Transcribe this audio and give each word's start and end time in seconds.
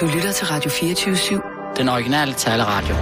Du 0.00 0.06
lytter 0.06 0.32
til 0.32 0.46
Radio 0.46 0.70
24-7. 0.70 1.74
Den 1.76 1.88
originale 1.88 2.34
taleradio. 2.34 2.94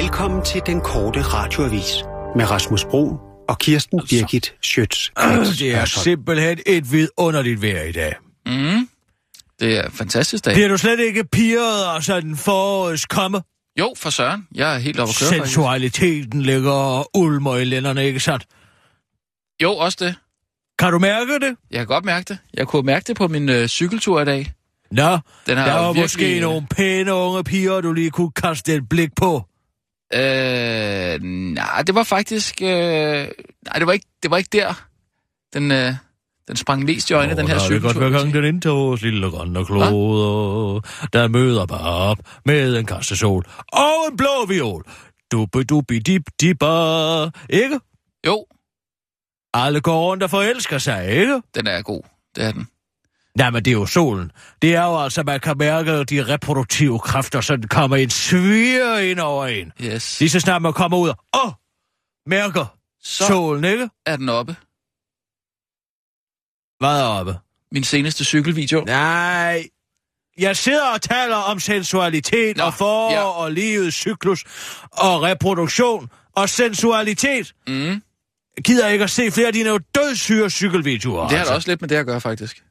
Velkommen 0.00 0.44
til 0.44 0.62
den 0.66 0.80
korte 0.80 1.22
radioavis 1.22 1.94
med 2.36 2.50
Rasmus 2.50 2.84
Bro 2.84 3.18
og 3.48 3.58
Kirsten 3.58 4.00
Birgit 4.10 4.54
Schøtz. 4.62 5.10
Det 5.58 5.74
er 5.74 5.84
simpelthen 5.84 6.58
et 6.66 6.92
vidunderligt 6.92 7.62
vejr 7.62 7.82
i 7.82 7.92
dag. 7.92 8.14
Mm. 8.46 8.88
Det 9.60 9.78
er 9.78 9.82
en 9.82 9.92
fantastisk 9.92 10.44
dag. 10.44 10.54
Bliver 10.54 10.68
du 10.68 10.76
slet 10.76 11.00
ikke 11.00 11.24
pirret 11.24 11.86
og 11.96 12.02
sådan 12.02 12.36
forårs 12.36 13.06
komme? 13.06 13.42
Jo, 13.78 13.94
for 13.96 14.10
søren. 14.10 14.46
Jeg 14.54 14.74
er 14.74 14.78
helt 14.78 15.00
oppe 15.00 15.10
at 15.10 15.16
køre. 15.20 15.28
Sensualiteten 15.28 16.42
ligger 16.42 16.72
og 16.72 17.10
ulmer 17.14 17.56
i 17.56 17.64
lænderne, 17.64 18.06
ikke 18.06 18.20
sandt? 18.20 18.46
Jo, 19.62 19.72
også 19.72 19.98
det. 20.00 20.14
Kan 20.78 20.92
du 20.92 20.98
mærke 20.98 21.32
det? 21.34 21.56
Jeg 21.70 21.78
kan 21.78 21.86
godt 21.86 22.04
mærke 22.04 22.24
det. 22.28 22.38
Jeg 22.54 22.66
kunne 22.66 22.82
mærke 22.82 23.04
det 23.06 23.16
på 23.16 23.28
min 23.28 23.48
øh, 23.48 23.66
cykeltur 23.68 24.20
i 24.20 24.24
dag. 24.24 24.52
Nå, 24.90 25.18
Den 25.46 25.56
har 25.58 25.66
der 25.66 25.74
var 25.74 25.86
virkelig, 25.86 26.02
måske 26.02 26.36
øh, 26.36 26.42
nogle 26.42 26.66
pæne 26.70 27.14
unge 27.14 27.44
piger, 27.44 27.80
du 27.80 27.92
lige 27.92 28.10
kunne 28.10 28.30
kaste 28.32 28.74
et 28.74 28.88
blik 28.88 29.10
på. 29.16 29.42
Øh, 30.14 31.22
nej, 31.22 31.82
det 31.86 31.94
var 31.94 32.02
faktisk... 32.02 32.62
Øh, 32.62 32.68
nej, 32.68 33.78
det 33.78 33.86
var, 33.86 33.92
ikke, 33.92 34.06
det 34.22 34.30
var 34.30 34.36
ikke 34.36 34.50
der. 34.52 34.84
Den, 35.54 35.72
øh, 35.72 35.94
den 36.48 36.56
sprang 36.56 36.84
mest 36.84 37.10
i 37.10 37.12
øjnene, 37.12 37.40
den 37.40 37.48
her 37.48 37.58
cykeltur. 37.58 37.88
godt 37.88 38.00
være 38.00 38.10
vil 38.10 38.14
jeg 38.14 38.22
gang 38.22 38.34
den 38.34 38.44
indtog 38.44 38.98
lille 39.02 39.30
grønne 39.30 39.64
kloder, 39.64 40.80
der 41.12 41.28
møder 41.28 41.66
bare 41.66 42.10
op 42.10 42.18
med 42.44 42.76
en 42.76 42.86
kasse 42.86 43.16
sol 43.16 43.44
og 43.72 44.10
en 44.10 44.16
blå 44.16 44.46
viol. 44.48 44.84
Dubbe 45.32 45.64
dubbi 45.64 45.98
dip 45.98 46.22
dipper, 46.40 47.30
ikke? 47.50 47.80
Jo, 48.26 48.46
Alle 49.54 49.80
går 49.80 50.00
rundt 50.00 50.22
og 50.22 50.30
forelsker 50.30 50.78
sig, 50.78 51.08
ikke? 51.10 51.42
den 51.54 51.66
er 51.66 51.82
god. 51.82 52.02
Det 52.36 52.44
er 52.44 52.52
den. 52.52 52.68
Nej, 53.38 53.50
men 53.50 53.64
det 53.64 53.70
er 53.70 53.74
jo 53.74 53.86
solen. 53.86 54.32
Det 54.62 54.74
er 54.74 54.84
jo 54.84 55.02
altså, 55.02 55.22
man 55.22 55.40
kan 55.40 55.58
mærke 55.58 56.04
de 56.04 56.28
reproduktive 56.28 56.98
kræfter, 56.98 57.40
så 57.40 57.56
den 57.56 57.68
kommer 57.68 57.96
en 57.96 58.10
svir 58.10 58.96
ind 58.96 59.20
over 59.20 59.46
en. 59.46 59.72
Yes. 59.82 60.20
Lige 60.20 60.30
så 60.30 60.40
snart 60.40 60.62
man 60.62 60.72
kommer 60.72 60.98
ud 60.98 61.08
og 61.08 61.16
åh, 61.44 61.52
mærker 62.26 62.66
Så 63.02 63.26
solen, 63.26 63.64
ikke? 63.64 63.90
er 64.06 64.16
den 64.16 64.28
oppe. 64.28 64.56
Hvad 66.78 67.00
er 67.00 67.04
oppe? 67.04 67.38
Min 67.72 67.84
seneste 67.84 68.24
cykelvideo. 68.24 68.80
Nej, 68.80 69.64
jeg 70.38 70.56
sidder 70.56 70.88
og 70.94 71.02
taler 71.02 71.36
om 71.36 71.60
sensualitet 71.60 72.56
Nå, 72.56 72.64
og 72.64 72.74
forår 72.74 73.12
ja. 73.12 73.22
og 73.22 73.52
livets 73.52 73.96
cyklus 73.96 74.44
og 74.92 75.22
reproduktion 75.22 76.10
og 76.36 76.48
sensualitet. 76.48 77.54
Mm. 77.68 78.02
Gider 78.64 78.88
ikke 78.88 79.04
at 79.04 79.10
se 79.10 79.30
flere 79.30 79.46
af 79.46 79.52
dine 79.52 79.68
jo 79.68 79.78
dødssyre 79.94 80.50
cykelvideoer. 80.50 81.22
Det 81.22 81.30
har 81.30 81.38
altså. 81.38 81.54
også 81.54 81.70
lidt 81.70 81.80
med 81.80 81.88
det 81.88 81.96
at 81.96 82.06
gøre, 82.06 82.20
faktisk. 82.20 82.64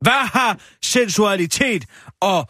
Hvad 0.00 0.26
har 0.26 0.60
sensualitet 0.82 1.84
og 2.20 2.48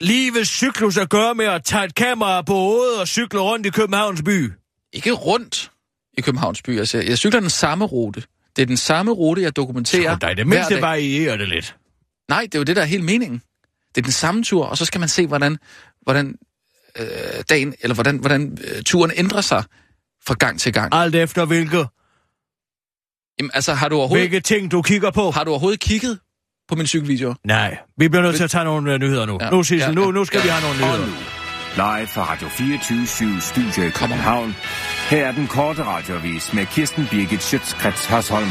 livets 0.00 0.50
cyklus 0.50 0.96
at 0.96 1.10
gøre 1.10 1.34
med 1.34 1.44
at 1.44 1.64
tage 1.64 1.84
et 1.84 1.94
kamera 1.94 2.42
på 2.42 2.54
hovedet 2.54 3.00
og 3.00 3.08
cykle 3.08 3.40
rundt 3.40 3.66
i 3.66 3.70
Københavns 3.70 4.22
by? 4.22 4.52
Ikke 4.92 5.12
rundt 5.12 5.72
i 6.18 6.20
Københavns 6.20 6.62
by. 6.62 6.78
Altså, 6.78 6.98
jeg 6.98 7.18
cykler 7.18 7.40
den 7.40 7.50
samme 7.50 7.84
rute. 7.84 8.22
Det 8.56 8.62
er 8.62 8.66
den 8.66 8.76
samme 8.76 9.12
rute, 9.12 9.42
jeg 9.42 9.56
dokumenterer 9.56 10.16
er 10.22 10.34
det 10.34 10.46
mindste 10.46 10.80
varierer 10.80 11.36
det 11.36 11.48
lidt. 11.48 11.76
Nej, 12.28 12.42
det 12.42 12.54
er 12.54 12.58
jo 12.58 12.64
det, 12.64 12.76
der 12.76 12.82
er 12.82 12.86
hele 12.86 13.02
meningen. 13.02 13.42
Det 13.94 14.00
er 14.00 14.02
den 14.02 14.12
samme 14.12 14.44
tur, 14.44 14.66
og 14.66 14.78
så 14.78 14.84
skal 14.84 14.98
man 14.98 15.08
se, 15.08 15.26
hvordan, 15.26 15.58
hvordan 16.02 16.38
øh, 16.98 17.06
dagen, 17.50 17.74
eller 17.80 17.94
hvordan, 17.94 18.16
hvordan 18.16 18.58
øh, 18.76 18.82
turen 18.82 19.10
ændrer 19.16 19.40
sig 19.40 19.64
fra 20.26 20.34
gang 20.34 20.60
til 20.60 20.72
gang. 20.72 20.94
Alt 20.94 21.14
efter 21.14 21.44
hvilke, 21.44 21.86
Jamen, 23.38 23.50
altså, 23.54 23.74
har 23.74 23.88
du 23.88 23.96
overhovedet, 23.96 24.28
hvilke 24.28 24.40
ting 24.40 24.70
du 24.70 24.82
kigger 24.82 25.10
på. 25.10 25.30
har 25.30 25.44
du 25.44 25.50
overhovedet 25.50 25.80
kigget 25.80 26.18
på 26.68 26.74
min 26.74 26.86
cykelvideo? 26.86 27.34
Nej, 27.44 27.76
vi 27.98 28.08
bliver 28.08 28.22
nødt 28.22 28.36
til 28.36 28.44
at 28.44 28.50
tage 28.50 28.64
nogle 28.64 28.94
uh, 28.94 29.00
nyheder 29.00 29.26
nu. 29.26 29.38
Ja, 29.40 29.50
Nu, 29.50 29.62
Sissel, 29.62 29.88
ja, 29.88 29.94
nu, 29.94 30.04
ja, 30.04 30.10
nu 30.10 30.24
skal 30.24 30.38
ja. 30.38 30.42
vi 30.44 30.48
have 30.48 30.62
nogle 30.62 30.92
Og 30.92 30.98
nyheder. 30.98 31.06
nu, 31.06 31.98
live 31.98 32.06
fra 32.06 32.32
Radio 32.32 32.48
24 32.48 33.40
Studio 33.40 33.82
i 33.88 33.90
København. 33.90 34.54
Her 35.10 35.26
er 35.26 35.32
den 35.32 35.46
korte 35.46 35.84
radiovis 35.84 36.52
med 36.52 36.66
Kirsten 36.66 37.06
Birgit 37.10 37.42
Schøtzgrads 37.42 38.04
Hasholm. 38.06 38.48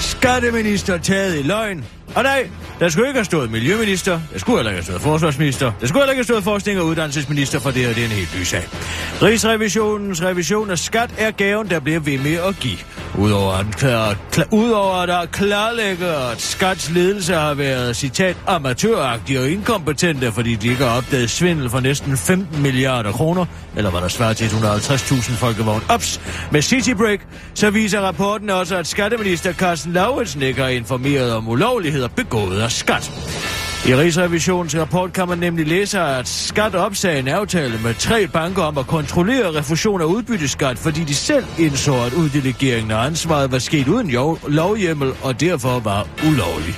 Skatteminister 0.00 0.98
taget 0.98 1.38
i 1.38 1.42
løgn. 1.42 1.84
Og 2.14 2.22
nej, 2.22 2.48
der 2.80 2.88
skulle 2.88 3.08
ikke 3.08 3.18
have 3.18 3.24
stået 3.24 3.50
miljøminister, 3.50 4.20
der 4.32 4.38
skulle 4.38 4.58
heller 4.58 4.70
ikke 4.70 4.76
have 4.76 4.84
stået 4.84 5.00
forsvarsminister, 5.00 5.72
der 5.80 5.86
skulle 5.86 6.02
heller 6.02 6.12
ikke 6.12 6.18
have 6.18 6.24
stået 6.24 6.44
forskning 6.44 6.80
og 6.80 6.86
uddannelsesminister, 6.86 7.60
for 7.60 7.70
det 7.70 7.82
her 7.86 7.94
det 7.94 8.02
er 8.02 8.04
en 8.04 8.12
helt 8.12 8.38
ny 8.38 8.42
sag. 8.42 8.68
Rigsrevisionens 9.22 10.22
revision 10.22 10.70
af 10.70 10.78
skat 10.78 11.10
er 11.18 11.30
gaven, 11.30 11.70
der 11.70 11.80
bliver 11.80 12.00
ved 12.00 12.18
med 12.18 12.34
at 12.34 12.56
give. 12.60 12.78
Udover 13.18 13.52
at, 13.52 13.66
klar, 13.76 14.16
klar, 14.32 14.46
udover 14.52 14.94
at 14.94 15.08
der 15.08 15.26
klarlægger, 15.26 16.30
at 16.30 16.40
skats 16.40 16.90
ledelse 16.90 17.34
har 17.34 17.54
været, 17.54 17.96
citat, 17.96 18.36
amatøragtige 18.46 19.40
og 19.40 19.50
inkompetente, 19.50 20.32
fordi 20.32 20.54
de 20.54 20.68
ikke 20.68 20.84
har 20.84 20.96
opdaget 20.96 21.30
svindel 21.30 21.70
for 21.70 21.80
næsten 21.80 22.16
15 22.16 22.62
milliarder 22.62 23.12
kroner, 23.12 23.46
eller 23.76 23.90
hvad 23.90 24.00
der 24.00 24.08
svarer 24.08 24.32
til 24.32 24.46
150.000 24.46 25.32
folkevogn. 25.32 25.82
Ops, 25.88 26.20
med 26.50 26.62
City 26.62 26.90
Break, 26.90 27.20
så 27.54 27.70
viser 27.70 28.00
rapporten 28.00 28.50
også, 28.50 28.76
at 28.76 28.86
skatteminister 28.86 29.52
Carsten 29.52 29.92
Lauritsen 29.92 30.42
ikke 30.42 30.62
har 30.62 30.68
informeret 30.68 31.34
om 31.34 31.48
ulovligheder 31.96 32.08
begået 32.08 32.60
af 32.60 32.72
skat. 32.72 33.65
I 33.86 33.94
Rigsrevisionens 33.94 34.76
rapport 34.76 35.12
kan 35.12 35.28
man 35.28 35.38
nemlig 35.38 35.66
læse, 35.66 36.00
at 36.00 36.28
Skat 36.28 36.74
opsagde 36.74 37.18
en 37.18 37.28
aftale 37.28 37.80
med 37.84 37.94
tre 37.94 38.26
banker 38.26 38.62
om 38.62 38.78
at 38.78 38.86
kontrollere 38.86 39.58
refusion 39.58 40.00
af 40.00 40.04
udbytteskat, 40.04 40.78
fordi 40.78 41.04
de 41.04 41.14
selv 41.14 41.44
indså, 41.58 41.94
at 42.06 42.12
uddelegeringen 42.12 42.90
af 42.90 43.06
ansvaret 43.06 43.52
var 43.52 43.58
sket 43.58 43.88
uden 43.88 44.10
lovhjemmel 44.48 45.12
og 45.22 45.40
derfor 45.40 45.78
var 45.78 46.06
ulovlig. 46.28 46.74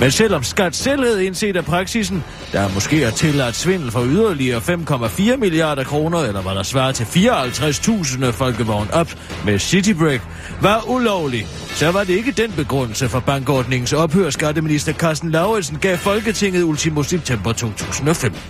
Men 0.00 0.10
selvom 0.10 0.42
Skat 0.42 0.76
selv 0.76 1.04
havde 1.04 1.26
indset 1.26 1.56
af 1.56 1.64
praksisen, 1.64 2.24
der 2.52 2.68
måske 2.74 3.02
er 3.02 3.10
tilladt 3.10 3.56
svindel 3.56 3.90
for 3.90 4.04
yderligere 4.04 4.58
5,4 4.58 5.36
milliarder 5.36 5.84
kroner, 5.84 6.18
eller 6.18 6.42
hvad 6.42 6.54
der 6.54 6.62
svarer 6.62 6.92
til 6.92 7.04
54.000 7.04 8.30
folkevogn 8.30 8.88
op 8.92 9.14
med 9.44 9.58
Citybreak, 9.58 10.20
var 10.60 10.84
ulovlig, 10.88 11.46
så 11.74 11.90
var 11.90 12.04
det 12.04 12.14
ikke 12.14 12.32
den 12.32 12.52
begrundelse 12.52 13.08
for 13.08 13.20
bankordningens 13.20 13.92
ophør, 13.92 14.30
skatteminister 14.30 14.92
Carsten 14.92 15.30
Lauritsen 15.30 15.78
gav 15.78 15.96
Folketinget 15.96 16.51
ultimo 16.60 17.02
september 17.02 17.52
2015. 17.52 18.40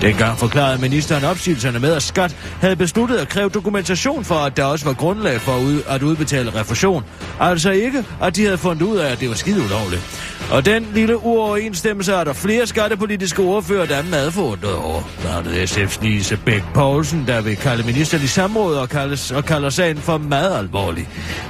Dengang 0.00 0.38
forklarede 0.38 0.80
ministeren 0.80 1.24
opsigelserne 1.24 1.78
med, 1.78 1.92
at 1.92 2.02
skat 2.02 2.36
havde 2.60 2.76
besluttet 2.76 3.16
at 3.16 3.28
kræve 3.28 3.48
dokumentation 3.48 4.24
for, 4.24 4.34
at 4.34 4.56
der 4.56 4.64
også 4.64 4.84
var 4.84 4.92
grundlag 4.92 5.40
for 5.40 5.82
at, 5.88 6.02
udbetale 6.02 6.60
refusion. 6.60 7.04
Altså 7.40 7.70
ikke, 7.70 8.04
at 8.22 8.36
de 8.36 8.44
havde 8.44 8.58
fundet 8.58 8.82
ud 8.82 8.96
af, 8.96 9.12
at 9.12 9.20
det 9.20 9.28
var 9.28 9.34
skide 9.34 9.62
ulovligt. 9.64 10.02
Og 10.50 10.66
den 10.66 10.86
lille 10.94 11.24
uoverensstemmelse 11.24 12.12
er 12.12 12.24
der 12.24 12.32
flere 12.32 12.66
skattepolitiske 12.66 13.42
ordfører, 13.42 13.86
der 13.86 13.96
er 13.96 14.02
meget 14.02 14.32
forundret 14.32 14.74
over. 14.74 15.02
Blandt 15.20 15.48
andet 15.48 15.70
SF's 15.70 16.04
Lise 16.04 16.36
Bæk 16.36 16.62
Poulsen, 16.74 17.24
der 17.26 17.40
vil 17.40 17.56
kalde 17.56 17.82
ministeren 17.82 18.24
i 18.24 18.26
samråd 18.26 18.76
og, 18.76 18.88
kaldes, 18.88 19.30
og 19.30 19.44
kalder 19.44 19.70
sagen 19.70 19.96
for 19.96 20.18
meget 20.18 20.58
alvorlig. 20.58 21.08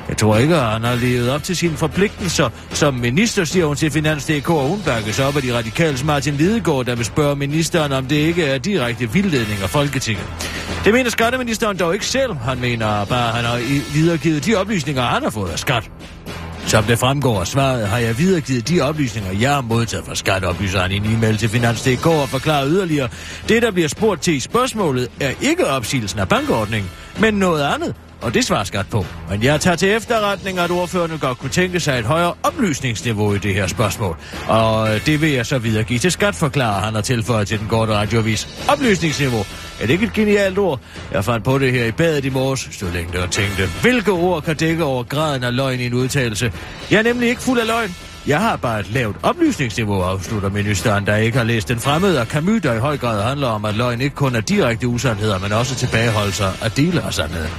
Jeg 0.08 0.16
tror 0.16 0.36
ikke, 0.36 0.56
at 0.56 0.62
han 0.62 0.84
har 0.84 0.94
levet 0.94 1.30
op 1.30 1.42
til 1.42 1.56
sine 1.56 1.76
forpligtelser 1.76 2.48
som 2.70 2.94
minister, 2.94 3.44
siger 3.44 3.66
hun 3.66 3.76
til 3.76 3.90
Finans.dk, 3.90 4.50
og 4.50 4.68
hun 4.68 4.82
bakkes 4.84 5.18
op 5.18 5.36
af 5.36 5.42
de 5.42 5.52
udtalelse 5.90 6.06
Martin 6.06 6.34
Lidegaard, 6.34 6.84
der 6.84 6.94
vil 6.94 7.04
spørge 7.04 7.36
ministeren, 7.36 7.92
om 7.92 8.06
det 8.06 8.16
ikke 8.16 8.44
er 8.44 8.58
direkte 8.58 9.12
vildledning 9.12 9.62
af 9.62 9.70
Folketinget. 9.70 10.24
Det 10.84 10.92
mener 10.92 11.10
skatteministeren 11.10 11.78
dog 11.78 11.94
ikke 11.94 12.06
selv. 12.06 12.34
Han 12.34 12.60
mener 12.60 13.04
bare, 13.04 13.28
at 13.28 13.34
han 13.34 13.44
har 13.44 13.58
videregivet 13.94 14.46
de 14.46 14.54
oplysninger, 14.54 15.02
han 15.02 15.22
har 15.22 15.30
fået 15.30 15.50
af 15.50 15.58
skat. 15.58 15.90
Som 16.66 16.84
det 16.84 16.98
fremgår 16.98 17.40
af 17.40 17.46
svaret, 17.46 17.88
har 17.88 17.98
jeg 17.98 18.18
videregivet 18.18 18.68
de 18.68 18.80
oplysninger, 18.80 19.32
jeg 19.40 19.54
har 19.54 19.60
modtaget 19.60 20.06
fra 20.06 20.14
skat, 20.14 20.44
oplyser 20.44 20.80
han 20.80 20.92
i 20.92 20.96
en 20.96 21.04
e-mail 21.04 21.36
til 21.36 21.48
Finans.dk 21.48 22.06
og 22.06 22.28
forklarer 22.28 22.66
yderligere. 22.66 23.08
Det, 23.48 23.62
der 23.62 23.70
bliver 23.70 23.88
spurgt 23.88 24.22
til 24.22 24.34
i 24.34 24.40
spørgsmålet, 24.40 25.08
er 25.20 25.32
ikke 25.40 25.66
opsigelsen 25.66 26.20
af 26.20 26.28
bankordningen, 26.28 26.90
men 27.20 27.34
noget 27.34 27.62
andet, 27.62 27.94
og 28.20 28.34
det 28.34 28.44
svarer 28.44 28.64
skat 28.64 28.86
på. 28.90 29.06
Men 29.30 29.42
jeg 29.42 29.60
tager 29.60 29.76
til 29.76 29.88
efterretning, 29.88 30.58
at 30.58 30.70
ordførende 30.70 31.18
godt 31.18 31.38
kunne 31.38 31.50
tænke 31.50 31.80
sig 31.80 31.98
et 31.98 32.04
højere 32.04 32.34
oplysningsniveau 32.42 33.34
i 33.34 33.38
det 33.38 33.54
her 33.54 33.66
spørgsmål. 33.66 34.16
Og 34.48 34.94
øh, 34.94 35.06
det 35.06 35.20
vil 35.20 35.30
jeg 35.30 35.46
så 35.46 35.58
videregive 35.58 35.98
til 35.98 36.12
skat, 36.12 36.34
forklarer 36.34 36.80
han 36.80 36.96
og 36.96 37.04
tilføjer 37.04 37.44
til 37.44 37.58
den 37.58 37.68
korte 37.68 37.92
radiovis. 37.92 38.48
Oplysningsniveau. 38.68 39.44
Er 39.80 39.86
det 39.86 39.90
ikke 39.90 40.06
et 40.06 40.12
genialt 40.12 40.58
ord? 40.58 40.80
Jeg 41.12 41.24
fandt 41.24 41.44
på 41.44 41.58
det 41.58 41.72
her 41.72 41.84
i 41.84 41.92
badet 41.92 42.24
i 42.24 42.28
morges, 42.28 42.68
stod 42.72 42.90
længe 42.90 43.22
og 43.22 43.30
tænkte, 43.30 43.66
hvilke 43.82 44.12
ord 44.12 44.42
kan 44.42 44.56
dække 44.56 44.84
over 44.84 45.02
graden 45.02 45.44
af 45.44 45.56
løgn 45.56 45.80
i 45.80 45.86
en 45.86 45.94
udtalelse? 45.94 46.52
Jeg 46.90 46.98
er 46.98 47.02
nemlig 47.02 47.28
ikke 47.28 47.42
fuld 47.42 47.60
af 47.60 47.66
løgn. 47.66 47.94
Jeg 48.26 48.40
har 48.40 48.56
bare 48.56 48.80
et 48.80 48.90
lavt 48.90 49.16
oplysningsniveau, 49.22 50.02
afslutter 50.02 50.50
ministeren, 50.50 51.06
der 51.06 51.16
ikke 51.16 51.38
har 51.38 51.44
læst 51.44 51.68
den 51.68 51.80
fremmede 51.80 52.20
og 52.20 52.26
Camus, 52.26 52.62
der 52.62 52.74
i 52.74 52.78
høj 52.78 52.96
grad 52.96 53.22
handler 53.22 53.48
om, 53.48 53.64
at 53.64 53.74
løgn 53.74 54.00
ikke 54.00 54.16
kun 54.16 54.36
er 54.36 54.40
direkte 54.40 54.88
usandheder, 54.88 55.38
men 55.38 55.52
også 55.52 55.74
tilbageholdelser 55.74 56.52
af 56.62 56.70
dele 56.70 57.02
af 57.02 57.14
sandheden. 57.14 57.50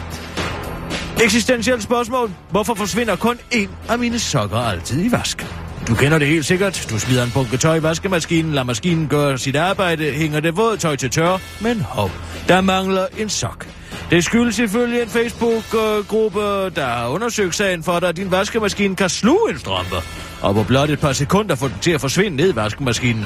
Eksistentielt 1.23 1.83
spørgsmål. 1.83 2.31
Hvorfor 2.51 2.73
forsvinder 2.73 3.15
kun 3.15 3.39
én 3.53 3.69
af 3.89 3.99
mine 3.99 4.19
sokker 4.19 4.57
altid 4.57 5.05
i 5.05 5.11
vask? 5.11 5.47
Du 5.87 5.95
kender 5.95 6.19
det 6.19 6.27
helt 6.27 6.45
sikkert. 6.45 6.87
Du 6.89 6.99
smider 6.99 7.23
en 7.23 7.31
bunke 7.33 7.57
tøj 7.57 7.75
i 7.75 7.83
vaskemaskinen, 7.83 8.51
lader 8.51 8.65
maskinen 8.65 9.07
gøre 9.07 9.37
sit 9.37 9.55
arbejde, 9.55 10.11
hænger 10.11 10.39
det 10.39 10.57
våde 10.57 10.77
tøj 10.77 10.95
til 10.95 11.09
tør, 11.09 11.37
men 11.61 11.81
hov, 11.81 12.11
der 12.47 12.61
mangler 12.61 13.07
en 13.17 13.29
sok. 13.29 13.67
Det 14.09 14.23
skyldes 14.23 14.59
ifølge 14.59 15.01
en 15.01 15.09
Facebook-gruppe, 15.09 16.69
der 16.69 16.85
har 16.85 17.07
undersøgt 17.07 17.55
sagen 17.55 17.83
for 17.83 17.99
dig, 17.99 18.09
at 18.09 18.17
din 18.17 18.31
vaskemaskine 18.31 18.95
kan 18.95 19.09
sluge 19.09 19.51
en 19.51 19.59
strømpe 19.59 19.95
og 20.41 20.55
på 20.55 20.63
blot 20.63 20.89
et 20.89 20.99
par 20.99 21.13
sekunder 21.13 21.55
få 21.55 21.67
den 21.67 21.77
til 21.81 21.91
at 21.91 22.01
forsvinde 22.01 22.37
ned 22.37 22.53
i 22.53 22.55
vaskemaskinen. 22.55 23.25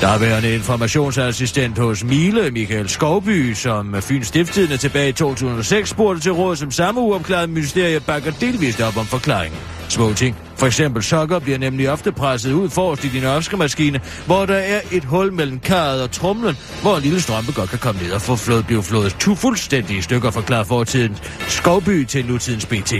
Der 0.00 0.08
er 0.08 0.38
en 0.38 0.44
informationsassistent 0.44 1.78
hos 1.78 2.04
Mile, 2.04 2.50
Michael 2.50 2.88
Skovby, 2.88 3.54
som 3.54 4.02
Fyns 4.02 4.26
Stiftstidende 4.26 4.76
tilbage 4.76 5.08
i 5.08 5.12
2006 5.12 5.90
spurgte 5.90 6.20
til 6.20 6.32
råd, 6.32 6.56
som 6.56 6.70
samme 6.70 7.00
uopklarede 7.00 7.46
ministerie 7.46 8.00
bakker 8.00 8.32
delvist 8.40 8.80
op 8.80 8.96
om 8.96 9.06
forklaringen. 9.06 9.60
Små 9.88 10.12
ting. 10.12 10.36
For 10.56 10.66
eksempel 10.66 11.02
sokker 11.02 11.38
bliver 11.38 11.58
nemlig 11.58 11.90
ofte 11.90 12.12
presset 12.12 12.52
ud 12.52 12.70
forrest 12.70 13.04
i 13.04 13.08
din 13.08 13.22
vaskemaskine, 13.22 14.00
hvor 14.26 14.46
der 14.46 14.54
er 14.54 14.80
et 14.92 15.04
hul 15.04 15.32
mellem 15.32 15.58
karret 15.58 16.02
og 16.02 16.10
trumlen, 16.10 16.56
hvor 16.82 16.96
en 16.96 17.02
lille 17.02 17.20
strømpe 17.20 17.52
godt 17.52 17.70
kan 17.70 17.78
komme 17.78 18.00
ned 18.02 18.12
og 18.12 18.20
få 18.20 18.36
flået, 18.36 18.66
blive 18.66 18.82
flået 18.82 19.16
to 19.20 19.34
fuldstændige 19.34 20.02
stykker 20.02 20.30
forklarer 20.30 20.64
fortiden 20.64 21.16
Skovby 21.48 22.04
til 22.04 22.26
nutidens 22.26 22.66
BT. 22.66 22.92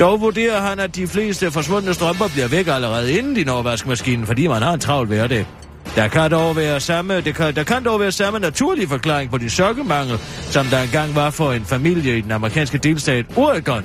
Dog 0.00 0.20
vurderer 0.20 0.60
han, 0.60 0.78
at 0.78 0.96
de 0.96 1.06
fleste 1.06 1.50
forsvundne 1.50 1.94
strømper 1.94 2.28
bliver 2.28 2.48
væk 2.48 2.68
allerede 2.68 2.99
inden 3.08 3.36
de 3.36 3.44
når 3.44 3.62
vaskemaskinen, 3.62 4.26
fordi 4.26 4.46
man 4.46 4.62
har 4.62 4.72
en 4.72 4.80
travl 4.80 5.06
hverdag. 5.06 5.46
Der 5.94 6.08
kan 6.08 6.30
dog 6.30 6.56
være 6.56 6.80
samme, 6.80 7.20
det 7.20 7.34
kan, 7.34 7.54
der 7.54 7.64
kan 7.64 7.84
dog 7.84 8.00
være 8.00 8.12
samme 8.12 8.38
naturlige 8.38 8.88
forklaring 8.88 9.30
på 9.30 9.38
din 9.38 9.50
sokkemangel, 9.50 10.18
som 10.50 10.66
der 10.66 10.82
engang 10.82 11.14
var 11.14 11.30
for 11.30 11.52
en 11.52 11.64
familie 11.64 12.18
i 12.18 12.20
den 12.20 12.30
amerikanske 12.30 12.78
delstat 12.78 13.26
Oregon. 13.36 13.84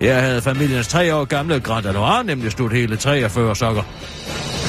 Her 0.00 0.20
havde 0.20 0.42
familiens 0.42 0.88
tre 0.88 1.14
år 1.14 1.24
gamle 1.24 1.60
Grand 1.60 1.86
Anoir 1.86 2.22
nemlig 2.22 2.52
sludt 2.52 2.72
hele 2.72 2.96
43 2.96 3.56
sokker. 3.56 3.82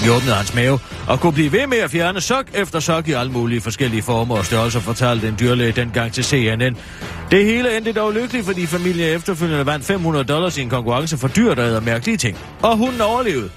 Vi 0.04 0.10
åbnede 0.10 0.36
hans 0.36 0.56
mave 0.56 0.80
og 1.08 1.20
kunne 1.20 1.34
blive 1.34 1.52
ved 1.52 1.68
med 1.68 1.78
at 1.78 1.92
fjerne 1.92 2.22
sok 2.22 2.46
efter 2.54 2.80
sok 2.80 3.08
i 3.08 3.12
alle 3.12 3.32
mulige 3.32 3.62
forskellige 3.62 4.02
former 4.02 4.38
og 4.38 4.46
størrelser, 4.46 4.80
fortalte 4.80 5.28
en 5.28 5.36
dyrlæge 5.40 5.72
dengang 5.72 6.14
til 6.14 6.24
CNN. 6.24 6.78
Det 7.32 7.46
hele 7.46 7.78
endte 7.78 7.94
dog 7.94 8.14
lykkeligt, 8.14 8.46
fordi 8.46 8.66
familien 8.66 9.16
efterfølgende 9.16 9.66
vandt 9.66 9.86
500 9.86 10.26
dollars 10.26 10.58
i 10.58 10.62
en 10.62 10.70
konkurrence 10.70 11.18
for 11.18 11.28
dyr, 11.28 11.54
der 11.54 11.64
havde 11.64 11.82
mærkelige 11.82 12.18
ting. 12.18 12.38
Og 12.62 12.78
hun 12.78 13.02
overlevede. 13.02 13.50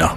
Nå, 0.00 0.08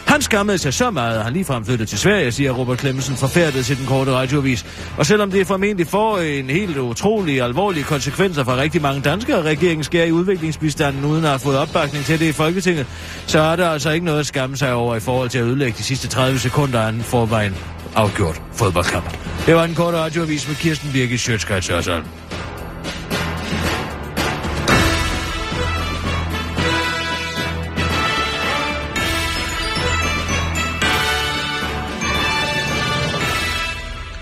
Han 0.08 0.22
skammede 0.22 0.58
sig 0.58 0.75
så 0.75 0.90
meget, 0.90 1.19
at 1.19 1.25
han 1.25 1.32
ligefrem 1.32 1.64
flyttede 1.64 1.90
til 1.90 1.99
Sverige, 1.99 2.32
siger 2.32 2.52
Robert 2.52 2.81
Clemmensen 2.81 3.16
forfærdet 3.16 3.64
til 3.64 3.78
den 3.78 3.87
korte 3.87 4.12
radiovis. 4.12 4.66
Og 4.99 5.06
selvom 5.06 5.31
det 5.31 5.46
formentlig 5.46 5.87
får 5.87 6.19
en 6.19 6.50
helt 6.50 6.78
utrolig 6.78 7.43
alvorlig 7.43 7.84
konsekvenser 7.84 8.44
for 8.44 8.56
rigtig 8.56 8.82
mange 8.82 9.00
danskere, 9.00 9.43
regeringen 9.43 9.84
skærer 9.84 10.06
i 10.06 10.12
udviklingsbistanden 10.12 11.04
uden 11.04 11.25
at 11.25 11.31
have 11.31 11.38
fået 11.38 11.58
opbakning 11.58 12.04
til 12.04 12.20
det 12.20 12.26
i 12.26 12.32
Folketinget, 12.32 12.87
så 13.26 13.40
er 13.40 13.56
der 13.56 13.70
altså 13.70 13.90
ikke 13.90 14.06
noget 14.06 14.20
at 14.20 14.26
skamme 14.26 14.56
sig 14.56 14.72
over 14.72 14.96
i 14.96 15.00
forhold 15.00 15.28
til 15.28 15.38
at 15.38 15.44
ødelægge 15.44 15.78
de 15.78 15.82
sidste 15.82 16.08
30 16.08 16.38
sekunder 16.38 16.81
af 16.81 16.88
en 16.88 17.00
forvejen 17.00 17.54
afgjort 17.94 18.43
fodboldkamp. 18.52 19.17
Det 19.46 19.55
var 19.55 19.64
en 19.64 19.75
kort 19.75 19.94
radioavis 19.94 20.49
med 20.49 20.56
Kirsten 20.56 20.93
Birgit 20.93 21.20
Sjøtskrets 21.20 21.69
Hørsholm. 21.69 22.05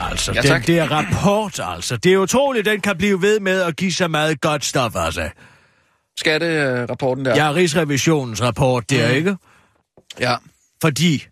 Altså, 0.00 0.32
Ja, 0.34 0.40
den 0.40 0.48
tak. 0.50 0.66
der 0.66 0.86
rapport, 0.90 1.60
altså. 1.76 1.96
Det 1.96 2.12
er 2.12 2.16
utroligt, 2.18 2.66
den 2.66 2.80
kan 2.80 2.96
blive 2.96 3.22
ved 3.22 3.40
med 3.40 3.60
at 3.62 3.76
give 3.76 3.92
så 3.92 4.08
meget 4.08 4.40
godt 4.40 4.64
stof, 4.64 4.96
altså. 4.96 5.28
Skatterapporten 6.18 7.24
der. 7.24 7.36
Ja, 7.36 7.52
Rigsrevisionens 7.52 8.42
rapport 8.42 8.90
der, 8.90 9.08
Mm. 9.08 9.14
ikke? 9.14 9.36
ja. 10.20 10.34
Fordi... 10.82 11.24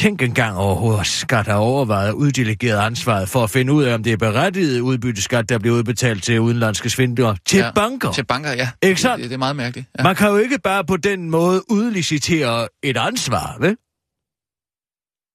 Tænk 0.00 0.22
engang 0.22 0.56
over, 0.56 0.78
hvor 0.78 1.02
skat 1.02 1.46
har 1.46 1.54
overvejet 1.54 2.08
at 2.08 2.14
uddelegere 2.14 2.82
ansvaret 2.82 3.28
for 3.28 3.44
at 3.44 3.50
finde 3.50 3.72
ud 3.72 3.84
af, 3.84 3.94
om 3.94 4.02
det 4.02 4.12
er 4.12 4.16
berettiget 4.16 4.80
udbytteskat, 4.80 5.48
der 5.48 5.58
bliver 5.58 5.76
udbetalt 5.76 6.24
til 6.24 6.40
udenlandske 6.40 6.90
svindlere 6.90 7.36
til 7.46 7.58
ja. 7.58 7.70
banker. 7.74 8.12
Til 8.12 8.24
banker, 8.26 8.52
ja. 8.52 8.70
Ikke 8.82 9.00
sandt? 9.00 9.22
Det, 9.22 9.30
det, 9.30 9.34
er 9.34 9.38
meget 9.38 9.56
mærkeligt. 9.56 9.88
Ja. 9.98 10.02
Man 10.02 10.16
kan 10.16 10.28
jo 10.28 10.36
ikke 10.36 10.58
bare 10.64 10.84
på 10.84 10.96
den 10.96 11.30
måde 11.30 11.62
udlicitere 11.70 12.68
et 12.82 12.96
ansvar, 12.96 13.56
vel? 13.60 13.76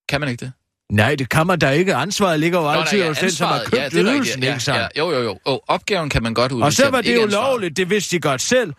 Kan 0.10 0.20
man 0.20 0.30
ikke 0.30 0.46
det? 0.46 0.52
Nej, 0.92 1.16
det 1.16 1.30
kan 1.30 1.48
man 1.48 1.60
da 1.60 1.70
ikke. 1.70 1.96
Ansvaret 1.96 2.40
ligger 2.40 2.60
jo 2.60 2.70
altid 2.70 3.08
hos 3.08 3.18
den, 3.18 3.32
som 3.32 3.48
har 3.48 3.60
købt 3.66 3.76
ja, 3.76 3.86
det 3.86 3.94
ydelsen, 3.94 4.44
ja, 4.44 4.50
ikke 4.50 4.64
sandt? 4.64 4.80
ja, 4.80 4.88
jo, 4.98 5.12
jo, 5.12 5.22
jo. 5.22 5.40
Oh, 5.46 5.58
opgaven 5.68 6.10
kan 6.10 6.24
man 6.24 6.34
godt 6.34 6.52
udlevere. 6.52 6.68
Og 6.68 6.74
så 6.74 6.90
var 6.90 7.02
det 7.02 7.16
jo 7.16 7.22
ansvaret. 7.22 7.52
lovligt, 7.52 7.78
det 7.78 7.90
vidste 7.90 8.16
de 8.16 8.22
godt 8.22 8.42
selv. 8.42 8.74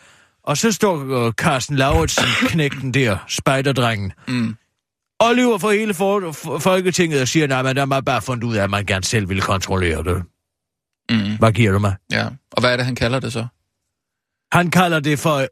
Og 0.44 0.56
så 0.56 0.72
står 0.72 1.26
uh, 1.26 1.32
Carsten 1.32 1.76
Lauritsen, 1.76 2.24
knægten 2.48 2.94
der, 2.94 3.16
spejderdrengen, 3.28 4.12
Mm. 4.28 4.56
Og 5.20 5.34
lyver 5.34 5.58
for 5.58 5.70
hele 5.70 5.94
for, 5.94 6.32
for, 6.32 6.58
Folketinget 6.58 7.20
og 7.20 7.28
siger, 7.28 7.46
nej, 7.46 7.62
men 7.62 7.76
der 7.76 7.86
har 7.86 8.00
bare 8.00 8.22
fundet 8.22 8.44
ud 8.44 8.56
af, 8.56 8.62
at 8.64 8.70
man 8.70 8.86
gerne 8.86 9.04
selv 9.04 9.28
vil 9.28 9.40
kontrollere 9.42 10.04
det. 10.04 10.22
Mm. 11.10 11.38
Hvad 11.38 11.52
giver 11.52 11.72
du 11.72 11.78
mig? 11.78 11.94
Ja. 12.12 12.28
Og 12.52 12.60
hvad 12.60 12.72
er 12.72 12.76
det, 12.76 12.86
han 12.86 12.94
kalder 12.94 13.20
det 13.20 13.32
så? 13.32 13.46
Han 14.52 14.70
kalder 14.70 15.00
det 15.00 15.18
for, 15.18 15.46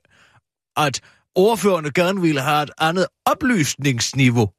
at 0.76 1.00
ordførerne 1.34 1.90
gerne 1.90 2.20
ville 2.20 2.40
have 2.40 2.62
et 2.62 2.70
andet 2.78 3.06
oplysningsniveau. 3.26 4.50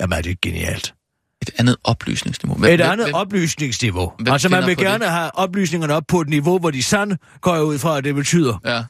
Jamen, 0.00 0.18
er 0.18 0.22
det 0.22 0.40
genialt. 0.40 0.94
Et 1.42 1.50
andet 1.58 1.76
oplysningsniveau. 1.84 2.54
Et 2.56 2.60
Hvem- 2.60 2.80
andet 2.80 3.06
hvem- 3.06 3.14
oplysningsniveau. 3.14 4.12
hvem 4.18 4.32
Altså, 4.32 4.48
man 4.48 4.66
vil 4.66 4.74
på 4.74 4.80
det? 4.80 4.88
gerne 4.88 5.04
have 5.06 5.30
oplysningerne 5.34 5.94
op 5.94 6.02
på 6.08 6.20
et 6.20 6.28
niveau, 6.28 6.58
hvor 6.58 6.70
de 6.70 6.82
sand 6.82 7.12
går 7.40 7.58
ud 7.60 7.78
fra, 7.78 7.98
at 7.98 8.04
det 8.04 8.14
betyder. 8.14 8.58
Ja. 8.64 8.84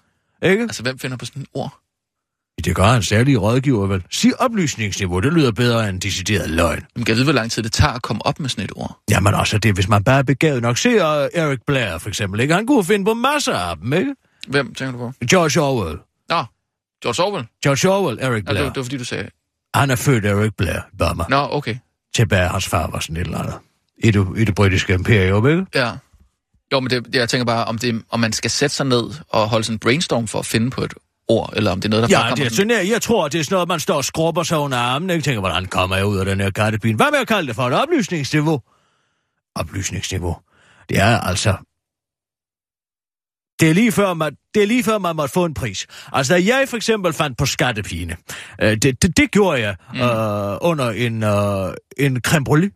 Ikke? 0.48 0.62
Altså, 0.62 0.82
hvem 0.82 0.98
finder 0.98 1.16
på 1.16 1.24
sådan 1.24 1.42
et 1.42 1.48
ord? 1.54 1.78
Det 2.64 2.76
gør 2.76 2.84
en 2.84 3.02
særlig 3.02 3.42
rådgiver, 3.42 3.86
vel? 3.86 4.04
Sig 4.10 4.40
oplysningsniveau, 4.40 5.20
det 5.20 5.32
lyder 5.32 5.52
bedre 5.52 5.88
end 5.88 6.00
decideret 6.00 6.50
løgn. 6.50 6.84
Man 6.96 7.04
kan 7.04 7.14
vide, 7.14 7.24
hvor 7.24 7.32
lang 7.32 7.50
tid 7.50 7.62
det 7.62 7.72
tager 7.72 7.92
at 7.92 8.02
komme 8.02 8.26
op 8.26 8.40
med 8.40 8.48
sådan 8.48 8.64
et 8.64 8.72
ord. 8.76 8.98
Jamen 9.10 9.34
også 9.34 9.58
det, 9.58 9.74
hvis 9.74 9.88
man 9.88 10.04
bare 10.04 10.18
er 10.18 10.22
begavet 10.22 10.62
nok. 10.62 10.78
Se 10.78 10.88
uh, 10.88 10.96
Eric 11.34 11.58
Blair, 11.66 11.98
for 11.98 12.08
eksempel, 12.08 12.40
ikke? 12.40 12.54
Han 12.54 12.66
kunne 12.66 12.84
finde 12.84 13.04
på 13.04 13.14
masser 13.14 13.54
af 13.54 13.76
dem, 13.76 13.92
ikke? 13.92 14.14
Hvem 14.48 14.74
tænker 14.74 14.92
du 14.92 14.98
på? 14.98 15.12
George 15.30 15.60
Orwell. 15.60 15.98
Nå, 16.28 16.44
George 17.02 17.22
Orwell. 17.24 17.46
George 17.64 17.88
Orwell, 17.90 18.18
Eric 18.20 18.30
Ja, 18.32 18.36
det, 18.36 18.44
Blair. 18.46 18.62
var, 18.62 18.68
det 18.68 18.76
var 18.76 18.82
fordi, 18.82 18.98
du 18.98 19.04
sagde... 19.04 19.28
Han 19.74 19.90
er 19.90 19.96
født 19.96 20.24
Eric 20.24 20.52
Blair, 20.58 20.80
Burma. 20.98 21.24
Nå, 21.28 21.48
okay. 21.50 21.76
Tilbage 22.14 22.48
hans 22.48 22.68
far 22.68 22.90
var 22.90 23.00
sådan 23.00 23.16
et 23.16 23.20
eller 23.20 23.38
andet. 23.38 23.54
I 24.04 24.10
det, 24.10 24.26
i 24.36 24.44
det 24.44 24.54
britiske 24.54 24.94
imperium, 24.94 25.48
ikke? 25.48 25.66
Ja. 25.74 25.92
Jo, 26.72 26.80
men 26.80 26.90
det, 26.90 27.14
jeg 27.14 27.28
tænker 27.28 27.44
bare, 27.44 27.64
om, 27.64 27.78
det, 27.78 28.02
om 28.10 28.20
man 28.20 28.32
skal 28.32 28.50
sætte 28.50 28.76
sig 28.76 28.86
ned 28.86 29.10
og 29.28 29.48
holde 29.48 29.64
sådan 29.64 29.74
en 29.74 29.78
brainstorm 29.78 30.26
for 30.28 30.38
at 30.38 30.46
finde 30.46 30.70
på 30.70 30.82
et 30.84 30.94
ord, 31.30 31.52
eller 31.56 31.70
om 31.72 31.80
det 31.80 31.84
er 31.88 31.90
noget, 31.90 32.08
der 32.10 32.16
Ja, 32.18 32.22
bare 32.22 32.36
det 32.36 32.46
er 32.46 32.50
sådan... 32.50 32.70
sådan, 32.70 32.88
jeg, 32.88 33.02
tror, 33.02 33.28
det 33.28 33.40
er 33.40 33.44
sådan 33.44 33.54
noget, 33.54 33.68
man 33.68 33.80
står 33.80 33.94
og 33.96 34.04
skrubber 34.04 34.42
sig 34.42 34.58
under 34.58 34.78
armen, 34.78 35.10
ikke? 35.10 35.22
Tænker, 35.22 35.40
hvordan 35.40 35.66
kommer 35.66 35.96
jeg 35.96 36.06
ud 36.06 36.18
af 36.18 36.24
den 36.24 36.40
her 36.40 36.50
kattepine? 36.50 36.96
Hvad 36.96 37.10
med 37.10 37.18
at 37.18 37.28
kalde 37.28 37.46
det 37.48 37.56
for 37.56 37.62
et 37.68 37.72
oplysningsniveau? 37.74 38.60
Oplysningsniveau. 39.54 40.36
Det 40.88 40.98
er 40.98 41.20
altså... 41.20 41.56
Det 43.60 43.70
er 43.70 43.74
lige 43.74 43.92
før, 43.92 44.14
man, 44.14 44.36
det 44.54 44.62
er 44.62 44.66
lige 44.66 44.84
før, 44.84 44.98
man 44.98 45.16
måtte 45.16 45.32
få 45.32 45.44
en 45.44 45.54
pris. 45.54 45.86
Altså, 46.12 46.34
da 46.34 46.40
jeg 46.44 46.68
for 46.68 46.76
eksempel 46.76 47.12
fandt 47.12 47.38
på 47.38 47.46
skattepine, 47.46 48.16
øh, 48.62 48.76
det, 48.76 49.02
det, 49.02 49.16
det 49.16 49.30
gjorde 49.30 49.60
jeg 49.60 49.76
Mm. 49.94 50.00
øh, 50.00 50.58
under 50.60 50.90
en, 50.90 51.22
øh, 51.22 51.74
en 51.98 52.20
creme 52.20 52.44
brulee. 52.44 52.70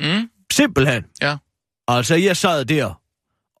Mm, 0.00 0.28
Simpelthen. 0.52 1.04
Ja. 1.22 1.36
Altså, 1.88 2.14
jeg 2.14 2.36
sad 2.36 2.64
der 2.64 3.00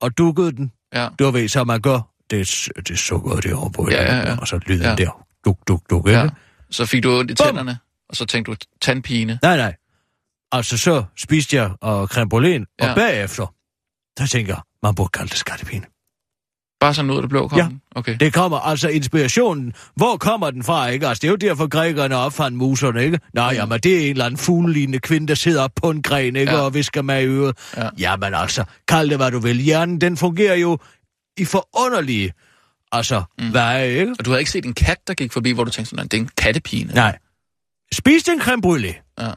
og 0.00 0.18
dukkede 0.18 0.52
den. 0.52 0.72
ja. 0.94 1.08
Du 1.18 1.30
ved, 1.30 1.48
som 1.48 1.66
man 1.66 1.80
gør 1.80 2.00
det, 2.30 2.40
er- 2.40 2.80
det 2.82 2.90
er 2.90 2.96
sukkeret 2.96 3.44
derovre 3.44 3.70
på 3.70 3.88
Ja, 3.90 4.02
ja, 4.16 4.30
ja. 4.30 4.36
og 4.40 4.48
så 4.48 4.60
lyden 4.66 4.82
Ja. 4.82 4.94
der. 4.94 5.24
Duk, 5.44 5.58
duk, 5.68 5.82
duk, 5.90 6.08
ikke? 6.08 6.20
Ja. 6.20 6.28
Så 6.70 6.86
fik 6.86 7.02
du 7.02 7.18
ondt 7.18 7.30
i 7.30 7.34
Bum. 7.34 7.46
tænderne, 7.46 7.78
og 8.08 8.16
så 8.16 8.24
tænkte 8.24 8.52
du 8.52 8.56
tandpine. 8.82 9.38
Nej, 9.42 9.56
nej. 9.56 9.74
Altså, 10.52 10.78
så 10.78 11.04
spiste 11.16 11.56
jeg 11.56 11.70
og 11.80 12.08
creme 12.08 12.28
brulee, 12.28 12.60
og 12.80 12.86
Ja. 12.86 12.94
bagefter, 12.94 13.54
der 14.18 14.26
tænker 14.26 14.52
jeg, 14.54 14.60
man 14.82 14.94
burde 14.94 15.08
kalde 15.10 15.28
det 15.30 15.38
skattepine. 15.38 15.84
Bare 16.80 16.94
sådan 16.94 17.10
ud 17.10 17.16
af 17.16 17.22
det 17.22 17.28
blå 17.30 17.48
kom 17.48 17.58
Ja. 17.58 17.64
den? 17.64 17.80
Okay. 17.94 18.16
Det 18.20 18.32
kommer 18.32 18.58
altså 18.58 18.88
inspirationen. 18.88 19.72
Hvor 19.96 20.16
kommer 20.16 20.50
den 20.50 20.62
fra, 20.62 20.86
ikke? 20.88 21.08
Altså, 21.08 21.20
det 21.20 21.26
er 21.26 21.30
jo 21.30 21.36
derfor, 21.36 21.66
grækerne 21.68 22.16
opfandt 22.16 22.56
muserne, 22.56 23.04
ikke? 23.04 23.20
Nej, 23.34 23.50
Mm. 23.52 23.56
jamen, 23.56 23.80
det 23.80 23.94
er 23.96 24.00
en 24.04 24.10
eller 24.10 24.24
anden 24.24 24.38
fuglelignende 24.38 24.98
kvinde, 24.98 25.26
der 25.28 25.34
sidder 25.34 25.62
op 25.62 25.70
på 25.82 25.90
en 25.90 26.02
gren, 26.02 26.36
ikke? 26.36 26.52
Ja. 26.52 26.58
Og 26.60 26.74
visker 26.74 27.02
mig 27.02 27.22
i 27.22 27.26
øret. 27.26 27.58
Ja. 27.76 27.88
Jamen 27.98 28.34
altså, 28.34 28.64
kald 28.88 29.08
det, 29.10 29.18
hvad 29.18 29.30
du 29.30 29.38
vil. 29.38 29.56
Hjernen, 29.60 30.00
den 30.00 30.16
fungerer 30.16 30.54
jo 30.54 30.78
i 31.36 31.44
forunderlige, 31.44 32.32
altså, 32.92 33.22
mm. 33.38 33.52
veje, 33.52 33.88
ikke? 33.88 34.14
Og 34.18 34.24
du 34.24 34.30
havde 34.30 34.40
ikke 34.40 34.50
set 34.50 34.64
en 34.64 34.74
kat, 34.74 34.98
der 35.06 35.14
gik 35.14 35.32
forbi, 35.32 35.50
hvor 35.50 35.64
du 35.64 35.70
tænkte 35.70 35.90
sådan, 35.90 36.08
det 36.08 36.14
er 36.16 36.20
en 36.20 36.28
kattepine. 36.36 36.94
Nej. 36.94 37.18
Spiste 37.92 38.32
en 38.32 38.40
creme 38.40 38.62
brulee. 38.62 38.94
Ja. 39.18 39.32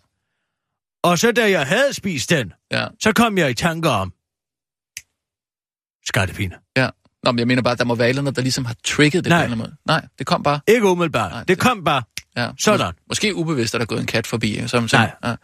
Og 1.04 1.20
så 1.20 1.32
da 1.32 1.52
jeg 1.52 1.68
havde 1.68 1.94
spist 1.94 2.30
den, 2.30 2.54
Ja. 2.72 2.88
så 3.00 3.14
kom 3.14 3.38
jeg 3.38 3.50
i 3.50 3.54
tanker 3.54 3.90
om 3.90 4.14
skattepine. 6.06 6.56
ja. 6.78 6.90
Nå, 7.24 7.32
men 7.32 7.40
jeg 7.40 7.48
mener 7.48 7.62
bare, 7.62 7.72
at 7.72 7.80
der 7.80 7.86
må 7.86 7.96
være 7.96 8.08
et 8.08 8.10
eller 8.10 8.22
andet, 8.22 8.36
der 8.36 8.42
ligesom 8.42 8.66
har 8.66 8.76
trigget 8.84 9.24
det 9.24 9.30
Nej. 9.30 9.38
på 9.40 9.46
en 9.46 9.52
eller 9.52 9.66
anden 9.66 9.78
måde. 9.86 10.00
Nej, 10.02 10.08
det 10.20 10.28
kom 10.28 10.44
bare. 10.44 10.60
Ikke 10.68 10.86
umiddelbart. 10.88 11.32
Nej, 11.32 11.40
det, 11.40 11.48
det- 11.48 11.60
kom 11.60 11.84
bare. 11.84 12.04
Ja. 12.38 12.50
Sådan. 12.60 12.88
Mås- 12.94 13.06
måske 13.10 13.36
ubevidst, 13.36 13.76
at 13.76 13.80
der 13.80 13.84
er 13.84 13.88
gået 13.88 14.00
en 14.00 14.06
kat 14.06 14.28
forbi. 14.28 14.68
Som, 14.68 14.88
som, 14.88 15.00
Nej. 15.00 15.12
Ja. 15.24 15.36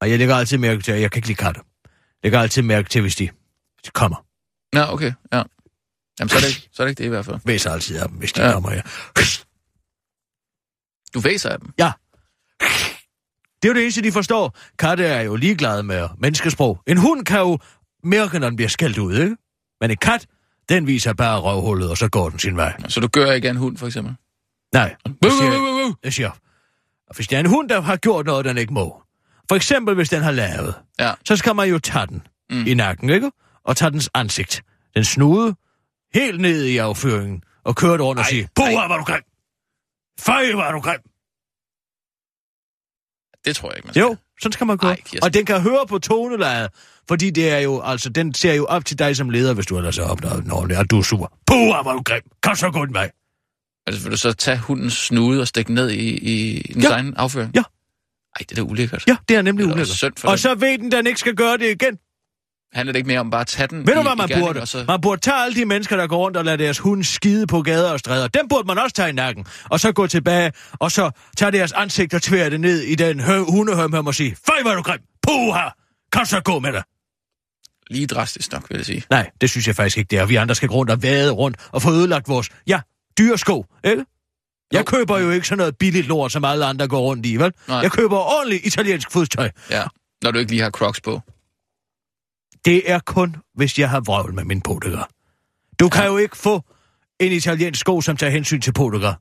Og 0.00 0.10
jeg 0.10 0.18
lægger 0.18 0.36
altid 0.36 0.58
mærke 0.58 0.82
til, 0.82 0.92
at 0.92 1.00
jeg 1.00 1.10
kan 1.10 1.18
ikke 1.18 1.28
lide 1.28 1.36
katte. 1.36 1.60
Jeg 1.84 1.90
lægger 2.22 2.40
altid 2.40 2.62
mærke 2.62 2.88
til, 2.88 3.00
hvis 3.00 3.16
de, 3.16 3.24
hvis 3.26 3.82
de 3.84 3.90
kommer. 3.90 4.24
Nå, 4.72 4.80
okay. 4.80 5.12
Ja. 5.32 5.42
Jamen, 6.20 6.28
så 6.28 6.36
er, 6.36 6.40
det 6.40 6.48
ikke, 6.48 6.68
så 6.72 6.82
er 6.82 6.86
det 6.86 6.90
ikke 6.90 6.98
det 6.98 7.04
i 7.04 7.08
hvert 7.08 7.24
fald. 7.24 7.36
Væser 7.44 7.70
altid 7.70 7.96
af 7.98 8.08
dem, 8.08 8.18
hvis 8.18 8.32
de 8.32 8.40
Ja. 8.40 8.46
ja. 8.46 8.52
kommer 8.52 8.70
her. 8.70 8.82
Du 11.14 11.20
væser 11.20 11.50
af 11.50 11.58
dem. 11.60 11.72
Ja. 11.78 11.92
Det 13.62 13.64
er 13.64 13.68
jo 13.68 13.74
det 13.74 13.82
eneste, 13.82 14.02
de 14.02 14.12
forstår. 14.12 14.56
Katte 14.78 15.04
er 15.04 15.20
jo 15.20 15.36
ligeglade 15.36 15.82
med 15.82 16.08
menneskesprog. 16.18 16.80
En 16.86 16.96
hund 16.96 17.24
kan 17.24 17.38
jo 17.38 17.58
mærke, 18.04 18.38
når 18.38 18.48
den 18.48 18.56
bliver 18.56 18.68
skældt 18.68 18.98
ud, 18.98 19.14
ikke? 19.18 19.36
Men 19.80 19.90
en 19.90 19.96
kat, 19.96 20.26
den 20.68 20.86
viser 20.86 21.12
bare 21.12 21.40
røvhullet, 21.40 21.90
og 21.90 21.96
så 21.98 22.08
går 22.08 22.28
den 22.30 22.38
sin 22.38 22.56
vej. 22.56 22.76
Så 22.88 23.00
du 23.00 23.08
gør 23.08 23.32
ikke 23.32 23.48
en 23.48 23.56
hund, 23.56 23.76
for 23.76 23.86
eksempel? 23.86 24.14
Nej, 24.74 24.96
jeg 25.22 25.32
siger, 25.32 25.94
jeg 26.04 26.12
siger, 26.12 26.30
og 27.08 27.16
hvis 27.16 27.28
det 27.28 27.36
er 27.36 27.40
en 27.40 27.46
hund, 27.46 27.68
der 27.68 27.80
har 27.80 27.96
gjort 27.96 28.26
noget, 28.26 28.44
den 28.44 28.58
ikke 28.58 28.72
må. 28.74 29.02
For 29.48 29.56
eksempel, 29.56 29.94
hvis 29.94 30.08
den 30.08 30.22
har 30.22 30.30
lavet, 30.30 30.74
Ja. 30.98 31.12
så 31.24 31.36
skal 31.36 31.56
man 31.56 31.68
jo 31.68 31.78
tage 31.78 32.06
den 32.06 32.22
mm. 32.50 32.66
i 32.66 32.74
nakken, 32.74 33.10
ikke? 33.10 33.30
Og 33.68 33.76
tage 33.76 33.90
dens 33.90 34.10
ansigt, 34.14 34.62
den 34.94 35.04
snude, 35.04 35.54
helt 36.14 36.40
ned 36.40 36.64
i 36.64 36.76
afføringen, 36.76 37.42
og 37.64 37.76
køre 37.76 37.92
det 37.92 38.00
rundt 38.00 38.18
og 38.18 38.22
Ej, 38.24 38.30
sige, 38.30 38.48
Puha, 38.56 38.70
var 38.86 38.96
du 38.98 39.04
grim! 39.04 39.22
Føj, 40.20 40.52
var 40.54 40.72
du 40.72 40.80
grim! 40.80 41.00
Det 43.44 43.56
tror 43.56 43.68
jeg 43.70 43.76
ikke, 43.76 43.86
man 43.86 43.94
skal. 43.94 44.00
Jo, 44.00 44.16
sådan 44.40 44.52
skal 44.52 44.66
man 44.66 44.76
gå. 44.76 44.86
Ej, 44.86 44.96
Kirsten. 44.96 45.22
og 45.22 45.34
den 45.34 45.44
kan 45.46 45.60
høre 45.60 45.86
på 45.88 45.98
tonelejet, 45.98 46.70
fordi 47.08 47.30
det 47.30 47.50
er 47.50 47.58
jo, 47.58 47.80
altså, 47.84 48.08
den 48.08 48.34
ser 48.34 48.54
jo 48.54 48.64
op 48.66 48.84
til 48.84 48.98
dig 48.98 49.16
som 49.16 49.30
leder, 49.30 49.54
hvis 49.54 49.66
du 49.66 49.76
ellers 49.76 49.98
er 49.98 50.04
opnået 50.04 50.42
den 50.42 50.50
ordentligt, 50.50 50.80
og 50.80 50.90
du 50.90 50.98
er 50.98 51.02
sur. 51.02 51.32
Puha, 51.46 51.82
var 51.82 51.92
du 51.92 52.02
grim! 52.02 52.22
Kom 52.42 52.56
så 52.56 52.70
den 52.86 52.94
vej! 52.94 53.10
Altså, 53.86 54.02
vil 54.02 54.12
du 54.12 54.16
så 54.16 54.32
tage 54.32 54.58
hundens 54.58 54.92
snude 54.92 55.40
og 55.40 55.48
stikke 55.48 55.74
ned 55.74 55.90
i, 55.90 56.16
i 56.16 56.62
dens 56.72 56.84
Ja. 56.84 56.90
egen 56.90 57.14
afføring? 57.16 57.52
Ja. 57.54 57.60
Ej, 57.60 58.38
det 58.38 58.50
er 58.50 58.54
da 58.54 58.62
ulækkert. 58.70 59.04
Ja, 59.08 59.16
det 59.28 59.36
er 59.36 59.42
nemlig 59.42 59.64
Det 59.64 59.70
er 59.70 59.74
ulækkert. 59.74 59.96
synd 59.96 60.16
for 60.16 60.28
Og 60.28 60.32
den. 60.32 60.38
så 60.38 60.54
ved 60.54 60.78
den, 60.78 60.92
den 60.92 61.06
ikke 61.06 61.20
skal 61.20 61.34
gøre 61.34 61.56
det 61.56 61.70
igen. 61.82 61.98
Handler 62.72 62.92
det 62.92 62.98
ikke 62.98 63.06
mere 63.06 63.20
om 63.20 63.30
bare 63.30 63.40
at 63.40 63.46
tage 63.46 63.66
den 63.66 63.86
Ved 63.86 63.94
du, 63.94 64.02
hvad 64.02 64.16
man 64.16 64.28
gerning, 64.28 64.46
burde? 64.46 64.66
så... 64.66 64.84
Man 64.88 65.00
burde 65.00 65.20
tage 65.20 65.36
alle 65.36 65.54
de 65.60 65.64
mennesker, 65.64 65.96
der 65.96 66.06
går 66.06 66.16
rundt 66.16 66.36
og 66.36 66.44
lader 66.44 66.56
deres 66.56 66.78
hund 66.78 67.04
skide 67.04 67.46
på 67.46 67.62
gader 67.62 67.92
og 67.92 67.98
stræder. 67.98 68.28
Dem 68.28 68.48
burde 68.48 68.66
man 68.66 68.78
også 68.78 68.94
tage 68.94 69.08
i 69.08 69.12
nakken. 69.12 69.46
Og 69.64 69.80
så 69.80 69.92
gå 69.92 70.06
tilbage, 70.06 70.52
og 70.72 70.92
så 70.92 71.10
tage 71.36 71.50
deres 71.52 71.72
ansigt 71.72 72.14
og 72.14 72.22
tvære 72.22 72.50
det 72.50 72.60
ned 72.60 72.80
i 72.80 72.94
den 72.94 73.20
hø- 73.20 73.44
hundehøm 73.48 74.06
og 74.06 74.14
sige, 74.14 74.36
Føj, 74.46 74.62
var 74.64 74.74
du 74.74 74.82
grim! 74.82 75.00
Puha! 75.22 75.68
Kom 76.12 76.24
så 76.24 76.40
gå 76.40 76.58
med 76.58 76.72
dig! 76.72 76.82
Lige 77.90 78.06
drastisk 78.06 78.52
nok, 78.52 78.70
vil 78.70 78.76
jeg 78.76 78.86
sige. 78.86 79.02
Nej, 79.10 79.30
det 79.40 79.50
synes 79.50 79.66
jeg 79.66 79.76
faktisk 79.76 79.98
ikke, 79.98 80.08
det 80.10 80.18
er. 80.18 80.26
Vi 80.26 80.36
andre 80.36 80.54
skal 80.54 80.68
gå 80.68 80.74
rundt 80.74 80.90
og 80.90 81.02
vade 81.02 81.30
rundt 81.30 81.56
og 81.72 81.82
få 81.82 81.90
ødelagt 81.92 82.28
vores, 82.28 82.48
ja, 82.66 82.80
dyresko, 83.18 83.66
ikke? 83.84 84.04
Jeg 84.72 84.78
Jo. 84.78 84.84
køber 84.84 85.18
jo 85.18 85.30
ikke 85.30 85.46
sådan 85.48 85.58
noget 85.58 85.76
billigt 85.78 86.06
lort, 86.06 86.32
som 86.32 86.44
alle 86.44 86.64
andre 86.64 86.88
går 86.88 87.00
rundt 87.00 87.26
i, 87.26 87.36
vel? 87.36 87.52
Nej. 87.68 87.76
Jeg 87.78 87.92
køber 87.92 88.16
ordentligt 88.18 88.66
italiensk 88.66 89.10
fodtøj. 89.10 89.50
Ja. 89.70 89.84
Når 90.22 90.30
du 90.30 90.38
ikke 90.38 90.50
lige 90.50 90.62
har 90.62 90.70
crocs 90.70 91.00
på. 91.00 91.20
Det 92.68 92.90
er 92.90 92.98
kun, 92.98 93.36
hvis 93.54 93.78
jeg 93.78 93.90
har 93.90 94.00
vrøvl 94.00 94.34
med 94.34 94.44
min 94.44 94.60
potegar. 94.60 95.08
Du 95.80 95.88
kan 95.88 96.02
Ja. 96.02 96.08
jo 96.10 96.16
ikke 96.16 96.36
få 96.36 96.62
en 97.20 97.32
italiensk 97.32 97.80
sko, 97.80 98.00
som 98.00 98.16
tager 98.16 98.30
hensyn 98.30 98.60
til 98.60 98.72
potegar. 98.72 99.20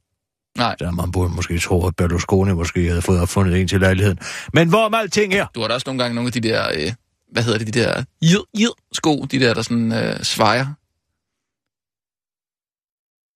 Nej, 0.58 0.76
Så 0.80 0.92
man 0.92 1.12
burde 1.12 1.34
måske 1.34 1.60
tro, 1.60 1.88
at 1.88 1.96
Berlusconi 1.96 2.54
måske 2.54 2.88
havde 2.88 3.02
fået 3.02 3.22
opfundet 3.22 3.62
en 3.62 3.68
til 3.68 3.80
lejligheden. 3.80 4.20
Men 4.54 4.70
hvor 4.70 4.90
er 4.96 4.98
alting 4.98 5.34
her? 5.34 5.48
du 5.56 5.62
har 5.62 5.68
da 5.68 5.74
også 5.74 5.84
nogle 5.88 6.04
gange 6.04 6.16
nogle 6.16 6.28
af 6.28 6.32
de 6.34 6.40
der... 6.40 6.70
Øh, 6.76 6.94
hvad 7.32 7.44
hedder 7.44 7.58
det? 7.60 7.74
De 7.74 7.80
der... 7.80 8.04
Jid, 8.22 8.44
jid, 8.60 8.70
sko, 8.92 9.26
de 9.32 9.40
der, 9.40 9.54
der 9.54 9.62
sådan 9.62 9.92
øh, 9.92 10.24
svejer. 10.24 10.66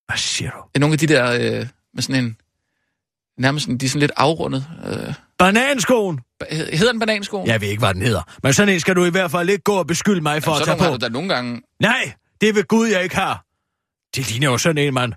Hvad 0.08 0.18
siger 0.18 0.52
du? 0.52 0.80
Nogle 0.80 0.94
af 0.94 1.00
de 1.00 1.08
der 1.08 1.32
øh, 1.32 1.68
med 1.94 2.04
sådan 2.04 2.24
en... 2.26 2.38
Nærmest 3.38 3.64
sådan, 3.66 3.78
de 3.78 3.86
er 3.86 3.90
sådan 3.90 4.00
lidt 4.00 4.12
afrundet. 4.18 4.66
Øh, 4.86 5.14
Bananskoen? 5.38 6.20
Hedder 6.50 6.92
den 6.92 7.00
banansko? 7.00 7.44
Jeg 7.46 7.62
ved 7.62 7.68
ikke, 7.68 7.80
hvad 7.80 7.94
den 7.94 8.02
hedder. 8.02 8.22
Men 8.44 8.54
sådan 8.54 8.74
en 8.74 8.80
skal 8.80 8.96
du 8.96 9.06
i 9.06 9.10
hvert 9.10 9.32
fald 9.32 9.50
ikke 9.50 9.64
gå 9.64 9.74
og 9.74 9.88
beskylde 9.88 10.22
mig 10.22 10.44
for 10.44 10.52
Jamen, 10.52 10.62
at 10.62 10.66
så 10.66 10.72
tage 10.72 10.78
på. 10.78 10.84
har 10.84 10.92
du 10.92 10.98
da 10.98 11.10
nogle 11.10 11.30
gange... 11.34 11.62
Nej, 11.80 12.14
det 12.42 12.56
vil 12.56 12.64
Gud, 12.66 12.88
jeg 12.88 13.04
ikke 13.04 13.16
har. 13.16 13.46
Det 14.16 14.30
ligner 14.32 14.52
jo 14.52 14.58
sådan 14.58 14.78
en, 14.78 14.94
man 14.94 15.14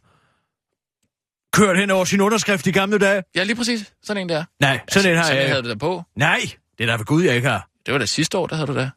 kørt 1.53 1.79
hen 1.79 1.91
over 1.91 2.05
sin 2.05 2.21
underskrift 2.21 2.67
i 2.67 2.71
gamle 2.73 2.99
dage. 2.99 3.23
Ja, 3.35 3.43
lige 3.45 3.57
præcis. 3.57 3.93
Sådan 4.03 4.23
en 4.23 4.29
der. 4.29 4.45
Nej, 4.61 4.81
sådan 4.89 5.11
en 5.11 5.17
har 5.17 5.23
sådan 5.25 5.37
jeg 5.37 5.45
en 5.45 5.51
havde 5.51 5.63
du 5.63 5.69
da 5.69 5.75
på. 5.75 6.03
Nej, 6.17 6.41
det 6.79 6.85
er 6.85 6.87
da 6.91 6.97
ved 6.97 7.05
Gud, 7.05 7.23
jeg 7.23 7.37
ikke 7.37 7.49
har. 7.49 7.69
Det 7.87 7.93
var 7.93 7.99
da 7.99 8.07
sidste 8.07 8.39
år, 8.39 8.47
der 8.47 8.57
havde 8.57 8.67
du 8.67 8.75
da. 8.75 8.91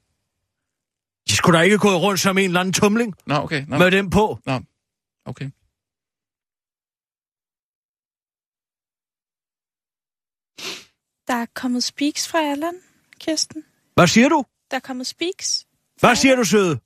De 1.29 1.35
skulle 1.35 1.57
da 1.57 1.63
ikke 1.63 1.77
gå 1.77 1.89
rundt 1.97 2.19
som 2.19 2.37
en 2.37 2.45
eller 2.45 2.59
anden 2.59 2.73
tumling 2.73 3.13
Nå, 3.27 3.35
okay. 3.35 3.65
Nå, 3.67 3.77
med 3.77 3.91
dem 3.91 4.09
på. 4.09 4.39
okay. 5.25 5.49
Der 11.27 11.33
er 11.33 11.45
kommet 11.55 11.83
speaks 11.83 12.27
fra 12.27 12.39
Allan, 12.51 12.73
Kirsten. 13.19 13.63
Hvad 13.95 14.07
siger 14.07 14.29
du? 14.29 14.45
Der 14.71 14.77
er 14.77 14.81
kommet 14.81 15.07
speaks. 15.07 15.65
Hvad 15.99 16.15
siger 16.15 16.35
du, 16.35 16.43
søde? 16.43 16.79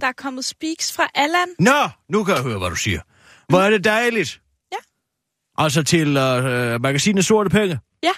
Der 0.00 0.06
er 0.06 0.12
kommet 0.12 0.44
speaks 0.44 0.92
fra 0.92 1.08
Allan. 1.14 1.48
Nå, 1.58 1.88
nu 2.08 2.24
kan 2.24 2.34
jeg 2.34 2.42
høre, 2.42 2.58
hvad 2.58 2.70
du 2.70 2.76
siger. 2.76 3.00
Hvor 3.48 3.60
er 3.60 3.70
det 3.70 3.84
dejligt. 3.84 4.40
Ja. 4.72 4.76
Altså 5.58 5.82
til 5.82 6.16
øh, 6.16 6.80
magasinet 6.80 7.24
Sorte 7.24 7.50
Penge. 7.50 7.78
Ja, 8.02 8.12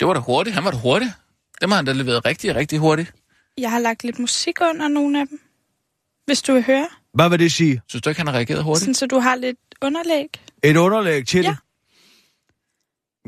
Det 0.00 0.06
var 0.08 0.14
da 0.14 0.20
hurtigt. 0.20 0.54
Han 0.54 0.64
var 0.64 0.70
da 0.70 0.76
hurtig. 0.76 1.12
Dem 1.60 1.70
har 1.70 1.76
han 1.76 1.84
da 1.84 1.92
leveret 1.92 2.24
rigtig, 2.24 2.54
rigtig 2.54 2.78
hurtigt. 2.78 3.14
jeg 3.58 3.70
har 3.70 3.78
lagt 3.78 4.04
lidt 4.04 4.18
musik 4.18 4.60
under 4.60 4.88
nogle 4.88 5.20
af 5.20 5.28
dem. 5.28 5.40
Hvis 6.26 6.42
du 6.42 6.52
vil 6.52 6.62
høre. 6.64 6.88
Hvad 7.14 7.30
vil 7.30 7.38
det 7.38 7.52
sige? 7.52 7.82
Synes 7.88 8.02
du 8.02 8.08
ikke, 8.10 8.18
han 8.20 8.26
har 8.26 8.34
reageret 8.34 8.64
hurtigt? 8.64 8.80
Sådan, 8.80 8.94
så 8.94 9.06
du 9.06 9.18
har 9.18 9.36
lidt 9.36 9.58
underlæg. 9.82 10.28
Et 10.62 10.76
underlæg 10.76 11.26
til 11.26 11.42
Ja. 11.44 11.48
det? 11.50 11.58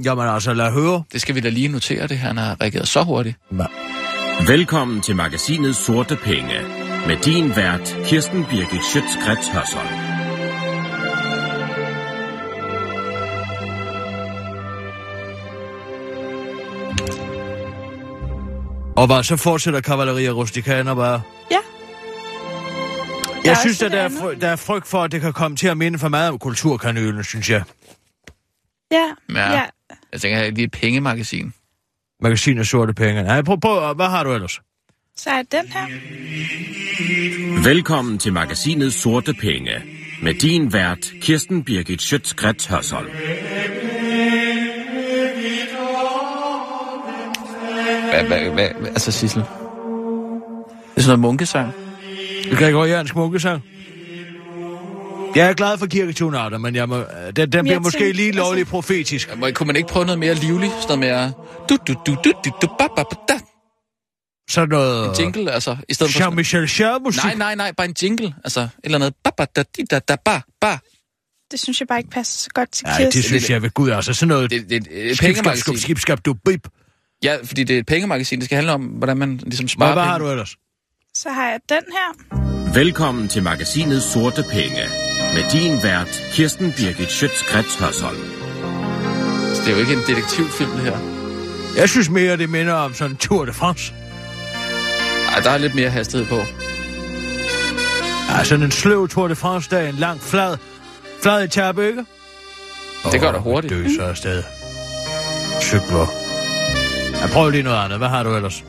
Jamen 0.05 0.29
altså, 0.29 0.55
lad 0.55 0.73
høre. 0.73 1.03
Det 1.13 1.21
skal 1.21 1.35
vi 1.35 1.41
da 1.41 1.49
lige 1.49 1.69
notere, 1.69 2.07
det 2.07 2.19
han 2.19 2.37
har 2.37 2.61
reageret 2.61 2.89
så 2.89 3.03
hurtigt. 3.03 3.37
Velkommen 4.47 5.01
til 5.01 5.17
magasinet 5.17 5.77
Sorte 5.77 6.17
Penge. 6.17 6.61
Med 7.07 7.17
din 7.25 7.57
vært, 7.57 7.97
Kirsten 8.05 8.45
Birgit 8.45 8.85
Schøtzgrads 8.85 9.49
Hørsholm. 9.49 10.17
Og 18.97 19.07
hvad, 19.07 19.23
så 19.23 19.37
fortsætter 19.37 19.81
Cavalleria 19.81 20.31
Rusticana 20.31 20.95
bare. 20.95 21.23
Ja. 21.51 21.59
Jeg 23.45 23.51
også 23.51 23.61
synes, 23.63 23.83
at 23.83 23.93
der 23.93 23.99
er, 23.99 24.09
fry- 24.09 24.41
der 24.41 24.49
er 24.49 24.57
frygt 24.57 24.87
for, 24.87 25.03
at 25.03 25.13
det 25.13 25.21
kan 25.21 25.33
komme 25.33 25.57
til 25.57 25.67
at 25.69 25.77
minde 25.77 25.99
for 25.99 26.09
meget 26.09 26.31
om 26.31 26.39
kulturkanølen, 26.39 27.25
synes 27.25 27.51
jeg. 27.51 27.63
Ja, 28.91 29.05
Ja. 29.35 29.53
ja. 29.53 29.63
Jeg 30.17 30.21
tænker, 30.21 30.51
det 30.51 30.59
er 30.59 30.65
et 30.65 30.71
pengemagasin. 30.71 31.53
Magasinet 32.23 32.67
Sorte 32.69 32.95
Penge. 32.95 33.23
Nej, 33.23 33.43
prøv, 33.43 33.61
prøv, 33.61 33.95
hvad 33.95 34.07
har 34.07 34.25
du 34.25 34.33
ellers? 34.33 34.61
Så 35.17 35.31
er 35.31 35.43
den 35.43 35.67
her. 35.69 35.87
Velkommen 37.65 38.19
til 38.19 38.33
magasinet 38.33 38.93
Sorte 38.93 39.35
Penge. 39.35 39.71
Med 40.23 40.35
din 40.35 40.73
vært, 40.73 41.13
Kirsten 41.21 41.65
Birgit 41.65 42.03
Schøtzgrads 42.03 42.67
Hørsholm. 42.67 43.11
Hvad, 48.11 48.25
hvad, 48.27 48.51
hvad, 48.51 48.69
hvad 48.81 48.89
altså, 48.89 49.13
Sissel? 49.13 49.43
Det 49.43 49.49
er 50.97 51.01
sådan 51.01 51.07
noget 51.07 51.21
munkesang. 51.21 51.73
Gregoriansk 52.51 53.17
munkesang. 53.17 53.63
Jeg 55.35 55.49
er 55.51 55.55
glad 55.55 55.79
for 55.79 55.87
kirketonarter, 55.87 56.59
men 56.59 56.75
jeg 56.75 56.89
må, 56.89 56.97
den, 57.37 57.37
den 57.37 57.49
bliver 57.51 57.65
jeg 57.75 57.83
måske 57.83 58.13
lige 58.13 58.27
altså- 58.29 58.41
lovligt 58.43 58.69
profetisk. 58.69 59.37
Må- 59.39 59.51
Kunne 59.55 59.67
man 59.67 59.77
ikke 59.77 59.89
prøve 59.89 60.05
noget 60.07 60.19
mere 60.19 60.35
livligt? 60.35 60.73
Sådan 60.83 60.99
noget 60.99 61.15
mere... 61.15 61.33
Du, 61.69 61.77
du, 61.87 61.95
du, 62.07 62.17
du, 62.25 62.33
du, 62.45 62.51
du, 62.63 62.67
ba, 62.79 62.87
ba, 62.97 63.03
ba, 63.03 63.17
da. 63.29 63.39
sådan 64.51 64.69
noget... 64.69 65.09
En 65.09 65.15
jingle, 65.25 65.53
altså, 65.53 65.77
i 65.89 65.95
stedet 65.95 66.13
for... 66.13 66.21
Jean-Michel 66.21 66.81
Jarre-musik? 66.81 67.25
Nej, 67.25 67.35
nej, 67.35 67.55
nej, 67.55 67.73
bare 67.73 67.89
en 67.89 67.95
jingle. 68.03 68.35
Altså, 68.45 68.61
et 68.61 68.69
eller 68.85 68.99
andet... 68.99 69.15
Ba, 69.25 69.31
ba, 69.37 69.45
da, 69.57 69.63
di, 69.77 69.85
da, 69.91 69.99
da, 69.99 70.17
ba, 70.25 70.41
ba. 70.61 70.79
Det 71.51 71.61
synes 71.61 71.81
jeg 71.81 71.89
bare 71.89 71.99
ikke 71.99 72.11
passer 72.11 72.39
så 72.39 72.49
godt 72.55 72.73
til 72.73 72.87
Nej, 72.87 72.97
Kirsten. 72.99 73.13
det 73.13 73.25
synes 73.25 73.51
jeg 73.51 73.63
ved 73.63 73.71
Gud, 73.71 73.91
altså 73.91 74.13
sådan 74.15 74.29
noget... 74.29 74.51
Det, 74.51 74.71
det, 74.71 74.85
det 74.85 75.07
er 75.07 75.11
et 75.11 75.17
skib, 75.17 75.17
skab, 75.17 75.27
pengemagasin. 75.35 75.61
skub, 75.63 75.77
skib, 75.77 75.99
skab, 75.99 76.19
du 76.25 76.35
bip. 76.45 76.69
Ja, 77.25 77.37
fordi 77.45 77.65
det 77.65 77.75
er 77.77 77.81
et 77.81 77.87
pengemagasin. 77.87 78.39
Det 78.39 78.45
skal 78.45 78.57
handle 78.57 78.73
om, 78.73 78.83
hvordan 78.83 79.17
man 79.17 79.37
ligesom 79.37 79.65
Hvad, 79.65 79.69
sparer 79.69 79.93
hvad 79.93 80.03
penge. 80.03 80.11
har 80.11 80.19
du 80.19 80.31
ellers? 80.31 80.57
Så 81.15 81.29
har 81.31 81.51
jeg 81.51 81.61
den 81.69 81.83
her. 81.91 82.73
Velkommen 82.75 83.29
til 83.29 83.43
magasinet 83.43 84.03
Sorte 84.03 84.43
Penge. 84.53 84.83
Med 85.37 85.51
din 85.53 85.83
vært, 85.83 86.23
Kirsten 86.33 86.73
Birgit 86.77 87.11
Schøtzgrads 87.11 87.79
Hørsholm. 87.79 88.17
Det 89.57 89.69
er 89.69 89.71
jo 89.71 89.77
ikke 89.77 89.93
en 89.93 89.99
detektivfilm, 89.99 90.71
det 90.71 90.81
her. 90.81 90.99
Jeg 91.77 91.89
synes 91.89 92.11
mere, 92.11 92.37
det 92.37 92.51
minder 92.51 92.75
om 92.75 92.95
sådan 92.95 93.11
en 93.11 93.17
Tour 93.17 93.45
de 93.45 93.53
France. 93.53 93.95
Ej, 95.35 95.41
der 95.41 95.51
er 95.51 95.59
lidt 95.59 95.75
mere 95.75 95.91
hastighed 95.91 96.29
på. 96.29 96.37
Ja, 98.29 98.45
sådan 98.45 98.65
en 98.65 98.71
sløv 98.71 99.09
Tour 99.09 99.29
de 99.29 99.37
France, 99.37 99.71
der 99.71 99.79
er 99.79 99.89
en 99.89 99.95
lang 99.95 100.21
flad, 100.21 100.57
flad 101.23 101.45
etape, 101.45 101.87
ikke? 101.87 102.05
Det 103.13 103.21
går 103.21 103.33
da 103.33 103.39
hurtigt. 103.39 103.71
Dø 103.71 103.89
så 103.97 104.03
afsted. 104.03 104.43
Cykler. 105.61 106.07
Ja, 107.23 107.27
prøv 107.33 107.51
lige 107.51 107.63
noget 107.63 107.85
andet. 107.85 107.99
Hvad 107.99 108.09
har 108.09 108.23
du 108.23 108.37
ellers? 108.37 108.65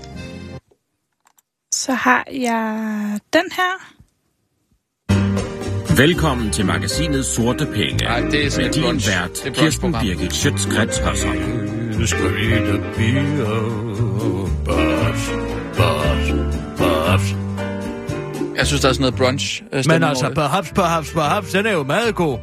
Så 1.73 1.93
har 1.93 2.23
jeg 2.31 3.19
den 3.33 3.45
her. 3.51 3.96
Velkommen 5.97 6.51
til 6.51 6.65
magasinet 6.65 7.25
Sorte 7.25 7.65
Penge. 7.65 8.03
Nej, 8.05 8.19
det 8.19 8.45
er 8.45 8.49
sådan 8.49 8.65
med 8.65 8.73
din 8.73 8.83
brunch- 8.83 9.09
vært, 9.19 9.29
det 9.43 9.47
er 9.47 9.53
Kirsten. 9.61 9.91
Birgit 10.01 10.33
Schøtzgrads 10.33 10.97
Hørsholm. 10.99 11.39
Nu 11.99 12.05
skal 12.07 12.23
vi 12.35 12.49
da 12.51 12.77
bier. 12.97 13.45
Bas, 14.65 15.29
bas, 15.77 16.33
bas. 16.77 17.35
Jeg 18.57 18.67
synes, 18.67 18.81
der 18.81 18.89
er 18.89 18.93
sådan 18.93 19.01
noget 19.01 19.15
brunch 19.15 19.61
øh, 19.63 19.67
Men 19.73 19.83
stemning 19.83 20.09
altså, 20.09 20.25
over 20.25 20.33
det. 20.33 20.41
perhaps, 20.41 20.71
perhaps, 20.75 21.11
perhaps, 21.11 21.51
den 21.51 21.65
er 21.65 21.71
jo 21.73 21.83
meget 21.83 22.15
god. 22.15 22.37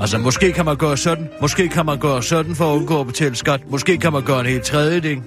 Altså, 0.00 0.18
måske 0.18 0.52
kan 0.52 0.64
man 0.64 0.76
gøre 0.76 0.96
sådan. 0.96 1.28
Måske 1.40 1.68
kan 1.68 1.86
man 1.86 1.98
gøre 1.98 2.22
sådan 2.22 2.54
for 2.54 2.72
at 2.72 2.76
undgå 2.76 3.00
at 3.00 3.06
betale 3.06 3.36
skat. 3.36 3.60
Måske 3.70 3.98
kan 3.98 4.12
man 4.12 4.22
gøre 4.22 4.40
en 4.40 4.46
helt 4.46 4.62
tredje 4.62 5.00
ting. 5.00 5.26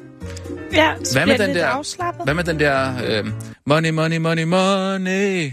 Ja, 0.73 0.91
så 1.03 1.13
Hvad 1.17 1.25
med 1.25 1.33
det 1.33 1.39
den 1.39 1.47
lidt 1.49 1.59
der- 1.59 1.67
afslappet. 1.67 2.21
Hvad 2.25 2.33
med 2.33 2.43
den 2.43 2.59
der 2.59 2.89
øh, 3.07 3.25
money, 3.67 3.89
money, 3.89 4.17
money, 4.17 4.43
money? 4.43 5.51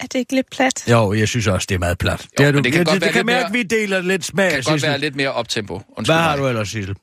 Er 0.00 0.06
det 0.06 0.14
ikke 0.18 0.34
lidt 0.34 0.50
plat? 0.50 0.84
Jo, 0.90 1.12
jeg 1.12 1.28
synes 1.28 1.46
også, 1.46 1.66
det 1.68 1.74
er 1.74 1.78
meget 1.78 1.98
plat. 1.98 2.26
Jo, 2.40 2.44
er 2.44 2.52
men 2.52 2.64
det 2.64 2.72
kan 2.72 2.78
jeg, 2.78 2.86
godt 2.86 2.94
det, 2.94 3.00
være 3.00 3.08
det 3.08 3.12
kan 3.14 3.18
lidt 3.18 3.26
mærke, 3.26 3.52
mere- 3.52 3.52
vi 3.52 3.62
deler 3.62 4.00
lidt 4.00 4.24
smag. 4.24 4.44
Det 4.44 4.52
kan 4.52 4.62
godt 4.62 4.74
Sissel. 4.74 4.90
være 4.90 4.98
lidt 4.98 5.16
mere 5.16 5.32
optempo. 5.32 5.74
Undskyld 5.74 6.04
Hvad 6.06 6.22
har 6.22 6.30
mig. 6.36 6.38
du 6.38 6.48
ellers, 6.48 6.68
Sissel? 6.68 6.96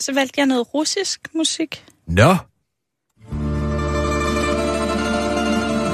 Så 0.00 0.14
valgte 0.14 0.34
jeg 0.40 0.46
noget 0.46 0.74
russisk 0.74 1.20
musik. 1.34 1.84
Nå, 2.08 2.36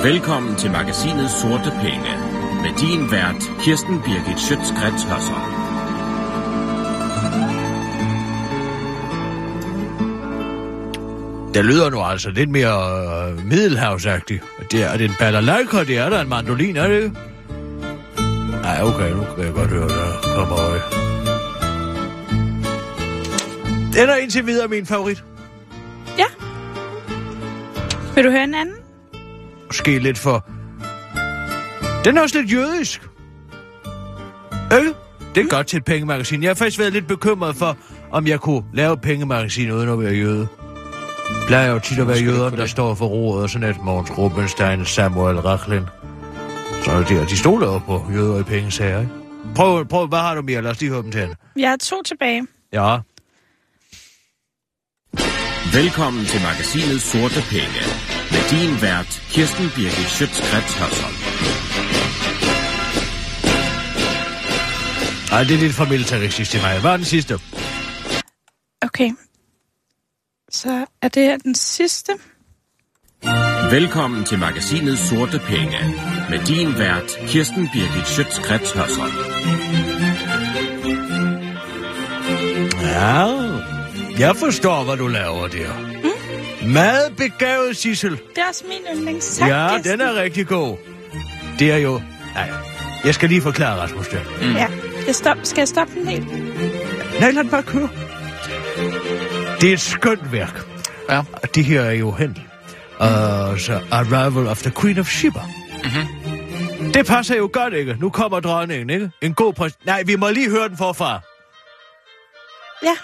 Velkommen 0.02 0.56
til 0.56 0.70
magasinet 0.70 1.30
Sorte 1.30 1.70
Penge. 1.82 2.12
Med 2.62 2.72
din 2.80 3.10
vært, 3.10 3.42
Kirsten 3.64 4.02
Birgit 4.02 4.40
Schøtzgrads 4.40 5.02
Hørsholm. 5.04 5.67
Det 11.54 11.64
lyder 11.64 11.90
nu 11.90 12.02
altså 12.02 12.30
lidt 12.30 12.50
mere 12.50 13.30
øh, 13.30 13.46
middelhavsagtigt. 13.46 14.42
Det 14.70 14.82
er, 14.82 14.86
er 14.86 14.96
det 14.96 15.04
en 15.04 15.14
balalaika, 15.18 15.84
det 15.84 15.98
er 15.98 16.08
der 16.08 16.20
en 16.20 16.28
mandolin, 16.28 16.76
er 16.76 16.88
det 16.88 17.02
ikke? 17.02 17.16
Nej, 18.62 18.82
okay, 18.82 19.10
nu 19.10 19.24
kan 19.36 19.44
jeg 19.44 19.52
godt 19.54 19.70
høre, 19.70 19.88
der 19.88 20.34
kommer 20.34 20.58
øje. 20.58 20.80
Den 23.92 24.08
er 24.08 24.14
indtil 24.14 24.46
videre 24.46 24.68
min 24.68 24.86
favorit. 24.86 25.24
Ja. 26.18 26.24
Vil 28.14 28.24
du 28.24 28.30
høre 28.30 28.44
en 28.44 28.54
anden? 28.54 28.74
Måske 29.66 29.98
lidt 29.98 30.18
for... 30.18 30.48
Den 32.04 32.16
er 32.16 32.22
også 32.22 32.38
lidt 32.38 32.52
jødisk. 32.52 33.02
Ikke? 34.78 34.94
Det 35.34 35.44
er 35.44 35.48
godt 35.48 35.66
til 35.66 35.76
et 35.76 35.84
pengemagasin. 35.84 36.42
Jeg 36.42 36.50
har 36.50 36.54
faktisk 36.54 36.78
været 36.78 36.92
lidt 36.92 37.06
bekymret 37.06 37.56
for, 37.56 37.76
om 38.10 38.26
jeg 38.26 38.40
kunne 38.40 38.62
lave 38.72 38.92
et 38.92 39.00
pengemagasin 39.00 39.72
uden 39.72 39.88
at 39.88 40.00
være 40.00 40.14
jøde. 40.14 40.48
Plejer 41.46 41.70
jo 41.72 41.78
tit 41.78 41.98
at 41.98 42.08
være 42.08 42.18
jøderne, 42.18 42.56
der 42.56 42.66
står 42.66 42.94
for 42.94 43.06
roret, 43.06 43.42
og 43.42 43.50
sådan 43.50 43.70
et 43.70 43.82
Mogens 43.84 44.18
Rubenstein, 44.18 44.84
Samuel 44.86 45.40
Rachlin. 45.40 45.82
Så 46.84 46.90
er 46.90 46.98
det 46.98 47.08
der, 47.08 47.26
de 47.26 47.36
stoler 47.36 47.66
jo 47.66 47.78
på 47.78 48.06
jøder 48.12 48.40
i 48.40 48.42
pengesager, 48.42 49.00
ikke? 49.00 49.12
Prøv, 49.54 49.86
prøv, 49.86 50.06
hvad 50.06 50.18
har 50.18 50.34
du 50.34 50.42
mere? 50.42 50.62
Lad 50.62 50.70
os 50.70 50.80
lige 50.80 50.90
høre 50.90 51.02
dem 51.02 51.12
til 51.12 51.20
hende. 51.20 51.34
Jeg 51.56 51.70
har 51.70 51.76
to 51.76 52.02
tilbage. 52.02 52.46
Ja. 52.72 52.98
Velkommen 55.72 56.24
til 56.24 56.40
magasinet 56.42 57.02
Sorte 57.02 57.42
Penge. 57.50 57.82
Med 58.32 58.42
din 58.50 58.82
vært, 58.82 59.22
Kirsten 59.30 59.70
Birgit 59.74 60.10
Schøtzgrads 60.16 60.74
Hørsholm. 60.78 61.18
Ej, 65.32 65.44
det 65.44 65.54
er 65.54 65.58
lidt 65.58 65.72
for 65.74 65.84
militaristisk 65.84 66.50
til 66.50 66.60
mig. 66.60 66.80
Hvad 66.80 66.90
er 66.90 66.96
den 66.96 67.04
sidste? 67.04 67.34
Okay. 68.82 69.10
Så 70.50 70.86
er 71.02 71.08
det 71.08 71.22
her 71.22 71.36
den 71.36 71.54
sidste. 71.54 72.12
Velkommen 73.70 74.24
til 74.24 74.38
magasinet 74.38 74.98
Sorte 74.98 75.38
Penge. 75.38 75.78
Med 76.30 76.38
din 76.46 76.78
vært, 76.78 77.18
Kirsten 77.26 77.68
Birgit 77.72 78.06
Schøtzgrads 78.08 78.72
Hørsholm. 78.72 79.12
Ja, 82.82 83.26
jeg 84.18 84.36
forstår, 84.36 84.84
hvad 84.84 84.96
du 84.96 85.06
laver 85.06 85.46
der. 85.48 85.72
Mm? 86.62 86.68
Meget 86.72 87.16
begavet, 87.16 87.76
Sissel. 87.76 88.10
Det 88.10 88.38
er 88.38 88.48
også 88.48 88.64
min 88.68 88.96
yndlings. 88.96 89.36
Tak, 89.36 89.48
Ja, 89.48 89.68
Kirsten. 89.72 89.92
den 89.92 90.00
er 90.00 90.14
rigtig 90.22 90.46
god. 90.46 90.76
Det 91.58 91.72
er 91.72 91.76
jo... 91.76 92.00
Ja. 92.36 92.44
Jeg 93.04 93.14
skal 93.14 93.28
lige 93.28 93.42
forklare, 93.42 93.80
Rasmus, 93.80 94.08
det. 94.08 94.20
Mm. 94.42 94.52
Ja. 94.56 94.66
Jeg 95.06 95.14
stop, 95.14 95.36
skal 95.42 95.60
jeg 95.60 95.68
stoppe 95.68 95.94
den 95.94 96.08
helt? 96.08 96.26
Nej, 97.20 97.30
lad 97.30 97.42
den 97.42 97.50
bare 97.50 97.62
køre. 97.62 97.88
Det 99.60 99.68
er 99.68 99.72
et 99.72 99.80
skønt 99.80 100.32
værk. 100.32 100.66
Ja. 101.10 101.18
Og 101.18 101.54
Det 101.54 101.64
her 101.64 101.80
er 101.80 101.92
jo 101.92 102.12
Händel. 102.12 102.42
Uh, 103.00 103.58
så 103.58 103.80
Arrival 103.90 104.46
of 104.46 104.62
the 104.62 104.70
Queen 104.80 104.98
of 104.98 105.06
Sheba. 105.06 105.40
Mm-hmm. 105.40 106.92
Det 106.92 107.06
passer 107.06 107.36
jo 107.36 107.50
godt, 107.52 107.74
ikke? 107.74 107.96
Nu 108.00 108.10
kommer 108.10 108.40
dronningen, 108.40 108.90
ikke? 108.90 109.10
En 109.22 109.34
god 109.34 109.52
præs... 109.52 109.72
Nej, 109.86 110.02
vi 110.06 110.16
må 110.16 110.30
lige 110.30 110.50
høre 110.50 110.68
den 110.68 110.76
forfra. 110.76 111.20
Ja. 112.82 112.94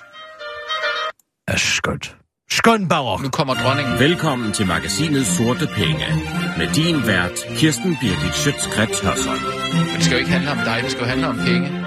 Er 1.48 1.56
skønt. 1.56 2.16
Skønt 2.50 2.88
barok. 2.88 3.22
Nu 3.22 3.28
kommer 3.28 3.54
dronningen. 3.54 3.98
Velkommen 3.98 4.52
til 4.52 4.66
magasinet 4.66 5.26
Sorte 5.26 5.68
Penge. 5.76 6.06
Med 6.58 6.74
din 6.74 7.06
vært, 7.06 7.46
Kirsten 7.56 7.96
Birgit 8.00 8.34
Schøtzgrads 8.34 9.00
Hørsholm. 9.00 9.40
Men 9.72 9.94
det 9.96 10.04
skal 10.04 10.14
jo 10.14 10.18
ikke 10.18 10.30
handle 10.30 10.50
om 10.50 10.58
dig, 10.58 10.80
det 10.82 10.90
skal 10.90 11.02
jo 11.02 11.08
handle 11.08 11.26
om 11.26 11.36
penge. 11.36 11.86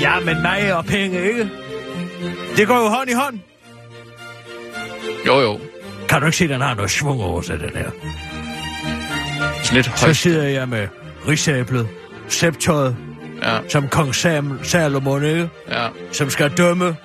Ja, 0.00 0.20
men 0.20 0.42
mig 0.42 0.74
og 0.74 0.84
penge, 0.84 1.28
ikke? 1.28 1.50
Det 2.56 2.66
går 2.66 2.78
jo 2.78 2.88
hånd 2.88 3.10
i 3.10 3.12
hånd. 3.12 3.38
Jo, 5.26 5.40
jo. 5.40 5.60
Kan 6.08 6.20
du 6.20 6.26
ikke 6.26 6.38
se, 6.38 6.44
at 6.44 6.50
den 6.50 6.60
har 6.60 6.74
noget 6.74 6.90
svung 6.90 7.22
over 7.22 7.42
sig, 7.42 7.60
den 7.60 7.70
her? 7.74 7.90
Lidt 9.72 9.86
Så 9.86 10.04
højt. 10.06 10.16
sidder 10.16 10.42
jeg 10.48 10.68
med 10.68 10.88
rigsæblet, 11.28 11.88
sceptøjet, 12.28 12.96
Ja, 13.42 13.58
som 13.68 13.88
kong 13.88 14.14
Sam, 14.14 14.58
Salomon, 14.62 15.24
ikke? 15.24 15.48
ja, 15.70 15.86
Som 16.12 16.30
skal 16.30 16.50
dømme 16.50 16.96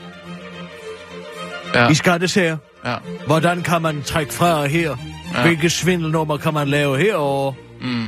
ja, 1.73 1.89
i 1.89 1.93
skattesager. 1.95 2.57
ja. 2.85 2.95
Hvordan 3.27 3.61
kan 3.61 3.81
man 3.81 4.03
trække 4.03 4.33
fra 4.33 4.65
her? 4.65 4.95
Ja. 5.35 5.41
Hvilke 5.41 5.69
svindelnummer 5.69 6.37
kan 6.37 6.53
man 6.53 6.67
lave 6.67 6.97
herover? 6.97 7.53
Mm. 7.81 8.05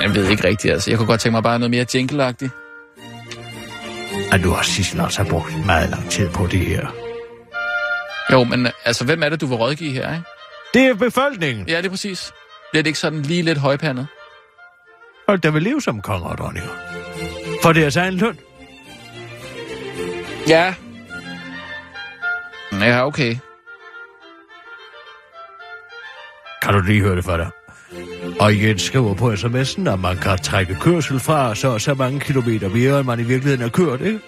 Jeg 0.00 0.14
ved 0.14 0.28
ikke 0.28 0.48
rigtigt, 0.48 0.72
altså. 0.72 0.90
Jeg 0.90 0.98
kunne 0.98 1.06
godt 1.06 1.20
tænke 1.20 1.32
mig 1.32 1.42
bare 1.42 1.58
noget 1.58 1.70
mere 1.70 1.86
jingleagtigt. 1.94 2.52
At 4.32 4.44
du 4.44 4.50
har 4.50 4.62
Sissel 4.62 5.00
også 5.00 5.24
brugt 5.30 5.66
meget 5.66 5.90
lang 5.90 6.10
tid 6.10 6.30
på 6.30 6.46
det 6.46 6.60
her. 6.60 6.86
Jo, 8.32 8.44
men 8.44 8.68
altså, 8.84 9.04
hvem 9.04 9.22
er 9.22 9.28
det, 9.28 9.40
du 9.40 9.46
vil 9.46 9.56
rådgive 9.56 9.92
her, 9.92 10.12
ikke? 10.12 10.24
Det 10.74 10.86
er 10.86 10.94
befolkningen. 10.94 11.68
Ja, 11.68 11.76
det 11.76 11.86
er 11.86 11.90
præcis. 11.90 12.32
Bliver 12.70 12.82
det 12.82 12.86
ikke 12.86 12.98
sådan 12.98 13.22
lige 13.22 13.42
lidt 13.42 13.58
højpandet? 13.58 14.06
Folk, 15.28 15.42
der 15.42 15.50
vil 15.50 15.62
leve 15.62 15.82
som 15.82 16.02
konger 16.02 16.28
og 16.28 16.38
dronninger. 16.38 16.70
For 17.62 17.72
deres 17.72 17.96
egen 17.96 18.14
løn. 18.14 18.38
Ja. 20.48 20.74
Ja, 22.72 23.06
okay. 23.06 23.36
Kan 26.62 26.74
du 26.74 26.80
lige 26.80 27.00
høre 27.00 27.16
det 27.16 27.24
for 27.24 27.36
dig? 27.36 27.50
Og 28.40 28.62
Jens 28.62 28.82
skriver 28.82 29.14
på 29.14 29.32
sms'en, 29.32 29.90
at 29.90 30.00
man 30.00 30.16
kan 30.16 30.38
trække 30.38 30.76
kørsel 30.80 31.20
fra 31.20 31.54
så 31.54 31.78
så 31.78 31.94
mange 31.94 32.20
kilometer 32.20 32.68
mere, 32.68 32.98
end 32.98 33.06
man 33.06 33.20
i 33.20 33.22
virkeligheden 33.22 33.60
har 33.60 33.68
kørt, 33.68 34.00
ikke? 34.00 34.20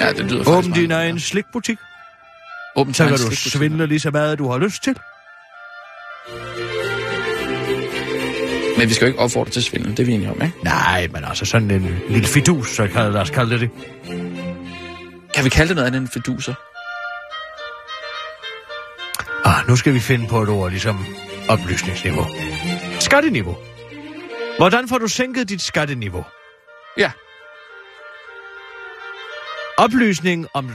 Ja, 0.00 0.12
det 0.12 0.30
lyder 0.30 0.48
Åbn 0.48 0.72
din 0.72 0.90
egen 0.90 1.20
slikbutik, 1.20 1.78
Åbn 2.76 2.94
så 2.94 3.04
kan 3.04 3.16
du 3.16 3.36
svindle 3.36 3.86
lige 3.86 4.00
så 4.00 4.10
meget, 4.10 4.38
du 4.38 4.50
har 4.50 4.58
lyst 4.58 4.82
til. 4.82 4.96
Men 8.78 8.88
vi 8.88 8.94
skal 8.94 9.04
jo 9.04 9.08
ikke 9.08 9.18
opfordre 9.20 9.50
til 9.50 9.62
svindel, 9.62 9.90
det 9.90 10.00
er 10.00 10.04
vi 10.04 10.12
enige 10.12 10.30
om, 10.30 10.42
ikke? 10.42 10.56
Nej, 10.64 11.08
men 11.12 11.24
altså 11.24 11.44
sådan 11.44 11.70
en 11.70 11.98
lille 12.08 12.28
fidus, 12.28 12.68
så 12.68 12.86
kan 12.86 13.12
lad 13.12 13.20
os 13.20 13.30
kalde 13.30 13.50
det 13.50 13.60
det. 13.60 13.70
Kan 15.34 15.44
vi 15.44 15.48
kalde 15.48 15.68
det 15.68 15.76
noget 15.76 15.86
andet 15.86 16.00
end 16.00 16.08
fiduser? 16.08 16.54
Ah, 19.44 19.68
nu 19.68 19.76
skal 19.76 19.94
vi 19.94 20.00
finde 20.00 20.26
på 20.28 20.42
et 20.42 20.48
ord, 20.48 20.70
ligesom 20.70 21.06
oplysningsniveau. 21.48 22.26
Skatteniveau. 23.00 23.56
Hvordan 24.58 24.88
får 24.88 24.98
du 24.98 25.08
sænket 25.08 25.48
dit 25.48 25.62
skatteniveau? 25.62 26.24
Ja. 26.96 27.10
Oplysning 29.76 30.46
om 30.54 30.70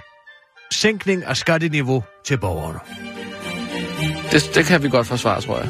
sænkning 0.71 1.23
af 1.25 1.37
skatteniveau 1.37 2.03
til 2.25 2.37
borgerne. 2.37 2.79
Det, 4.31 4.51
det 4.55 4.65
kan 4.65 4.83
vi 4.83 4.89
godt 4.89 5.07
forsvare, 5.07 5.41
tror 5.41 5.59
jeg. 5.59 5.69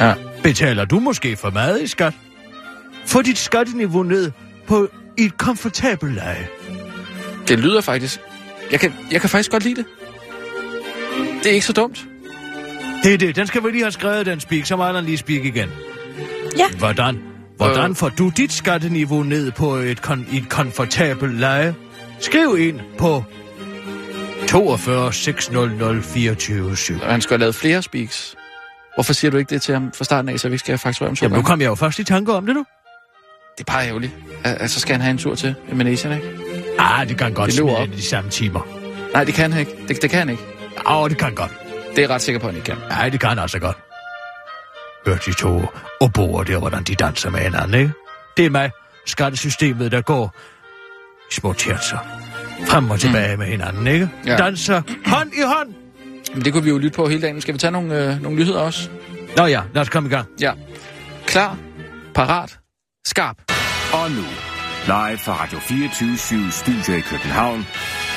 Ja. 0.00 0.14
Betaler 0.42 0.84
du 0.84 0.98
måske 0.98 1.36
for 1.36 1.50
meget 1.50 1.82
i 1.82 1.86
skat? 1.86 2.14
Få 3.06 3.22
dit 3.22 3.38
skatteniveau 3.38 4.02
ned 4.02 4.32
på 4.66 4.88
et 5.18 5.38
komfortabelt 5.38 6.14
leje. 6.14 6.48
Det 7.48 7.58
lyder 7.58 7.80
faktisk... 7.80 8.20
Jeg 8.70 8.80
kan, 8.80 8.94
jeg 9.10 9.20
kan 9.20 9.30
faktisk 9.30 9.50
godt 9.50 9.64
lide 9.64 9.76
det. 9.76 9.86
Det 11.42 11.46
er 11.46 11.54
ikke 11.54 11.66
så 11.66 11.72
dumt. 11.72 12.06
Det 13.04 13.14
er 13.14 13.18
det. 13.18 13.36
Den 13.36 13.46
skal 13.46 13.64
vi 13.64 13.70
lige 13.70 13.82
have 13.82 13.92
skrevet, 13.92 14.26
den 14.26 14.40
speak. 14.40 14.66
Så 14.66 14.76
må 14.76 14.84
Allan 14.84 15.04
lige 15.04 15.16
speak 15.18 15.44
igen. 15.44 15.68
Ja. 16.58 16.68
Hvordan? 16.78 17.18
Hvordan 17.56 17.90
Øh. 17.90 17.96
får 17.96 18.08
du 18.08 18.28
dit 18.36 18.52
skatteniveau 18.52 19.22
ned 19.22 19.52
på 19.52 19.74
et, 19.74 20.00
kon- 20.06 20.36
et 20.36 20.48
komfortabelt 20.48 21.34
leje? 21.40 21.74
Skriv 22.20 22.56
ind 22.58 22.80
på 22.98 23.24
42 24.48 25.12
600 25.12 26.02
24 26.02 26.76
7. 26.76 26.94
Og 27.02 27.10
han 27.10 27.20
skulle 27.20 27.34
have 27.34 27.40
lavet 27.40 27.54
flere 27.54 27.82
speaks. 27.82 28.34
Hvorfor 28.96 29.12
siger 29.12 29.30
du 29.30 29.36
ikke 29.36 29.50
det 29.54 29.62
til 29.62 29.74
ham 29.74 29.92
fra 29.96 30.04
starten 30.04 30.28
af, 30.28 30.40
så 30.40 30.48
vi 30.48 30.58
skal 30.58 30.78
fakturere 30.78 31.10
om 31.10 31.16
to 31.16 31.24
Jamen, 31.24 31.32
nu 31.32 31.36
gange? 31.36 31.46
kom 31.46 31.60
jeg 31.60 31.66
jo 31.66 31.74
først 31.74 31.98
i 31.98 32.04
tanke 32.04 32.32
om 32.32 32.46
det 32.46 32.54
nu. 32.54 32.64
Det 33.58 33.68
er 33.68 33.72
bare 33.72 33.86
ærgerligt. 33.88 34.12
Altså, 34.44 34.74
så 34.74 34.80
skal 34.80 34.92
han 34.94 35.00
have 35.00 35.10
en 35.10 35.18
tur 35.18 35.34
til 35.34 35.54
Indonesien, 35.72 36.12
ikke? 36.14 36.26
Ah, 36.78 37.08
det 37.08 37.18
kan 37.18 37.32
godt 37.32 37.46
Det 37.46 37.54
smide 37.58 37.76
op. 37.76 37.88
i 37.88 37.90
de 37.90 38.02
samme 38.02 38.30
timer. 38.30 38.60
Nej, 39.12 39.24
det 39.24 39.34
kan 39.34 39.52
han 39.52 39.60
ikke. 39.60 39.72
Det, 39.88 40.02
det 40.02 40.10
kan 40.10 40.18
han 40.18 40.28
ikke. 40.28 40.42
Åh, 40.86 40.96
oh, 41.02 41.10
det 41.10 41.18
kan 41.18 41.34
godt. 41.34 41.50
Det 41.96 42.02
er 42.02 42.06
jeg 42.06 42.14
ret 42.14 42.22
sikker 42.22 42.38
på, 42.40 42.46
at 42.46 42.52
han 42.52 42.56
ikke 42.56 42.66
kan. 42.66 42.88
Nej, 42.88 43.08
det 43.08 43.20
kan 43.20 43.28
han 43.28 43.38
altså 43.38 43.58
godt. 43.58 43.76
Hør 45.06 45.16
de 45.16 45.32
to 45.32 45.62
oboer 46.00 46.44
der, 46.44 46.58
hvordan 46.58 46.82
de 46.82 46.94
danser 46.94 47.30
med 47.30 47.40
hinanden, 47.40 47.74
ikke? 47.80 47.92
Det 48.36 48.46
er 48.46 48.50
mig, 48.50 48.70
skattesystemet, 49.06 49.92
der 49.92 50.00
går 50.00 50.34
i 51.30 51.34
små 51.34 51.52
tjertser. 51.52 51.98
Frem 52.66 52.90
og 52.90 53.00
tilbage 53.00 53.32
mm. 53.32 53.38
med 53.38 53.46
hinanden, 53.46 53.86
ikke? 53.86 54.08
Ja. 54.26 54.36
Danser 54.36 54.82
hånd 55.06 55.32
i 55.32 55.42
hånd. 55.42 55.74
Men 56.34 56.44
det 56.44 56.52
kunne 56.52 56.64
vi 56.64 56.70
jo 56.70 56.78
lytte 56.78 56.96
på 56.96 57.08
hele 57.08 57.22
dagen. 57.22 57.40
Skal 57.40 57.54
vi 57.54 57.58
tage 57.58 57.70
nogle, 57.70 58.04
øh, 58.04 58.22
nogle 58.22 58.38
nyheder 58.38 58.60
også? 58.60 58.88
Nå 59.36 59.46
ja, 59.46 59.62
lad 59.74 59.82
os 59.82 59.88
komme 59.88 60.08
i 60.08 60.12
gang. 60.12 60.28
Ja. 60.40 60.52
Klar, 61.26 61.56
parat, 62.14 62.58
skarp. 63.06 63.36
Og 63.92 64.10
nu, 64.10 64.24
live 64.86 65.18
fra 65.18 65.42
Radio 65.42 65.58
24 65.58 66.50
Studio 66.50 66.94
i 66.96 67.00
København. 67.00 67.66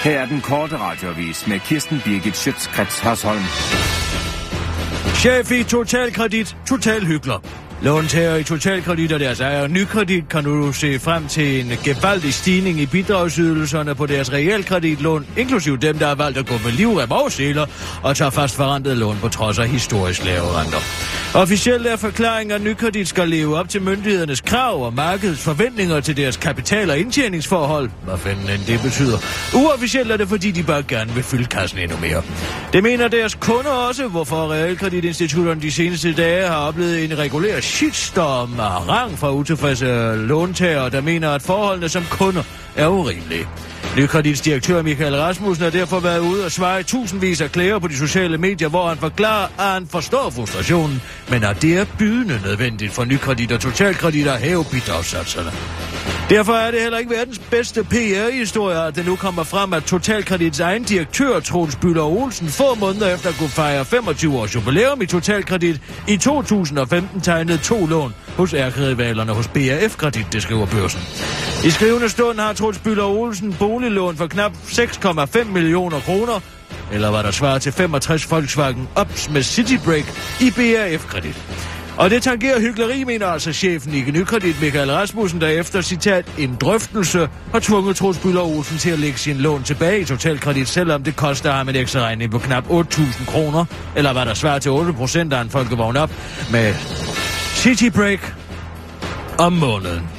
Her 0.03 0.19
er 0.19 0.25
den 0.25 0.41
korte 0.41 0.77
radiovis 0.77 1.47
med 1.47 1.59
Kirsten 1.59 2.01
Birgit 2.05 2.37
Schøtzgrads 2.37 2.99
Hasholm. 2.99 3.43
Chef 5.15 5.51
i 5.51 5.63
Totalkredit, 5.63 6.57
Total 6.67 7.05
Hygler. 7.05 7.68
Låntager 7.81 8.35
i 8.35 8.43
Totalkredit 8.43 9.11
og 9.11 9.19
deres 9.19 9.39
ejer 9.39 9.67
Nykredit 9.67 10.29
kan 10.29 10.43
nu 10.43 10.73
se 10.73 10.99
frem 10.99 11.27
til 11.27 11.59
en 11.59 11.71
gevaldig 11.83 12.33
stigning 12.33 12.79
i 12.79 12.85
bidragsydelserne 12.85 13.95
på 13.95 14.05
deres 14.05 14.33
realkreditlån, 14.33 15.25
inklusiv 15.37 15.77
dem, 15.77 15.99
der 15.99 16.07
har 16.07 16.15
valgt 16.15 16.37
at 16.37 16.45
gå 16.45 16.53
med 16.63 16.71
livrem 16.71 17.11
og 17.11 17.31
seler 17.31 17.65
og 18.03 18.15
tager 18.15 18.31
fast 18.31 18.55
forrentet 18.55 18.97
lån 18.97 19.17
på 19.21 19.29
trods 19.29 19.59
af 19.59 19.67
historisk 19.67 20.25
lave 20.25 20.59
renter. 20.59 20.77
Officielt 21.33 21.87
er 21.87 21.95
forklaringen, 21.95 22.55
at 22.55 22.61
Nykredit 22.61 23.07
skal 23.07 23.29
leve 23.29 23.57
op 23.57 23.69
til 23.69 23.81
myndighedernes 23.81 24.41
krav 24.41 24.85
og 24.85 24.93
markedets 24.93 25.41
forventninger 25.41 25.99
til 25.99 26.17
deres 26.17 26.37
kapital- 26.37 26.89
og 26.89 26.97
indtjeningsforhold. 26.97 27.89
Hvad 28.03 28.17
fanden 28.17 28.49
end 28.49 28.61
det 28.67 28.81
betyder. 28.81 29.17
Uofficielt 29.55 30.11
er 30.11 30.17
det, 30.17 30.27
fordi 30.27 30.51
de 30.51 30.63
bare 30.63 30.83
gerne 30.87 31.13
vil 31.13 31.23
fylde 31.23 31.45
kassen 31.45 31.79
endnu 31.79 31.97
mere. 32.01 32.21
Det 32.73 32.83
mener 32.83 33.07
deres 33.07 33.35
kunder 33.35 33.71
også, 33.71 34.07
hvorfor 34.07 34.51
realkreditinstitutterne 34.51 35.61
de 35.61 35.71
seneste 35.71 36.13
dage 36.13 36.47
har 36.47 36.67
oplevet 36.67 37.03
en 37.03 37.17
regulær 37.17 37.59
shitstorm 37.69 38.59
af 38.59 38.89
rang 38.89 39.19
fra 39.19 39.31
utilfredse 39.33 40.15
låntagere, 40.15 40.89
der 40.89 41.01
mener, 41.01 41.29
at 41.29 41.41
forholdene 41.41 41.89
som 41.89 42.03
kunder 42.09 42.43
er 42.75 42.87
urimelige. 42.87 43.47
Nykredits 43.97 44.41
direktør 44.41 44.81
Michael 44.81 45.15
Rasmussen 45.15 45.63
har 45.63 45.71
derfor 45.71 45.99
været 45.99 46.19
ude 46.19 46.45
og 46.45 46.51
svare 46.51 46.79
i 46.79 46.83
tusindvis 46.83 47.41
af 47.41 47.51
klæder 47.51 47.79
på 47.79 47.87
de 47.87 47.97
sociale 47.97 48.37
medier, 48.37 48.69
hvor 48.69 48.87
han 48.87 48.97
forklarer, 48.97 49.47
at 49.59 49.73
han 49.73 49.87
forstår 49.87 50.29
frustrationen, 50.29 51.01
men 51.29 51.43
at 51.43 51.61
det 51.61 51.77
er 51.77 51.85
bydende 51.99 52.39
nødvendigt 52.43 52.93
for 52.93 53.05
Nykredit 53.05 53.51
og 53.51 53.59
Totalkredit 53.59 54.27
at 54.27 54.39
hæve 54.39 54.65
bidragssatserne. 54.71 55.51
Derfor 56.29 56.53
er 56.53 56.71
det 56.71 56.81
heller 56.81 56.97
ikke 56.97 57.11
verdens 57.11 57.39
bedste 57.39 57.83
PR-historie, 57.83 58.87
at 58.87 58.95
det 58.95 59.05
nu 59.05 59.15
kommer 59.15 59.43
frem, 59.43 59.73
at 59.73 59.83
Totalkredits 59.83 60.59
egen 60.59 60.83
direktør, 60.83 61.39
Troels 61.39 61.75
Byller 61.75 62.03
Olsen, 62.03 62.47
få 62.47 62.75
måneder 62.75 63.13
efter 63.13 63.29
at 63.29 63.35
kunne 63.35 63.49
fejre 63.49 63.85
25 63.85 64.37
års 64.37 64.55
jubilæum 64.55 65.01
i 65.01 65.05
Totalkredit, 65.05 65.81
i 66.07 66.17
2015 66.17 67.21
tegnede 67.21 67.57
to 67.57 67.85
lån 67.85 68.13
hos 68.37 68.53
ærkerivalerne 68.53 69.33
hos 69.33 69.47
BRF 69.47 69.95
Kredit, 69.97 70.25
det 70.33 70.41
skriver 70.41 70.65
børsen. 70.65 71.01
I 71.65 71.69
skrivende 71.69 72.09
stund 72.09 72.39
har 72.39 72.53
Troels 72.53 72.79
Byller 72.79 73.05
Olsen 73.05 73.55
boliglån 73.59 74.17
for 74.17 74.27
knap 74.27 74.51
6,5 74.67 75.43
millioner 75.43 75.99
kroner, 75.99 76.39
eller 76.91 77.09
var 77.09 77.21
der 77.21 77.31
svarer 77.31 77.59
til 77.59 77.71
65 77.71 78.31
Volkswagen 78.31 78.89
Ops 78.95 79.29
med 79.29 79.43
Citybreak 79.43 80.05
i 80.41 80.51
BRF 80.51 81.05
Kredit. 81.05 81.78
Og 81.99 82.09
det 82.09 82.23
tangerer 82.23 82.59
hyggeleri, 82.59 83.03
mener 83.03 83.27
altså 83.27 83.53
chefen 83.53 83.93
i 83.93 84.01
Nykredit, 84.11 84.61
Michael 84.61 84.91
Rasmussen, 84.91 85.41
der 85.41 85.47
efter 85.47 85.81
citat 85.81 86.25
en 86.37 86.57
drøftelse 86.61 87.29
har 87.51 87.59
tvunget 87.59 87.95
Troels 87.95 88.17
Bøller 88.17 88.41
Olsen 88.41 88.77
til 88.77 88.89
at 88.89 88.99
lægge 88.99 89.17
sin 89.17 89.37
lån 89.37 89.63
tilbage 89.63 89.99
i 89.99 90.05
Totalkredit, 90.05 90.67
selvom 90.67 91.03
det 91.03 91.15
koster 91.15 91.51
ham 91.51 91.69
en 91.69 91.75
ekstra 91.75 91.99
regning 91.99 92.31
på 92.31 92.39
knap 92.39 92.65
8.000 92.69 93.25
kroner, 93.31 93.65
eller 93.95 94.13
hvad 94.13 94.25
der 94.25 94.33
svarer 94.33 94.59
til 94.59 94.71
8 94.71 94.93
procent 94.93 95.33
af 95.33 95.41
en 95.41 95.49
folkevogn 95.49 95.97
op 95.97 96.11
med 96.51 96.73
City 97.55 97.89
Break 97.89 98.33
om 99.37 99.53
måneden. 99.53 100.18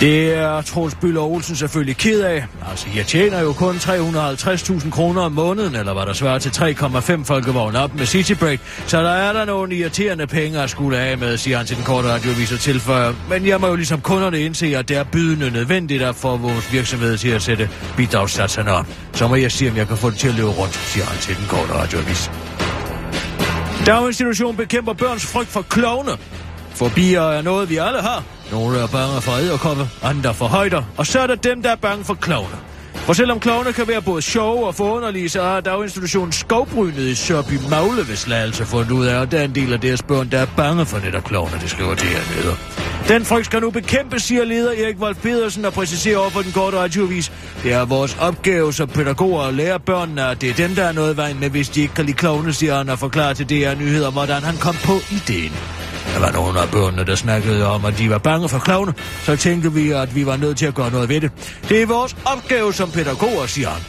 Det 0.00 0.34
er 0.34 0.62
Troels 0.62 0.94
Bøller 0.94 1.20
Olsen 1.20 1.56
selvfølgelig 1.56 1.96
ked 1.96 2.20
af. 2.20 2.44
Altså, 2.70 2.86
jeg 2.96 3.06
tjener 3.06 3.40
jo 3.40 3.52
kun 3.52 3.74
350.000 3.76 4.90
kroner 4.90 5.22
om 5.22 5.32
måneden, 5.32 5.74
eller 5.74 5.92
hvad 5.92 6.06
der 6.06 6.12
svarer 6.12 6.38
til 6.38 6.48
3,5 6.50 7.24
folkevogn 7.24 7.76
op 7.76 7.94
med 7.94 8.06
Citybreak. 8.06 8.58
Så 8.86 9.02
der 9.02 9.10
er 9.10 9.32
der 9.32 9.44
nogle 9.44 9.76
irriterende 9.76 10.26
penge 10.26 10.60
at 10.60 10.70
skulle 10.70 10.98
af 10.98 11.18
med, 11.18 11.36
siger 11.36 11.56
han 11.56 11.66
til 11.66 11.76
den 11.76 11.84
korte 11.84 12.08
radiovis 12.08 12.52
og 12.52 12.60
tilføjer. 12.60 13.12
Men 13.28 13.46
jeg 13.46 13.60
må 13.60 13.66
jo 13.66 13.74
ligesom 13.74 14.00
kunderne 14.00 14.40
indse, 14.40 14.76
at 14.76 14.88
det 14.88 14.96
er 14.96 15.04
bydende 15.04 15.50
nødvendigt 15.50 16.02
at 16.02 16.14
få 16.14 16.36
vores 16.36 16.72
virksomhed 16.72 17.18
til 17.18 17.28
at 17.28 17.42
sætte 17.42 17.70
bidragssatserne 17.96 18.72
op. 18.72 18.86
Så 19.12 19.28
må 19.28 19.34
jeg 19.34 19.52
sige, 19.52 19.70
om 19.70 19.76
jeg 19.76 19.88
kan 19.88 19.96
få 19.96 20.10
det 20.10 20.18
til 20.18 20.28
at 20.28 20.34
løbe 20.34 20.48
rundt, 20.48 20.74
siger 20.74 21.06
han 21.06 21.18
til 21.20 21.36
den 21.36 21.44
korte 21.48 21.72
radioavis. 21.72 22.30
Daginstitutionen 23.86 24.56
bekæmper 24.56 24.92
børns 24.92 25.26
frygt 25.26 25.48
for 25.48 25.62
klovne. 25.62 26.12
Fobier 26.70 27.22
er 27.22 27.42
noget, 27.42 27.70
vi 27.70 27.76
alle 27.76 28.02
har. 28.02 28.22
Nogle 28.52 28.78
er 28.78 28.86
bange 28.86 29.20
for 29.20 29.32
æderkoppe, 29.32 29.88
andre 30.02 30.34
for 30.34 30.46
højder, 30.46 30.82
og 30.96 31.06
så 31.06 31.20
er 31.20 31.26
der 31.26 31.34
dem, 31.34 31.62
der 31.62 31.70
er 31.70 31.76
bange 31.76 32.04
for 32.04 32.14
klovne. 32.14 32.56
For 32.94 33.12
selvom 33.12 33.40
klovne 33.40 33.72
kan 33.72 33.88
være 33.88 34.02
både 34.02 34.22
sjove 34.22 34.66
og 34.66 34.74
forunderlige, 34.74 35.28
så 35.28 35.42
har 35.42 35.60
daginstitutionen 35.60 36.32
skovbrynet 36.32 36.98
i 36.98 37.14
Sørby 37.14 37.58
Magle 37.70 38.08
ved 38.08 38.16
slagelse 38.16 38.66
fundet 38.66 38.90
ud 38.90 39.06
af, 39.06 39.20
at 39.20 39.30
der 39.30 39.38
er 39.38 39.44
en 39.44 39.54
del 39.54 39.72
af 39.72 39.80
deres 39.80 40.02
børn, 40.02 40.30
der 40.30 40.38
er 40.38 40.46
bange 40.56 40.86
for 40.86 40.98
netop 40.98 41.24
klovne, 41.24 41.58
det 41.60 41.70
skriver 41.70 41.94
det 41.94 42.04
her 42.04 42.36
leder. 42.36 42.54
Den 43.08 43.24
frygt 43.24 43.46
skal 43.46 43.60
nu 43.60 43.70
bekæmpes, 43.70 44.22
siger 44.22 44.44
leder 44.44 44.70
Erik 44.84 44.96
Wolf 44.98 45.22
Pedersen 45.22 45.64
og 45.64 45.72
præciserer 45.72 46.18
over 46.18 46.30
for 46.30 46.40
den 46.40 46.52
korte 46.52 46.76
radiovis. 46.76 47.32
Det 47.62 47.72
er 47.72 47.84
vores 47.84 48.16
opgave 48.20 48.72
som 48.72 48.88
pædagoger 48.88 49.42
at 49.42 49.54
lære 49.54 49.80
børnene, 49.80 50.22
at 50.22 50.40
det 50.40 50.50
er 50.50 50.54
dem, 50.54 50.74
der 50.74 50.84
er 50.84 50.92
noget 50.92 51.16
vejen 51.16 51.40
med, 51.40 51.50
hvis 51.50 51.68
de 51.68 51.80
ikke 51.80 51.94
kan 51.94 52.04
lide 52.04 52.16
klovne, 52.16 52.52
siger 52.52 52.76
han 52.76 52.88
og 52.88 52.98
forklarer 52.98 53.32
til 53.34 53.50
DR 53.50 53.74
Nyheder, 53.74 54.10
hvordan 54.10 54.42
han 54.42 54.56
kom 54.56 54.74
på 54.84 54.92
ideen. 55.10 55.52
Der 56.16 56.22
var 56.22 56.32
nogle 56.32 56.60
af 56.60 56.68
børnene, 56.68 57.04
der 57.04 57.14
snakkede 57.14 57.66
om, 57.66 57.84
at 57.84 57.98
de 57.98 58.10
var 58.10 58.18
bange 58.18 58.48
for 58.48 58.58
klovne, 58.58 58.94
så 59.22 59.36
tænkte 59.36 59.72
vi, 59.72 59.90
at 59.90 60.14
vi 60.14 60.26
var 60.26 60.36
nødt 60.36 60.58
til 60.58 60.66
at 60.66 60.74
gøre 60.74 60.90
noget 60.90 61.08
ved 61.08 61.20
det. 61.20 61.30
Det 61.68 61.82
er 61.82 61.86
vores 61.86 62.16
opgave 62.24 62.74
som 62.74 62.90
pædagoger, 62.90 63.46
siger 63.46 63.68
han. 63.68 63.82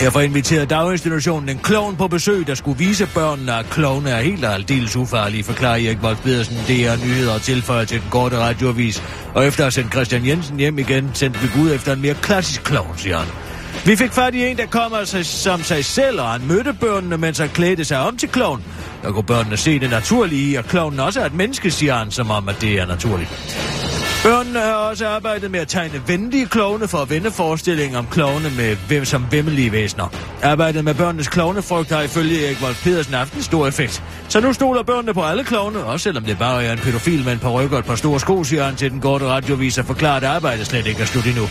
Derfor 0.00 0.20
inviterede 0.20 0.66
daginstitutionen 0.66 1.48
en 1.48 1.58
klovn 1.58 1.96
på 1.96 2.08
besøg, 2.08 2.46
der 2.46 2.54
skulle 2.54 2.78
vise 2.78 3.08
børnene, 3.14 3.54
at 3.54 3.66
klovne 3.70 4.10
er 4.10 4.20
helt 4.20 4.44
og 4.44 4.54
aldeles 4.54 4.96
ufarlige, 4.96 5.44
forklarer 5.44 5.86
Erik 5.86 6.02
Vold 6.02 6.16
Pedersen, 6.16 6.56
DR 6.56 7.04
Nyheder 7.04 7.34
og 7.34 7.42
tilføjer 7.42 7.84
til 7.84 8.00
den 8.00 8.10
korte 8.10 8.38
radioavis. 8.38 9.02
Og 9.34 9.46
efter 9.46 9.60
at 9.60 9.64
have 9.64 9.70
sendt 9.70 9.92
Christian 9.92 10.26
Jensen 10.26 10.58
hjem 10.58 10.78
igen, 10.78 11.10
sendte 11.14 11.40
vi 11.40 11.48
Gud 11.54 11.72
efter 11.72 11.92
en 11.92 12.02
mere 12.02 12.14
klassisk 12.14 12.62
klovn, 12.62 12.98
siger 12.98 13.18
han. 13.18 13.41
Vi 13.86 13.96
fik 13.96 14.12
fat 14.12 14.34
i 14.34 14.46
en, 14.46 14.56
der 14.56 14.66
kom 14.66 14.92
sig, 15.04 15.26
som 15.26 15.62
sig 15.62 15.84
selv, 15.84 16.20
og 16.20 16.28
han 16.28 16.46
mødte 16.46 16.72
børnene, 16.72 17.18
mens 17.18 17.38
han 17.38 17.48
klædte 17.48 17.84
sig 17.84 17.98
om 17.98 18.16
til 18.16 18.28
kloven. 18.28 18.64
Der 19.02 19.12
kunne 19.12 19.24
børnene 19.24 19.56
se 19.56 19.78
det 19.78 19.90
naturlige 19.90 20.50
i, 20.50 20.54
at 20.54 20.64
også 21.00 21.20
er 21.20 21.26
et 21.26 21.34
menneske, 21.34 21.70
siger 21.70 21.94
han, 21.94 22.10
som 22.10 22.30
om, 22.30 22.48
at 22.48 22.56
det 22.60 22.80
er 22.80 22.86
naturligt. 22.86 23.81
Børnene 24.22 24.60
har 24.60 24.74
også 24.74 25.08
arbejdet 25.08 25.50
med 25.50 25.60
at 25.60 25.68
tegne 25.68 26.02
venlige 26.06 26.46
klovne 26.46 26.88
for 26.88 26.98
at 26.98 27.10
vende 27.10 27.30
forestillingen 27.30 27.96
om 27.96 28.06
klovne 28.06 28.50
med 28.56 28.76
hvem 28.88 29.04
som 29.04 29.26
vemmelige 29.30 29.72
væsener. 29.72 30.08
Arbejdet 30.42 30.84
med 30.84 30.94
børnenes 30.94 31.28
klovnefrygt 31.28 31.90
har 31.90 32.02
ifølge 32.02 32.46
Erik 32.46 32.62
Wolf 32.62 32.84
Pedersen 32.84 33.14
haft 33.14 33.34
en 33.34 33.42
stor 33.42 33.66
effekt. 33.66 34.02
Så 34.28 34.40
nu 34.40 34.52
stoler 34.52 34.82
børnene 34.82 35.14
på 35.14 35.22
alle 35.22 35.44
klovne, 35.44 35.84
også 35.84 36.04
selvom 36.04 36.24
det 36.24 36.38
bare 36.38 36.64
er 36.64 36.72
en 36.72 36.78
pædofil 36.78 37.24
med 37.24 37.32
en 37.32 37.38
par 37.38 37.50
rykker 37.50 37.76
og 37.76 37.80
et 37.80 37.84
par 37.86 37.94
store 37.94 38.20
sko, 38.20 38.44
siger 38.44 38.64
han 38.64 38.76
til 38.76 38.90
den 38.90 39.00
korte 39.00 39.26
radiovis 39.26 39.78
og 39.78 39.84
forklarer, 39.84 40.16
at 40.16 40.24
arbejdet 40.24 40.66
slet 40.66 40.86
ikke 40.86 41.02
er 41.02 41.06
slut 41.06 41.26
endnu. 41.26 41.48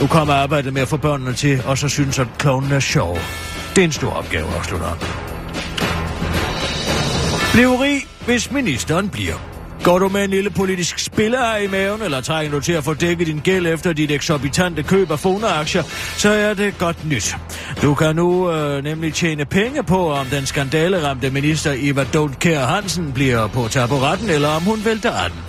Nu 0.00 0.06
kommer 0.06 0.34
arbejdet 0.34 0.72
med 0.72 0.82
at 0.82 0.88
få 0.88 0.96
børnene 0.96 1.32
til, 1.32 1.62
og 1.66 1.78
så 1.78 1.88
synes 1.88 2.18
at 2.18 2.26
klovnene 2.38 2.74
er 2.74 2.80
sjov. 2.80 3.18
Det 3.76 3.80
er 3.80 3.84
en 3.84 3.92
stor 3.92 4.10
opgave, 4.10 4.46
afslutter 4.58 4.86
han. 4.86 4.98
Bliv 7.52 7.70
rig, 7.70 8.06
hvis 8.26 8.50
ministeren 8.50 9.08
bliver. 9.08 9.59
Går 9.84 9.98
du 9.98 10.08
med 10.08 10.24
en 10.24 10.30
lille 10.30 10.50
politisk 10.50 10.98
spiller 10.98 11.56
i 11.56 11.66
maven, 11.66 12.02
eller 12.02 12.20
trænger 12.20 12.52
du 12.52 12.60
til 12.60 12.72
at 12.72 12.84
få 12.84 12.94
dækket 12.94 13.26
din 13.26 13.40
gæld 13.44 13.66
efter 13.66 13.92
dit 13.92 14.10
eksorbitante 14.10 14.82
køb 14.82 15.10
af 15.10 15.18
Fona-aktier, 15.18 15.82
så 16.16 16.30
er 16.30 16.54
det 16.54 16.78
godt 16.78 17.08
nyt. 17.08 17.36
Du 17.82 17.94
kan 17.94 18.16
nu 18.16 18.50
øh, 18.50 18.84
nemlig 18.84 19.14
tjene 19.14 19.44
penge 19.44 19.82
på, 19.82 20.12
om 20.12 20.26
den 20.26 20.46
skandaleramte 20.46 21.30
minister 21.30 21.74
Eva 21.76 22.02
Don't 22.02 22.38
Care 22.38 22.66
Hansen 22.66 23.12
bliver 23.12 23.46
på 23.46 23.68
taburetten, 23.68 24.30
eller 24.30 24.48
om 24.48 24.62
hun 24.62 24.84
vælter 24.84 25.10
af 25.10 25.30
den. 25.30 25.40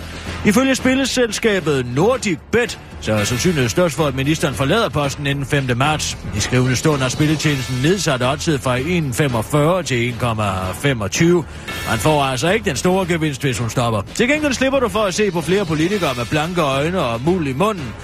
Ifølge 0.46 0.74
spilleselskabet 0.74 1.86
Nordic 1.94 2.38
Bet, 2.52 2.78
så 3.00 3.12
er 3.12 3.24
sandsynligheden 3.24 3.70
størst 3.70 3.94
for, 3.94 4.06
at 4.06 4.14
ministeren 4.14 4.54
forlader 4.54 4.88
posten 4.88 5.26
inden 5.26 5.46
5. 5.46 5.76
marts. 5.76 6.18
I 6.36 6.40
skrivende 6.40 6.76
stund 6.76 7.02
har 7.02 7.08
spilletjenesten 7.08 7.76
nedsat 7.82 8.22
oddset 8.22 8.60
fra 8.60 8.78
1,45 8.78 9.82
til 9.82 10.14
1,25. 10.20 11.90
Man 11.90 11.98
får 11.98 12.22
altså 12.22 12.50
ikke 12.50 12.64
den 12.64 12.76
store 12.76 13.06
gevinst, 13.06 13.42
hvis 13.42 13.58
hun 13.58 13.70
stopper. 13.70 14.02
Til 14.14 14.28
gengæld 14.28 14.52
slipper 14.52 14.80
du 14.80 14.88
for 14.88 15.02
at 15.02 15.14
se 15.14 15.30
på 15.30 15.40
flere 15.40 15.64
politikere 15.64 16.14
med 16.16 16.26
blanke 16.30 16.60
øjne 16.60 17.00
og 17.00 17.20
mul 17.20 17.46
i 17.46 17.52
munden, 17.52 17.94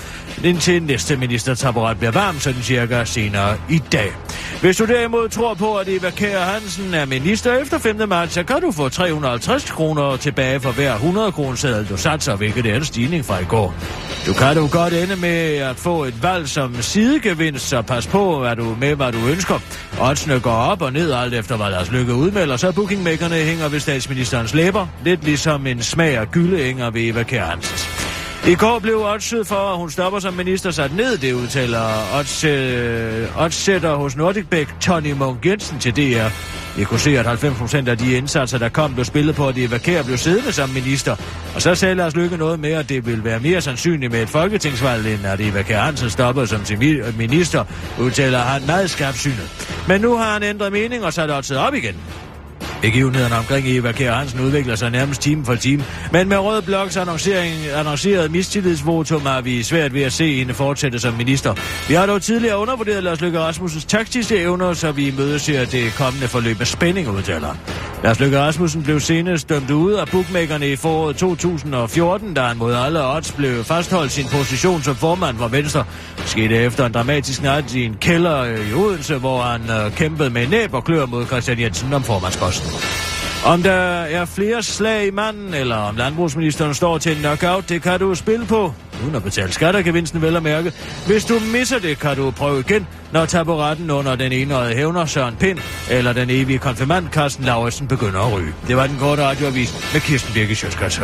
indtil 0.45 0.83
næste 0.83 1.17
ministertaburet 1.17 1.99
bliver 1.99 2.13
varm, 2.13 2.41
sådan 2.41 2.63
cirka 2.63 3.05
senere 3.05 3.57
i 3.71 3.79
dag. 3.93 4.13
Hvis 4.61 4.77
du 4.77 4.85
derimod 4.85 5.29
tror 5.29 5.55
på, 5.55 5.77
at 5.77 5.89
Eva 5.89 6.11
Kjær 6.11 6.41
Hansen 6.41 6.95
er 6.95 7.05
minister 7.05 7.59
efter 7.59 7.79
5. 7.79 8.09
marts, 8.09 8.33
så 8.33 8.43
kan 8.43 8.61
du 8.61 8.73
få 8.73 8.89
350 8.89 9.71
kroner 9.71 10.17
tilbage 10.17 10.61
for 10.61 10.73
hver 10.73 10.95
100 10.95 11.33
kroner 11.33 11.85
du 11.91 11.97
satser, 11.97 12.37
hvilket 12.37 12.67
er 12.67 12.77
en 12.77 12.85
stigning 12.85 13.25
fra 13.25 13.39
i 13.39 13.45
går. 13.45 13.75
Du 14.27 14.33
kan 14.33 14.57
du 14.57 14.69
godt 14.73 14.95
ende 14.95 15.17
med 15.17 15.57
at 15.57 15.77
få 15.77 16.05
et 16.05 16.23
valg 16.23 16.49
som 16.49 16.83
sidegevinst, 16.83 17.69
så 17.69 17.83
pas 17.83 18.07
på 18.07 18.39
hvad 18.39 18.57
du, 18.57 18.77
med, 18.81 18.95
hvad 18.95 19.13
du 19.13 19.19
ønsker. 19.29 19.59
Oddsene 20.01 20.41
går 20.41 20.51
op 20.51 20.83
og 20.83 20.93
ned 20.93 21.13
alt 21.13 21.35
efter, 21.35 21.57
hvad 21.57 21.71
Lars 21.71 21.91
Lykke 21.91 22.15
udmelder, 22.15 22.57
så 22.57 22.73
bookingmakerne 22.73 23.35
hænger 23.35 23.69
ved 23.69 23.81
statsministerens 23.81 24.55
læber, 24.55 24.87
lidt 25.05 25.25
ligesom 25.25 25.67
en 25.67 25.83
smag 25.83 26.17
af 26.17 26.31
gylde 26.31 26.65
hænger 26.65 26.91
ved 26.91 27.03
Eva 27.03 27.23
Kjær 27.23 27.45
Hansens. 27.45 27.98
I 28.47 28.55
går 28.55 28.79
blev 28.79 29.03
oddset 29.03 29.47
for, 29.47 29.73
at 29.73 29.79
hun 29.79 29.91
stopper 29.91 30.19
som 30.19 30.35
minister 30.35 30.71
sat 30.71 30.97
ned, 30.97 31.19
det 31.19 31.33
udtaler 31.33 31.81
oddsætter 33.39 33.93
øh, 33.93 33.99
hos 33.99 34.17
Nordicbæk 34.17 34.69
Tony 34.81 35.13
Munk 35.13 35.47
Jensen 35.47 35.79
til 35.79 35.97
DR. 35.97 36.29
Vi 36.79 36.85
kunne 36.85 37.01
se, 37.01 37.19
at 37.19 37.27
90% 37.27 37.89
af 37.89 37.99
de 37.99 38.17
indsatser, 38.17 38.59
der 38.59 38.69
kom, 38.69 38.95
blev 38.95 39.05
spillet 39.05 39.35
på, 39.35 39.49
at 39.49 39.59
Eva 39.59 39.79
Kjær 39.79 40.03
blev 40.03 40.17
siddende 40.17 40.53
som 40.53 40.69
minister. 40.69 41.17
Og 41.55 41.63
så 41.63 41.75
sagde 41.75 41.95
Lars 41.95 42.17
Lykke 42.17 42.37
noget 42.37 42.61
med, 42.61 42.73
at 42.73 42.89
det 42.89 43.07
ville 43.07 43.25
være 43.25 43.41
mere 43.41 43.61
sandsynligt 43.61 44.13
med 44.13 44.23
et 44.23 44.29
folketingsvalg, 44.29 45.15
end 45.15 45.27
at 45.27 45.41
Eva 45.41 45.63
Hansen 45.63 46.11
stopper 46.11 46.45
som 46.45 46.61
minister, 47.19 47.65
udtaler 48.01 48.39
han 48.39 48.67
meget 48.67 48.91
skarpsynet. 48.91 49.77
Men 49.89 50.01
nu 50.01 50.17
har 50.17 50.33
han 50.33 50.43
ændret 50.43 50.73
mening 50.73 51.05
og 51.05 51.13
sat 51.13 51.31
oddset 51.31 51.57
op 51.57 51.75
igen. 51.75 51.95
Begivenhederne 52.83 53.37
omkring 53.39 53.67
Eva 53.69 53.93
Kjær 53.93 54.15
Hansen 54.15 54.41
udvikler 54.41 54.75
sig 54.75 54.91
nærmest 54.91 55.21
time 55.21 55.45
for 55.45 55.55
time, 55.55 55.85
men 56.13 56.29
med 56.29 56.39
Rød 56.39 56.63
Bloks 56.63 56.97
annoncering, 56.97 57.67
annonceret 57.75 58.31
mistillidsvotum 58.31 59.27
har 59.27 59.41
vi 59.41 59.63
svært 59.63 59.95
ved 59.95 60.03
at 60.03 60.13
se 60.13 60.35
hende 60.35 60.55
fortsætte 60.55 60.99
som 60.99 61.15
minister. 61.15 61.55
Vi 61.89 61.95
har 61.95 62.07
dog 62.07 62.23
tidligere 62.23 62.59
undervurderet 62.59 63.05
Lars 63.05 63.21
Løkke 63.21 63.41
Rasmussens 63.41 63.85
taktiske 63.85 64.39
evner, 64.39 64.73
så 64.73 64.93
vi 64.93 65.15
mødeser 65.17 65.65
det 65.65 65.95
kommende 65.97 66.29
forløb 66.29 66.59
med 66.59 66.67
spænding, 66.67 67.09
udtaler 67.09 67.55
Lars 68.05 68.21
Løkke 68.21 68.41
Rasmussen 68.41 68.83
blev 68.83 69.01
senest 69.01 69.49
dømt 69.49 69.71
ude 69.71 70.01
af 70.01 70.09
bookmakerne 70.09 70.69
i 70.69 70.77
foråret 70.77 71.17
2014, 71.17 72.35
da 72.35 72.41
han 72.41 72.57
mod 72.57 72.75
alle 72.75 73.07
odds 73.07 73.33
blev 73.33 73.65
fastholdt 73.65 74.13
sin 74.13 74.27
position 74.33 74.83
som 74.83 74.97
formand 74.97 75.39
for 75.39 75.49
Venstre. 75.49 75.85
Det 76.17 76.29
skete 76.29 76.57
efter 76.57 76.87
en 76.87 76.93
dramatisk 76.93 77.43
nat 77.43 77.75
i 77.75 77.85
en 77.85 77.97
kælder 78.01 78.45
i 78.45 78.75
Odense, 78.75 79.17
hvor 79.17 79.43
han 79.43 79.61
øh, 79.71 79.93
kæmpede 79.93 80.31
med 80.31 80.47
næb 80.47 80.75
og 80.75 80.85
klør 80.85 81.07
mod 81.07 81.27
Christian 81.27 81.61
Jensen 81.61 81.93
om 81.93 82.03
formandsposten. 82.03 82.68
Om 83.45 83.63
der 83.63 84.03
er 84.03 84.25
flere 84.25 84.63
slag 84.63 85.07
i 85.07 85.11
manden, 85.11 85.55
eller 85.55 85.77
om 85.77 85.97
landbrugsministeren 85.97 86.75
står 86.75 86.99
til 86.99 87.13
en 87.13 87.19
knockout, 87.19 87.69
det 87.69 87.83
kan 87.83 88.01
du 88.01 88.15
spille 88.15 88.47
på, 88.47 88.73
uden 89.05 89.15
at 89.15 89.23
betale 89.23 89.53
skattergevinsten 89.53 90.23
vel 90.23 90.37
at 90.37 90.43
mærke. 90.43 90.73
Hvis 91.07 91.25
du 91.25 91.39
misser 91.53 91.79
det, 91.79 91.99
kan 91.99 92.17
du 92.17 92.31
prøve 92.31 92.61
igen, 92.61 92.87
når 93.13 93.27
taburetten 93.27 93.91
under 93.91 94.17
den 94.17 94.33
enøjede 94.33 94.75
hævner 94.75 95.07
Søren 95.07 95.37
Pind, 95.37 95.59
eller 95.91 96.13
den 96.13 96.31
evige 96.31 96.59
konfirmand 96.59 97.09
Carsten 97.09 97.45
Lauritsen 97.45 97.89
begynder 97.89 98.21
at 98.21 98.33
ryge. 98.33 98.55
Det 98.69 98.77
var 98.77 98.87
den 98.87 98.97
korte 98.99 99.23
radioavis 99.23 99.93
med 99.93 100.01
Kirsten 100.01 100.35
Birke 100.35 100.55
Sjøtskrets 100.55 100.99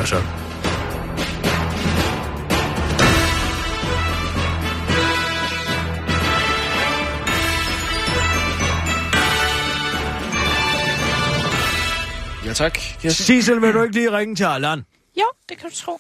tak. 12.55 12.75
Kirsten. 12.75 13.25
Sissel, 13.25 13.62
vil 13.62 13.75
du 13.75 13.83
ikke 13.83 13.95
lige 13.95 14.19
ringe 14.19 14.35
til 14.37 14.45
Allan? 14.45 14.85
Jo, 15.21 15.27
det 15.49 15.59
kan 15.59 15.71
du 15.71 15.77
tro. 15.77 15.99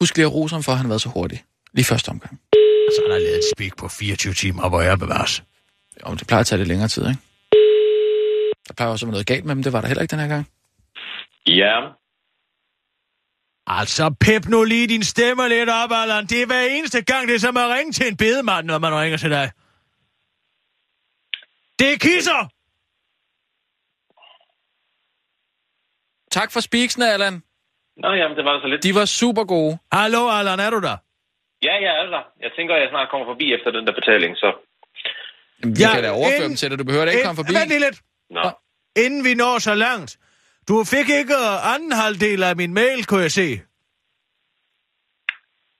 Husk 0.00 0.16
lige 0.16 0.26
at 0.26 0.32
rose 0.32 0.54
ham 0.54 0.62
for, 0.62 0.72
at 0.72 0.78
han 0.78 0.86
har 0.86 0.88
været 0.88 1.02
så 1.02 1.08
hurtig. 1.08 1.44
Lige 1.72 1.84
første 1.84 2.08
omgang. 2.08 2.40
Altså, 2.86 3.02
han 3.04 3.12
har 3.12 3.18
lavet 3.18 3.38
et 3.38 3.44
speak 3.56 3.76
på 3.76 3.88
24 3.88 4.34
timer, 4.34 4.68
hvor 4.68 4.80
jeg 4.80 4.98
bevares. 4.98 5.42
Jo, 6.06 6.14
det 6.14 6.26
plejer 6.26 6.40
at 6.40 6.46
tage 6.46 6.58
lidt 6.58 6.68
længere 6.68 6.88
tid, 6.88 7.02
ikke? 7.08 7.20
Der 8.68 8.74
plejer 8.74 8.90
også 8.90 9.06
at 9.06 9.08
være 9.08 9.12
noget 9.12 9.26
galt 9.26 9.44
med 9.44 9.54
dem. 9.54 9.62
Det 9.62 9.72
var 9.72 9.80
der 9.80 9.88
heller 9.88 10.02
ikke 10.02 10.12
den 10.12 10.20
her 10.20 10.28
gang. 10.28 10.46
Ja, 11.46 11.76
Altså, 13.66 14.14
pep 14.20 14.46
nu 14.48 14.64
lige 14.64 14.86
din 14.86 15.04
stemme 15.04 15.48
lidt 15.48 15.68
op, 15.68 15.90
Allan. 15.92 16.26
Det 16.26 16.42
er 16.42 16.46
hver 16.46 16.60
eneste 16.60 17.02
gang, 17.02 17.28
det 17.28 17.34
er 17.34 17.38
som 17.38 17.56
at 17.56 17.68
ringe 17.68 17.92
til 17.92 18.08
en 18.08 18.16
bedemand, 18.16 18.66
når 18.66 18.78
man 18.78 18.94
ringer 18.94 19.18
til 19.18 19.30
dig. 19.30 19.50
Det 21.78 21.92
er 21.92 21.98
kisser! 21.98 22.59
Tak 26.30 26.52
for 26.52 26.60
speaksene, 26.60 27.12
Allan. 27.12 27.42
Nå, 27.96 28.08
jamen, 28.12 28.36
det 28.36 28.44
var 28.44 28.52
da 28.52 28.60
så 28.60 28.68
lidt. 28.68 28.82
De 28.82 28.94
var 28.94 29.04
super 29.04 29.44
gode. 29.44 29.78
Hallo, 29.92 30.28
Allan, 30.38 30.60
er 30.60 30.70
du 30.70 30.80
der? 30.80 30.96
Ja, 31.62 31.74
ja, 31.86 31.92
altså. 32.02 32.20
Jeg 32.40 32.50
tænker, 32.56 32.74
at 32.74 32.80
jeg 32.82 32.88
snart 32.90 33.08
kommer 33.10 33.26
forbi 33.32 33.46
efter 33.56 33.70
den 33.70 33.86
der 33.86 33.94
betaling, 34.00 34.36
så... 34.36 34.48
Jamen, 35.62 35.76
vi 35.76 35.82
Ja, 35.82 35.90
kan 35.94 36.02
da 36.02 36.10
overføre 36.10 36.36
inden- 36.36 36.48
dem 36.50 36.56
til 36.56 36.70
dig. 36.70 36.78
Du 36.78 36.84
behøver 36.84 37.04
da 37.04 37.10
ikke 37.10 37.20
Ind- 37.20 37.26
komme 37.26 37.40
forbi. 37.44 37.54
Vent 37.58 37.68
lige 37.68 37.80
lidt. 37.86 37.98
Nå. 38.30 38.40
Nå. 38.42 38.50
Inden 39.04 39.24
vi 39.24 39.34
når 39.34 39.58
så 39.58 39.74
langt. 39.74 40.18
Du 40.68 40.84
fik 40.84 41.08
ikke 41.20 41.34
anden 41.74 41.92
halvdel 41.92 42.42
af 42.42 42.56
min 42.56 42.74
mail, 42.74 43.06
kunne 43.06 43.22
jeg 43.22 43.30
se. 43.30 43.48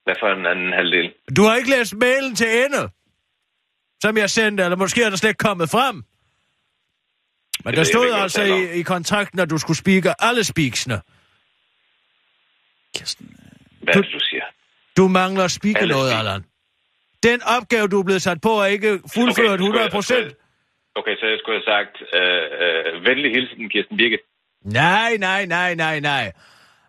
Hvad 0.05 0.15
for 0.21 0.27
en 0.39 0.45
anden 0.45 0.73
halvdel? 0.73 1.13
Du 1.37 1.41
har 1.43 1.55
ikke 1.55 1.69
læst 1.69 1.93
mailen 1.95 2.35
til 2.35 2.47
ende, 2.65 2.83
som 4.01 4.17
jeg 4.17 4.29
sendte, 4.29 4.63
eller 4.63 4.77
måske 4.77 5.03
er 5.03 5.09
der 5.09 5.17
slet 5.17 5.29
ikke 5.29 5.37
kommet 5.49 5.69
frem. 5.69 6.03
Men 7.65 7.73
der 7.73 7.83
stod 7.83 8.07
du 8.07 8.13
altså 8.13 8.43
i, 8.43 8.79
i 8.79 8.81
kontrakten, 8.81 9.39
at 9.39 9.49
du 9.49 9.57
skulle 9.57 9.77
speake 9.77 10.13
alle 10.19 10.43
speaksene. 10.43 11.01
Kirsten. 12.95 13.35
Hvad 13.81 13.95
er 13.95 14.01
det, 14.01 14.11
du 14.13 14.19
siger? 14.19 14.43
Du 14.97 15.07
mangler 15.07 15.43
at 15.43 15.59
Alle 15.75 15.93
noget. 15.93 16.11
Allan. 16.13 16.43
Den 17.23 17.41
opgave, 17.43 17.87
du 17.87 17.99
er 17.99 18.03
blevet 18.03 18.21
sat 18.21 18.41
på, 18.41 18.49
er 18.49 18.65
ikke 18.65 18.99
fuldført 19.13 19.45
jeg- 19.45 19.53
100 19.53 19.89
procent. 19.89 20.33
Okay, 20.95 21.15
så 21.19 21.25
jeg 21.25 21.37
skulle 21.39 21.57
have 21.59 21.69
sagt, 21.73 21.95
øh, 22.15 22.43
øh, 22.63 23.03
venlig 23.07 23.31
hilsen, 23.31 23.69
Kirsten 23.69 23.97
Birke. 23.97 24.17
Nej, 24.65 25.17
nej, 25.19 25.45
nej, 25.45 25.75
nej, 25.75 25.99
nej. 25.99 26.31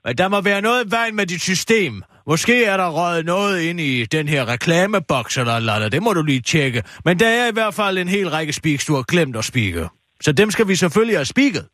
Men 0.05 0.19
der 0.19 0.29
må 0.29 0.41
være 0.41 0.63
noget 0.63 0.87
i 0.87 0.91
vejen 0.91 1.17
med 1.17 1.27
dit 1.27 1.43
system. 1.43 2.03
Måske 2.27 2.65
er 2.65 2.77
der 2.77 2.89
røget 2.91 3.25
noget 3.25 3.63
ind 3.63 3.81
i 3.81 4.05
den 4.05 4.29
her 4.29 4.49
reklameboks 4.49 5.39
eller 5.39 5.61
noget 5.61 5.77
andet. 5.77 5.93
Det 5.93 6.03
må 6.03 6.13
du 6.13 6.23
lige 6.23 6.41
tjekke. 6.41 6.83
Men 7.05 7.21
der 7.21 7.29
er 7.29 7.49
i 7.49 7.53
hvert 7.53 7.75
fald 7.75 7.99
en 7.99 8.09
hel 8.09 8.31
række 8.31 8.53
speaks, 8.53 8.85
du 8.85 8.95
har 8.95 9.03
glemt 9.03 9.37
at 9.37 9.45
speake. 9.45 9.89
Så 10.23 10.33
dem 10.33 10.51
skal 10.51 10.69
vi 10.69 10.75
selvfølgelig 10.75 11.17
have 11.17 11.25
speaket. 11.35 11.65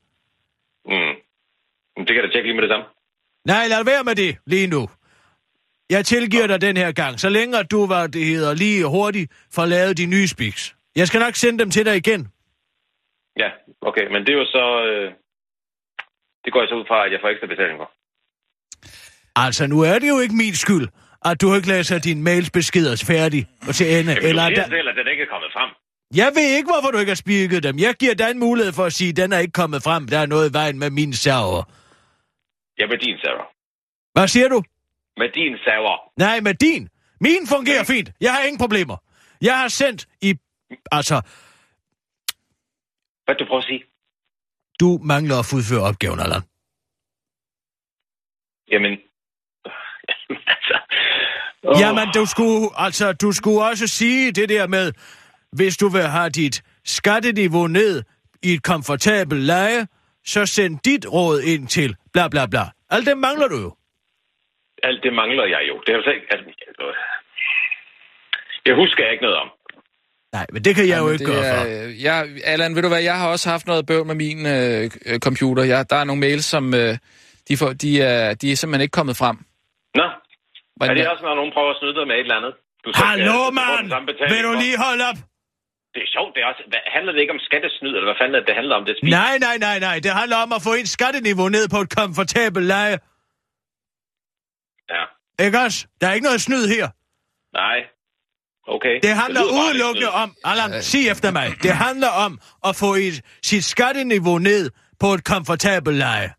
Mm. 0.84 1.14
Men 1.94 2.06
Det 2.06 2.06
kan 2.06 2.16
jeg 2.16 2.24
da 2.24 2.30
tjekke 2.32 2.48
lige 2.48 2.54
med 2.54 2.62
det 2.62 2.70
samme. 2.70 2.86
Nej, 3.52 3.64
lad 3.68 3.84
være 3.84 4.04
med 4.04 4.14
det 4.14 4.38
lige 4.46 4.66
nu. 4.66 4.88
Jeg 5.90 6.04
tilgiver 6.06 6.46
dig 6.46 6.60
den 6.60 6.76
her 6.76 6.92
gang, 6.92 7.20
så 7.20 7.28
længe 7.28 7.62
du 7.62 7.86
var 7.86 8.06
det 8.06 8.24
hedder 8.24 8.54
lige 8.54 8.86
hurtigt 8.86 9.32
for 9.54 9.62
at 9.62 9.68
lave 9.68 9.94
de 9.94 10.06
nye 10.06 10.28
speaks. 10.28 10.76
Jeg 10.96 11.06
skal 11.06 11.20
nok 11.20 11.34
sende 11.34 11.58
dem 11.58 11.70
til 11.70 11.86
dig 11.86 11.96
igen. 11.96 12.28
Ja, 13.38 13.50
okay, 13.82 14.06
men 14.12 14.20
det 14.26 14.28
er 14.28 14.38
jo 14.38 14.44
så... 14.44 14.84
Øh, 14.88 15.12
det 16.44 16.52
går 16.52 16.60
jeg 16.60 16.68
så 16.68 16.74
ud 16.74 16.84
fra, 16.88 17.06
at 17.06 17.12
jeg 17.12 17.20
får 17.22 17.28
ekstra 17.28 17.46
betaling 17.46 17.78
for. 17.78 17.90
Altså, 19.36 19.66
nu 19.66 19.80
er 19.80 19.98
det 19.98 20.08
jo 20.08 20.18
ikke 20.24 20.34
min 20.34 20.54
skyld, 20.54 20.88
at 21.24 21.40
du 21.42 21.54
ikke 21.56 21.68
læser 21.68 21.98
din 21.98 22.22
mails 22.22 22.50
beskeder 22.50 23.04
færdig 23.12 23.42
og 23.68 23.74
til 23.74 23.86
ende. 23.98 24.12
Jamen, 24.12 24.28
eller 24.28 24.42
du 24.42 24.54
siger 24.54 24.62
der... 24.62 24.76
selv, 24.76 24.88
at 24.88 24.96
den 25.00 25.08
ikke 25.12 25.22
er 25.22 25.30
kommet 25.34 25.50
frem. 25.56 25.70
Jeg 26.14 26.32
ved 26.34 26.56
ikke, 26.56 26.70
hvorfor 26.72 26.90
du 26.90 26.98
ikke 26.98 27.10
har 27.10 27.16
spikket 27.16 27.62
dem. 27.62 27.78
Jeg 27.78 27.94
giver 27.94 28.14
dig 28.14 28.30
en 28.30 28.38
mulighed 28.38 28.72
for 28.72 28.84
at 28.84 28.92
sige, 28.92 29.10
at 29.10 29.16
den 29.16 29.32
er 29.32 29.38
ikke 29.38 29.52
kommet 29.52 29.82
frem. 29.82 30.08
Der 30.08 30.18
er 30.18 30.26
noget 30.26 30.50
i 30.50 30.52
vejen 30.52 30.78
med 30.78 30.90
min 30.90 31.12
server. 31.12 31.62
Jeg 32.78 32.88
med 32.88 32.98
din 32.98 33.18
server. 33.18 33.44
Hvad 34.12 34.28
siger 34.28 34.48
du? 34.48 34.62
Med 35.16 35.28
din 35.28 35.56
server. 35.64 36.10
Nej, 36.16 36.40
med 36.40 36.54
din. 36.54 36.88
Min 37.20 37.46
fungerer 37.48 37.84
fint. 37.84 38.10
Jeg 38.20 38.32
har 38.34 38.42
ingen 38.42 38.58
problemer. 38.58 38.96
Jeg 39.42 39.58
har 39.58 39.68
sendt 39.68 40.06
i... 40.22 40.34
Altså, 40.92 41.20
Hvad 43.24 43.34
du 43.34 43.44
prøver 43.46 43.58
at 43.62 43.64
sige? 43.64 43.84
du 44.80 44.98
mangler 45.02 45.38
at 45.38 45.46
fuldføre 45.50 45.82
opgaven, 45.82 46.20
Allan. 46.20 46.42
Jamen... 48.72 48.92
altså... 50.54 50.76
Åh, 51.64 51.80
Jamen, 51.80 52.08
du 52.14 52.26
skulle, 52.26 52.68
altså, 52.76 53.12
du 53.12 53.32
skulle 53.32 53.62
også 53.64 53.86
sige 53.86 54.32
det 54.32 54.48
der 54.48 54.66
med, 54.66 54.92
hvis 55.52 55.76
du 55.76 55.88
vil 55.88 56.02
have 56.02 56.30
dit 56.30 56.62
skatteniveau 56.84 57.66
ned 57.66 58.02
i 58.42 58.52
et 58.52 58.62
komfortabelt 58.62 59.42
leje, 59.42 59.86
så 60.24 60.46
send 60.46 60.78
dit 60.84 61.06
råd 61.12 61.40
ind 61.40 61.68
til 61.68 61.96
bla 62.12 62.28
bla 62.28 62.46
bla. 62.46 62.64
Alt 62.90 63.06
det 63.06 63.18
mangler 63.18 63.48
du 63.48 63.56
jo. 63.56 63.74
Alt 64.82 65.02
det 65.02 65.12
mangler 65.12 65.44
jeg 65.44 65.62
jo. 65.68 65.74
Det 65.86 65.92
er 65.92 65.96
jo 65.96 66.02
så 66.02 66.10
ikke... 66.10 66.26
Altså, 66.30 66.50
jeg 68.66 68.74
husker 68.74 69.04
jeg 69.04 69.12
ikke 69.12 69.24
noget 69.24 69.36
om. 69.36 69.48
Nej, 70.32 70.46
men 70.52 70.64
det 70.64 70.74
kan 70.76 70.88
jeg 70.88 70.98
jo 70.98 71.06
Jamen, 71.06 71.12
ikke 71.12 71.24
det 71.24 71.34
gøre 71.34 71.44
er, 71.44 71.58
for. 71.58 72.02
Jeg, 72.06 72.28
Allan, 72.44 72.74
ved 72.74 72.82
du 72.82 72.88
hvad, 72.88 73.02
jeg 73.02 73.16
har 73.20 73.28
også 73.30 73.50
haft 73.50 73.66
noget 73.66 73.86
bøvl 73.86 74.06
med 74.06 74.14
min 74.14 74.46
øh, 74.46 74.90
øh, 75.06 75.18
computer. 75.18 75.62
Jeg, 75.64 75.90
der 75.90 75.96
er 75.96 76.04
nogle 76.04 76.20
mails, 76.20 76.44
som 76.44 76.74
øh, 76.74 76.96
de, 77.48 77.56
får, 77.60 77.72
de, 77.82 77.90
er, 78.02 78.34
de 78.34 78.52
er 78.52 78.56
simpelthen 78.56 78.82
ikke 78.82 78.96
kommet 79.00 79.16
frem. 79.16 79.36
Nå, 79.94 80.06
Men, 80.80 80.90
er 80.90 80.94
det 80.94 81.08
også, 81.08 81.24
når 81.24 81.34
nogen 81.34 81.52
prøver 81.56 81.70
at 81.70 81.76
snyde 81.80 81.94
dig 81.98 82.06
med 82.06 82.14
et 82.14 82.20
eller 82.20 82.36
andet? 82.40 82.54
Du 82.84 82.88
Hallo, 82.94 83.50
mand! 83.58 83.86
Vil 84.32 84.42
du 84.48 84.52
lige 84.64 84.76
holde 84.86 85.02
op? 85.10 85.18
Det 85.94 86.00
er 86.02 86.10
sjovt, 86.16 86.30
det 86.34 86.40
er 86.42 86.46
også... 86.46 86.62
Hvad, 86.70 86.78
handler 86.96 87.12
det 87.12 87.20
ikke 87.20 87.32
om 87.32 87.38
skattesnyd, 87.48 87.92
eller 87.96 88.08
hvad 88.10 88.18
fanden 88.20 88.34
er 88.34 88.38
det, 88.40 88.48
det 88.48 88.54
handler 88.54 88.74
om? 88.76 88.84
Det 88.84 88.94
spil. 88.98 89.10
Nej, 89.10 89.38
nej, 89.46 89.56
nej, 89.58 89.78
nej. 89.78 89.96
Det 90.06 90.10
handler 90.20 90.36
om 90.44 90.52
at 90.52 90.62
få 90.62 90.72
et 90.82 90.88
skatteniveau 90.88 91.48
ned 91.48 91.64
på 91.74 91.78
et 91.84 91.90
komfortabelt 92.00 92.66
leje. 92.66 92.98
Ja, 94.94 95.04
Ikke 95.44 95.58
også? 95.58 95.86
Der 96.00 96.08
er 96.08 96.12
ikke 96.16 96.24
noget 96.30 96.40
snyd 96.40 96.64
her. 96.76 96.86
nej. 97.52 97.78
Okay. 98.76 99.00
Det 99.02 99.10
handler 99.22 99.40
lidt 99.40 99.52
udelukkende 99.60 100.10
om... 100.22 100.34
Allan, 100.44 100.82
sig 100.82 101.08
efter 101.10 101.30
mig. 101.32 101.48
Det 101.62 101.72
handler 101.86 102.08
om 102.26 102.32
at 102.68 102.76
få 102.76 102.94
et, 102.94 103.16
sit 103.42 103.64
skatteniveau 103.64 104.38
ned 104.38 104.70
på 105.00 105.06
et 105.06 105.24
komfortabelt 105.24 105.96
leje. 105.96 106.30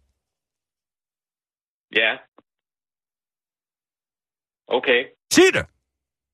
Ja. 1.96 2.12
Okay. 4.68 5.02
Sig 5.34 5.54
det. 5.54 5.66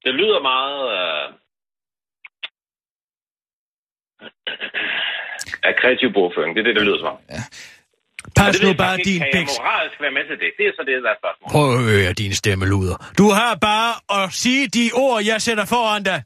Det 0.05 0.13
lyder 0.13 0.41
meget... 0.41 0.79
Øh... 0.97 1.34
af 5.67 5.73
kreativ 5.81 6.09
bogføring. 6.17 6.51
Det 6.55 6.59
er 6.63 6.67
det, 6.69 6.75
det 6.79 6.83
lyder 6.87 6.99
som 7.03 7.07
om. 7.13 7.17
Og 8.25 8.31
Pas 8.37 8.55
det 8.55 8.67
nu 8.67 8.73
bare 8.73 8.97
din 8.97 9.07
ikke. 9.07 9.19
Kan 9.19 9.27
jeg 9.33 9.39
bæks. 9.39 9.53
moralsk 9.59 9.97
være 10.05 10.13
med 10.17 10.23
til 10.29 10.37
det? 10.43 10.49
Det 10.57 10.65
er 10.69 10.73
så 10.77 10.83
det, 10.89 10.93
der 11.05 11.11
er 11.15 11.19
spørgsmålet. 11.21 11.51
Prøv 11.55 11.67
at 11.77 11.83
høre 11.91 12.13
din 12.13 12.33
stemme, 12.41 12.65
luder. 12.73 12.97
Du 13.17 13.27
har 13.39 13.55
bare 13.69 13.91
at 14.19 14.33
sige 14.43 14.67
de 14.67 14.85
ord, 14.93 15.23
jeg 15.31 15.41
sætter 15.41 15.65
foran 15.65 16.03
dig. 16.03 16.19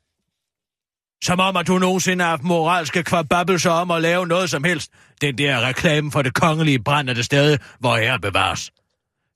Som 1.23 1.39
om, 1.39 1.55
at 1.57 1.67
du 1.67 1.77
nogensinde 1.77 2.23
har 2.23 2.29
haft 2.29 2.43
moralske 2.43 3.03
kvababelser 3.03 3.71
om 3.71 3.91
at 3.91 4.01
lave 4.01 4.27
noget 4.27 4.49
som 4.49 4.63
helst. 4.63 4.91
Den 5.21 5.37
der 5.37 5.67
reklame 5.67 6.11
for 6.11 6.21
det 6.21 6.33
kongelige 6.33 6.83
brænder 6.83 7.13
det 7.13 7.25
sted, 7.25 7.57
hvor 7.79 7.97
ære 7.97 8.19
bevares. 8.19 8.71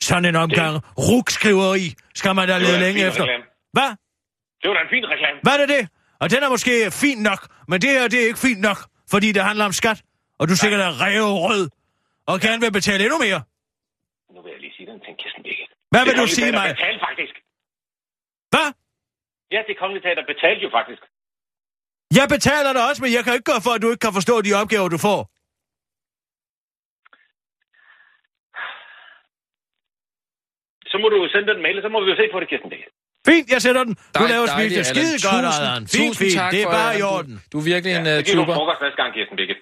Sådan 0.02 0.26
en 0.26 0.36
omgang 0.36 0.82
rukskriveri 0.98 1.94
skal 2.16 2.36
man 2.36 2.48
da 2.48 2.58
lede 2.58 2.80
længe 2.80 3.00
fin 3.00 3.08
efter. 3.08 3.22
reklame. 3.24 3.44
Hvad? 3.74 3.90
Det 4.62 4.68
var 4.70 4.74
da 4.74 4.82
en 4.82 4.90
fin 4.90 5.06
reklame. 5.14 5.40
Hvad 5.44 5.54
er 5.54 5.66
det? 5.66 5.88
Og 6.22 6.30
den 6.32 6.44
er 6.44 6.50
måske 6.50 6.92
fint 6.92 7.22
nok, 7.22 7.48
men 7.68 7.82
det 7.82 7.90
her 7.90 8.08
det 8.08 8.22
er 8.24 8.28
ikke 8.28 8.40
fint 8.40 8.62
nok, 8.62 8.78
fordi 9.12 9.32
det 9.32 9.44
handler 9.44 9.66
om 9.66 9.72
skat. 9.72 10.00
Og 10.40 10.48
du 10.50 10.56
sikkert 10.56 10.82
er 10.82 10.92
rød 11.46 11.70
og 12.32 12.40
gerne 12.46 12.60
vil 12.64 12.72
betale 12.72 13.04
endnu 13.04 13.18
mere. 13.28 13.42
Nu 14.34 14.42
vil 14.42 14.52
jeg 14.52 14.62
lige 14.66 14.74
sige 14.78 14.88
den 14.92 15.00
til 15.06 15.14
Kirsten 15.22 15.44
Birgit. 15.44 15.72
Hvad 15.92 16.00
Det 16.00 16.08
vil 16.08 16.14
du 16.14 16.18
kongelige 16.18 16.36
sige 16.36 16.52
mig? 16.60 16.68
betalte 16.76 17.00
faktisk. 17.10 17.36
Hvad? 18.54 18.68
Ja, 19.56 19.60
det 19.68 19.76
kongelige 19.82 20.04
teater 20.06 20.24
betalte 20.34 20.62
jo 20.68 20.70
faktisk. 20.80 21.02
Jeg 22.20 22.26
betaler 22.36 22.72
dig 22.78 22.84
også, 22.90 23.00
men 23.04 23.12
jeg 23.18 23.24
kan 23.24 23.34
ikke 23.38 23.50
gøre 23.52 23.62
for, 23.68 23.72
at 23.76 23.82
du 23.82 23.88
ikke 23.92 24.04
kan 24.08 24.14
forstå 24.20 24.36
de 24.48 24.52
opgaver, 24.62 24.88
du 24.96 25.00
får. 25.08 25.20
Så 30.92 30.98
må 31.02 31.08
du 31.10 31.18
sende 31.34 31.48
den 31.54 31.62
mail, 31.62 31.78
og 31.78 31.84
så 31.84 31.90
må 31.90 32.04
vi 32.04 32.10
jo 32.12 32.16
se 32.16 32.30
på 32.32 32.40
det, 32.40 32.50
Kirsten 32.50 32.70
Birgit. 32.70 32.94
Fint, 33.28 33.50
jeg 33.52 33.62
sætter 33.62 33.84
den. 33.84 33.94
Du 33.96 34.02
Dej- 34.24 34.28
laver 34.28 34.48
spist 34.48 34.70
det 34.70 34.78
Allan. 34.78 34.86
skide 34.86 35.12
godt, 35.12 35.46
Tusind- 35.46 35.66
Allan. 35.68 35.88
Fint, 35.88 35.90
tusind 35.92 36.16
fint. 36.16 36.34
tak 36.34 36.52
Det 36.52 36.62
er 36.62 36.66
for, 36.66 36.72
bare 36.72 36.92
i 36.92 36.96
Allan. 36.96 37.10
Du- 37.10 37.16
orden. 37.18 37.44
Du 37.52 37.60
er 37.60 37.64
virkelig 37.64 37.96
en 38.00 38.06
Ja, 38.06 38.12
uh, 38.18 38.20
så 38.20 38.24
giver 38.26 38.36
du 38.38 38.42
tuber. 38.42 38.56
frokost 38.56 38.82
næste 38.82 38.98
gang, 39.02 39.14
Kirsten 39.14 39.36
Birgit. 39.40 39.58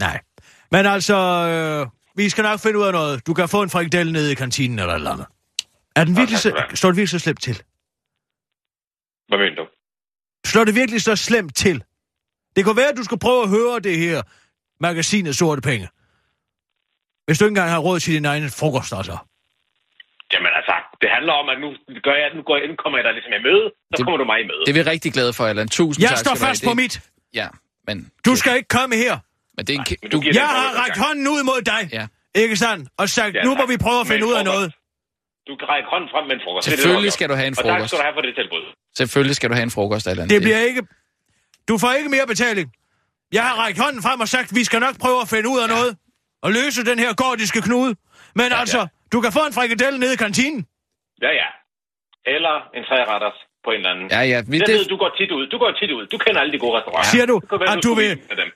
Nej. 0.00 0.20
Men 0.70 0.86
altså, 0.86 1.16
øh, 1.16 1.86
vi 2.16 2.28
skal 2.28 2.42
nok 2.42 2.60
finde 2.60 2.78
ud 2.78 2.84
af 2.84 2.92
noget. 2.92 3.26
Du 3.26 3.34
kan 3.34 3.48
få 3.48 3.62
en 3.62 3.70
frikadelle 3.70 4.12
nede 4.12 4.32
i 4.32 4.34
kantinen 4.34 4.78
eller 4.78 4.92
et 4.92 4.96
eller 4.96 5.10
andet. 5.10 5.26
Er 5.96 6.04
den 6.04 6.16
virkelig 6.16 6.36
du 6.36 6.42
så, 6.42 6.62
står 6.74 6.88
det 6.88 6.96
virkelig 6.96 7.20
så 7.20 7.24
slemt 7.24 7.42
til? 7.42 7.56
Hvad 9.28 9.38
mener 9.38 9.56
du? 9.56 9.66
Slår 10.46 10.64
det 10.64 10.74
virkelig 10.74 11.02
så 11.02 11.16
slemt 11.16 11.56
til? 11.56 11.84
Det 12.56 12.64
kunne 12.64 12.76
være, 12.76 12.88
at 12.88 12.96
du 12.96 13.04
skulle 13.04 13.20
prøve 13.20 13.42
at 13.42 13.48
høre 13.48 13.78
det 13.80 13.98
her 13.98 14.22
magasinet 14.80 15.36
Sorte 15.36 15.60
Penge. 15.62 15.88
Hvis 17.26 17.38
du 17.38 17.44
ikke 17.44 17.50
engang 17.50 17.70
har 17.70 17.78
råd 17.78 18.00
til 18.00 18.14
din 18.14 18.24
egen 18.24 18.50
frokost, 18.50 18.92
altså. 18.92 19.16
Jamen 20.32 20.50
altså, 20.58 20.72
det 21.02 21.08
handler 21.16 21.34
om, 21.40 21.46
at 21.52 21.56
nu, 21.64 21.68
gør 22.06 22.16
jeg, 22.22 22.28
nu, 22.36 22.42
går 22.48 22.56
jeg, 22.60 22.66
nu 22.72 22.76
kommer 22.82 22.96
jeg 22.98 23.04
dig 23.06 23.12
ligesom 23.18 23.32
i 23.38 23.42
møde, 23.48 23.64
så 23.70 23.94
Det- 23.96 24.04
kommer 24.06 24.18
du 24.22 24.26
mig 24.32 24.38
i 24.44 24.46
møde. 24.50 24.62
Det 24.66 24.72
er 24.74 24.78
vi 24.82 24.84
rigtig 24.94 25.10
glade 25.16 25.32
for, 25.38 25.44
Allan. 25.50 25.68
Tusind 25.78 26.00
Jeg 26.02 26.10
tak. 26.10 26.18
står 26.24 26.34
du 26.34 26.40
have. 26.40 26.48
fast 26.50 26.60
på 26.68 26.74
mit. 26.82 26.94
Ja, 27.40 27.48
men... 27.88 27.96
Du 28.26 28.32
skal 28.40 28.52
ikke 28.58 28.70
komme 28.78 28.94
her. 29.04 29.14
Men 29.56 29.62
det 29.66 29.72
er 29.74 29.78
en... 29.80 29.84
Nej, 29.90 30.10
du, 30.12 30.16
du 30.16 30.22
Jeg 30.40 30.46
har 30.48 30.62
frokost 30.72 30.92
gang. 30.94 31.06
hånden 31.06 31.26
ud 31.34 31.42
mod 31.50 31.60
dig. 31.72 31.82
Ja. 31.98 32.04
Ikke 32.42 32.56
sandt? 32.64 32.82
Og 33.00 33.06
sagt, 33.08 33.34
Ja, 33.34 33.42
nu 33.46 33.50
må 33.60 33.64
vi 33.72 33.76
prøve 33.86 34.00
at 34.04 34.06
finde 34.12 34.24
ud 34.30 34.34
af 34.40 34.44
frokost. 34.46 34.54
noget. 34.54 34.68
Du 35.48 35.54
kan 35.60 35.66
række 35.72 35.88
hånden 35.92 36.08
frem 36.12 36.24
med 36.28 36.34
en 36.38 36.42
frokost. 36.44 36.64
Det 36.66 36.72
det, 36.72 36.80
Selvfølgelig 36.82 37.12
skal 37.16 37.26
du 37.30 37.34
have 37.40 37.46
en 37.52 37.56
Og 37.58 37.64
tak 37.64 37.64
frokost. 37.72 37.88
skal 37.90 37.98
du 38.00 38.04
have 38.08 38.14
for 38.18 38.24
det 38.26 38.34
tilbud. 38.40 38.62
Selvfølgelig 39.00 39.36
skal 39.38 39.48
du 39.50 39.54
have 39.58 39.66
en 39.70 39.74
frokost, 39.76 40.04
Allan. 40.10 40.28
Det 40.34 40.42
bliver 40.42 40.60
ikke... 40.70 40.82
Du 41.68 41.74
får 41.82 41.92
ikke 41.98 42.08
mere 42.16 42.26
betaling. 42.26 42.66
Jeg 43.32 43.42
har 43.48 43.54
rækket 43.62 43.82
hånden 43.84 44.02
frem 44.02 44.20
og 44.20 44.28
sagt, 44.28 44.54
vi 44.54 44.64
skal 44.64 44.80
nok 44.86 44.96
prøve 45.04 45.20
at 45.24 45.28
finde 45.28 45.48
ud 45.48 45.58
af 45.64 45.68
noget. 45.68 45.90
Og 46.44 46.52
løse 46.52 46.84
den 46.90 46.98
her 46.98 47.14
gordiske 47.14 47.60
knude. 47.62 47.94
Men 48.34 48.46
Ja, 48.52 48.60
altså, 48.60 48.78
ja. 48.78 48.86
du 49.12 49.20
kan 49.20 49.32
få 49.32 49.42
en 49.46 49.52
frikadelle 49.52 49.98
nede 50.00 50.12
i 50.12 50.16
kantinen. 50.16 50.66
Ja, 51.24 51.30
ja. 51.40 51.48
Eller 52.34 52.54
en 52.76 52.84
træretters 52.88 53.38
på 53.64 53.68
en 53.70 53.76
eller 53.80 53.90
anden. 53.94 54.06
Ja, 54.16 54.20
ja. 54.32 54.38
Vi, 54.50 54.56
Jeg 54.58 54.66
det, 54.66 54.74
ved, 54.78 54.84
du 54.94 54.96
går 55.02 55.10
tit 55.18 55.30
ud. 55.38 55.44
Du 55.54 55.58
går 55.62 55.70
tit 55.80 55.90
ud. 55.96 56.04
Du 56.12 56.18
kender 56.24 56.40
alle 56.42 56.52
de 56.56 56.58
gode 56.64 56.74
restauranter. 56.78 57.10
Siger 57.14 57.26
du, 57.32 57.36
Det 57.50 57.60
være, 57.60 57.70
at 57.72 57.76
du 57.76 57.82
skulle 57.82 58.00
vil- 58.02 58.16
vise 58.16 58.28
med 58.32 58.36
dem. 58.42 58.48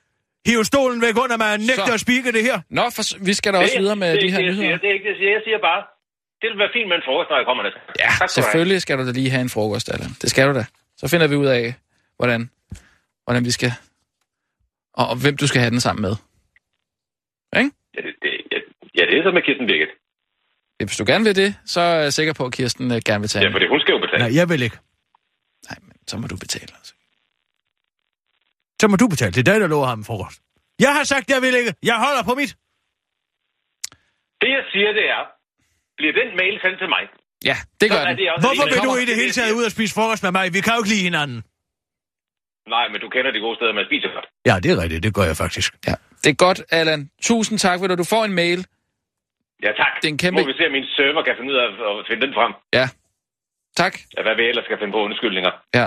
Hiv 0.49 0.61
stolen 0.73 0.99
væk 1.07 1.17
under 1.25 1.37
mig 1.43 1.51
og 1.57 1.61
nægter 1.71 1.87
Så. 1.93 1.97
at 1.99 2.01
spikke 2.07 2.29
det 2.37 2.43
her. 2.49 2.57
Nå, 2.79 2.85
for, 2.97 3.03
vi 3.29 3.33
skal 3.39 3.49
da 3.53 3.59
også 3.65 3.75
Det- 3.77 3.83
videre 3.83 3.97
med 4.05 4.11
det 4.15 4.23
de 4.25 4.31
her 4.33 4.39
det, 4.39 4.47
jeg 4.47 4.55
siger. 4.55 4.63
nyheder. 4.63 4.79
Det 4.83 4.89
er 4.91 4.95
ikke 4.97 5.07
det, 5.09 5.13
jeg 5.15 5.19
siger. 5.23 5.33
Jeg 5.39 5.43
siger 5.47 5.59
bare, 5.69 5.81
det 6.41 6.47
vil 6.51 6.59
være 6.65 6.73
fint 6.77 6.89
med 6.91 6.97
en 7.01 7.05
frokost, 7.09 7.29
når 7.31 7.39
jeg 7.41 7.47
kommer 7.51 7.63
næste. 7.67 7.79
gang. 7.87 7.97
Ja, 8.05 8.11
Tak 8.21 8.29
du 8.29 8.33
selvfølgelig 8.39 8.79
skal 8.85 8.95
du 8.99 9.03
da 9.09 9.13
lige 9.21 9.31
have 9.35 9.45
en 9.49 9.53
frokost, 9.57 9.87
Allan. 9.95 10.13
Det 10.23 10.29
skal 10.33 10.43
du 10.49 10.53
da. 10.61 10.65
Så 11.01 11.05
finder 11.13 11.27
vi 11.33 11.37
ud 11.43 11.49
af, 11.59 11.63
hvordan, 12.19 12.41
hvordan 13.25 13.43
vi 13.49 13.53
skal... 13.59 13.71
Og, 15.01 15.05
og 15.13 15.17
hvem 15.23 15.37
du 15.43 15.47
skal 15.51 15.61
have 15.65 15.73
den 15.77 15.81
sammen 15.87 16.03
med. 16.09 16.15
Ikke? 17.61 17.71
Ja, 17.95 18.01
det, 18.07 18.13
det, 18.23 18.31
ja, 18.53 18.59
ja, 18.99 19.03
det 19.11 19.15
er 19.19 19.23
så 19.27 19.31
med 19.37 19.43
Kirsten 19.47 19.67
Birgit. 19.71 19.93
Hvis 20.89 20.97
du 20.97 21.05
gerne 21.07 21.25
vil 21.25 21.37
det, 21.37 21.55
så 21.65 21.81
er 21.81 21.95
jeg 22.07 22.13
sikker 22.13 22.33
på, 22.33 22.45
at 22.47 22.53
Kirsten 22.53 22.91
øh, 22.93 23.01
gerne 23.07 23.21
vil 23.21 23.29
tage 23.31 23.45
Ja, 23.45 23.51
for 23.55 23.59
det, 23.59 23.69
hun 23.69 23.81
skal 23.81 23.93
jo 23.93 23.99
betale. 23.99 24.23
Nej, 24.25 24.35
jeg 24.41 24.49
vil 24.49 24.63
ikke. 24.63 24.79
Nej, 25.71 25.79
men 25.87 25.93
så 26.07 26.17
må 26.19 26.27
du 26.27 26.37
betale. 26.37 26.73
Altså. 26.79 26.95
Så 28.81 28.89
må 28.89 28.97
du 28.97 29.09
betale. 29.09 29.33
Det 29.33 29.41
er 29.49 29.53
dig, 29.53 29.61
der 29.61 29.67
lover 29.67 29.87
ham 29.87 30.05
frokost. 30.05 30.39
Jeg 30.81 30.93
har 30.97 31.05
sagt, 31.05 31.31
jeg 31.31 31.43
vil 31.43 31.55
ikke. 31.61 31.75
Jeg 31.83 31.97
holder 32.07 32.23
på 32.23 32.35
mit. 32.41 32.53
Det, 34.41 34.49
jeg 34.59 34.65
siger, 34.73 34.91
det 34.99 35.07
er, 35.17 35.23
bliver 35.99 36.13
den 36.21 36.29
mail 36.41 36.55
sendt 36.65 36.79
til 36.83 36.89
mig? 36.95 37.03
Ja, 37.51 37.57
det 37.81 37.87
gør 37.91 37.97
er 37.97 38.07
den. 38.09 38.17
det 38.19 38.31
også 38.35 38.47
Hvorfor 38.47 38.65
en- 38.67 38.73
vil 38.75 38.81
du 38.89 38.95
i 39.03 39.05
det 39.11 39.17
hele 39.23 39.33
taget 39.39 39.53
ud 39.59 39.65
og 39.65 39.71
spise 39.77 39.95
frokost 39.95 40.23
med 40.23 40.33
mig? 40.39 40.45
Vi 40.57 40.61
kan 40.61 40.73
jo 40.75 40.79
ikke 40.83 40.89
lide 40.95 41.03
hinanden. 41.11 41.39
Nej, 42.75 42.89
men 42.93 43.01
du 43.01 43.09
kender 43.09 43.31
de 43.37 43.41
gode 43.47 43.57
steder, 43.59 43.73
man 43.73 43.85
spiser 43.91 44.09
godt. 44.17 44.27
Ja, 44.47 44.55
det 44.63 44.71
er 44.75 44.83
rigtigt. 44.83 45.03
Det 45.03 45.15
gør 45.15 45.23
jeg 45.31 45.37
faktisk. 45.37 45.71
Ja. 45.89 45.95
Det 46.25 46.31
er 46.31 46.35
godt, 46.47 46.63
Allan. 46.71 47.11
Tusind 47.23 47.59
tak, 47.59 47.79
for 47.81 47.87
Du 47.87 48.05
får 48.05 48.25
en 48.25 48.33
mail. 48.43 48.67
Ja, 49.63 49.71
tak. 49.83 49.93
Det 50.03 50.09
er 50.09 50.13
en 50.13 50.19
kæmpe- 50.25 50.41
Må 50.41 50.47
vi 50.47 50.53
se, 50.59 50.67
om 50.67 50.73
min 50.73 50.85
server 50.97 51.23
kan 51.27 51.35
finde 51.39 51.51
ud 51.53 51.59
af 51.63 51.67
at 52.01 52.07
finde 52.09 52.23
den 52.27 52.35
frem. 52.39 52.53
Ja. 52.79 52.87
Tak. 53.81 53.95
Ja, 54.17 54.23
hvad 54.23 54.35
vi 54.37 54.43
ellers 54.51 54.65
skal 54.65 54.79
finde 54.81 54.93
på 54.93 55.03
undskyldninger. 55.09 55.53
Ja. 55.79 55.87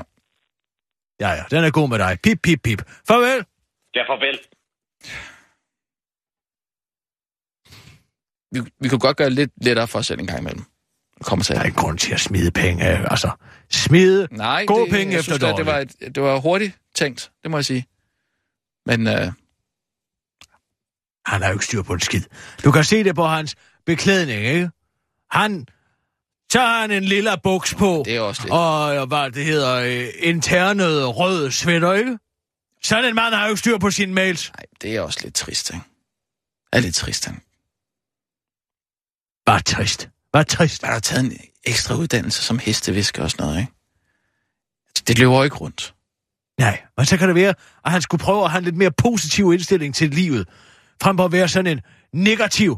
Ja, 1.24 1.30
ja, 1.38 1.44
den 1.54 1.64
er 1.64 1.72
god 1.72 1.90
med 1.90 1.98
dig. 2.06 2.18
Pip, 2.24 2.40
pip, 2.44 2.60
pip. 2.64 2.82
Farvel. 3.08 3.40
Ja, 3.96 4.04
farvel. 4.12 4.38
Vi, 8.52 8.60
vi 8.80 8.90
kunne 8.90 9.00
godt 9.00 9.18
gøre 9.18 9.30
det 9.30 9.36
lidt 9.36 9.52
lettere 9.66 9.88
for 9.88 10.00
os 10.00 10.06
selv 10.08 10.20
en 10.20 10.28
gang 10.28 10.40
imellem. 10.40 10.64
Det 11.18 11.26
kommer 11.26 11.44
til. 11.44 11.56
Der 11.56 11.62
er 11.62 11.66
ikke 11.66 11.78
grund 11.78 11.98
til 11.98 12.14
at 12.14 12.20
smide 12.20 12.52
penge. 12.52 12.84
Altså, 12.86 13.32
smide 13.72 14.28
Nej, 14.32 14.66
gode 14.66 14.82
det, 14.86 14.92
penge 14.92 15.14
jeg 15.14 15.20
efter 15.20 15.32
synes, 15.38 15.40
da, 15.52 15.58
det 15.58 15.66
var, 15.66 15.78
et, 15.80 16.16
det 16.16 16.24
var 16.24 16.40
hurtigt 16.40 16.78
tænkt, 16.96 17.32
det 17.44 17.52
må 17.52 17.58
jeg 17.58 17.66
sige. 17.66 17.86
Men 18.86 19.08
øh, 19.08 19.28
Han 21.26 21.42
har 21.42 21.48
jo 21.50 21.54
ikke 21.54 21.66
styr 21.66 21.82
på 21.84 21.94
en 21.94 22.00
skid. 22.00 22.24
Du 22.66 22.72
kan 22.72 22.84
se 22.84 23.04
det 23.04 23.16
på 23.16 23.24
hans 23.24 23.56
beklædning, 23.86 24.46
ikke? 24.46 24.70
Han... 25.32 25.66
Så 26.52 26.60
har 26.60 26.82
han 26.82 26.92
en 26.92 27.04
lille 27.04 27.32
buks 27.44 27.76
på. 27.76 28.04
det 28.06 28.16
er 28.16 28.20
også 28.22 28.42
lidt... 28.42 28.54
Og 28.54 29.06
hvad 29.08 29.32
det 29.32 29.46
hedder, 29.46 29.76
øh, 29.76 30.08
internet 30.20 31.18
rød 31.18 31.52
sweater, 31.52 31.94
ikke? 31.94 32.18
Sådan 32.84 33.06
en 33.06 33.16
mand 33.16 33.34
har 33.36 33.44
jo 33.46 33.50
ikke 33.50 33.60
styr 33.60 33.78
på 33.78 33.92
sine 33.92 34.14
mails. 34.14 34.52
Nej, 34.58 34.66
det 34.82 34.96
er 34.96 35.02
også 35.02 35.20
lidt 35.24 35.36
trist, 35.36 35.70
ikke? 35.70 35.84
Det 36.74 36.78
er 36.78 36.80
lidt 36.80 36.96
trist, 36.96 37.26
han. 37.26 37.42
Bare 39.46 39.62
trist. 39.62 40.10
Bare 40.34 40.44
trist. 40.44 40.82
Man 40.82 40.92
har 40.92 41.00
taget 41.00 41.26
en 41.26 41.38
ekstra 41.64 41.96
uddannelse 41.96 42.44
som 42.44 42.60
hestevisker 42.60 43.24
og 43.24 43.32
sådan 43.32 43.46
noget, 43.46 43.60
ikke? 43.60 43.72
Altså, 44.88 45.04
Det 45.08 45.20
løber 45.20 45.44
ikke 45.44 45.56
rundt. 45.56 45.94
Nej, 46.60 46.82
men 46.98 47.06
så 47.06 47.18
kan 47.18 47.28
det 47.28 47.36
være, 47.36 47.54
at 47.86 47.92
han 47.92 48.02
skulle 48.02 48.24
prøve 48.24 48.44
at 48.44 48.52
have 48.52 48.58
en 48.58 48.64
lidt 48.64 48.76
mere 48.78 48.92
positiv 48.92 49.54
indstilling 49.54 49.96
til 49.96 50.10
livet, 50.10 50.48
frem 51.02 51.18
for 51.18 51.26
at 51.26 51.32
være 51.32 51.48
sådan 51.48 51.78
en 51.78 51.82
negativ. 52.14 52.78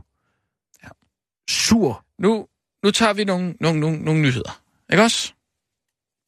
Sur 1.50 2.04
Nu, 2.20 2.46
nu 2.84 2.92
tager 2.92 3.14
vi 3.14 3.24
nogle, 3.24 3.54
nogle, 3.62 3.80
nogle, 3.80 3.98
nogle 4.00 4.22
nyheder. 4.22 4.62
Ikke 4.92 5.04
også? 5.04 5.34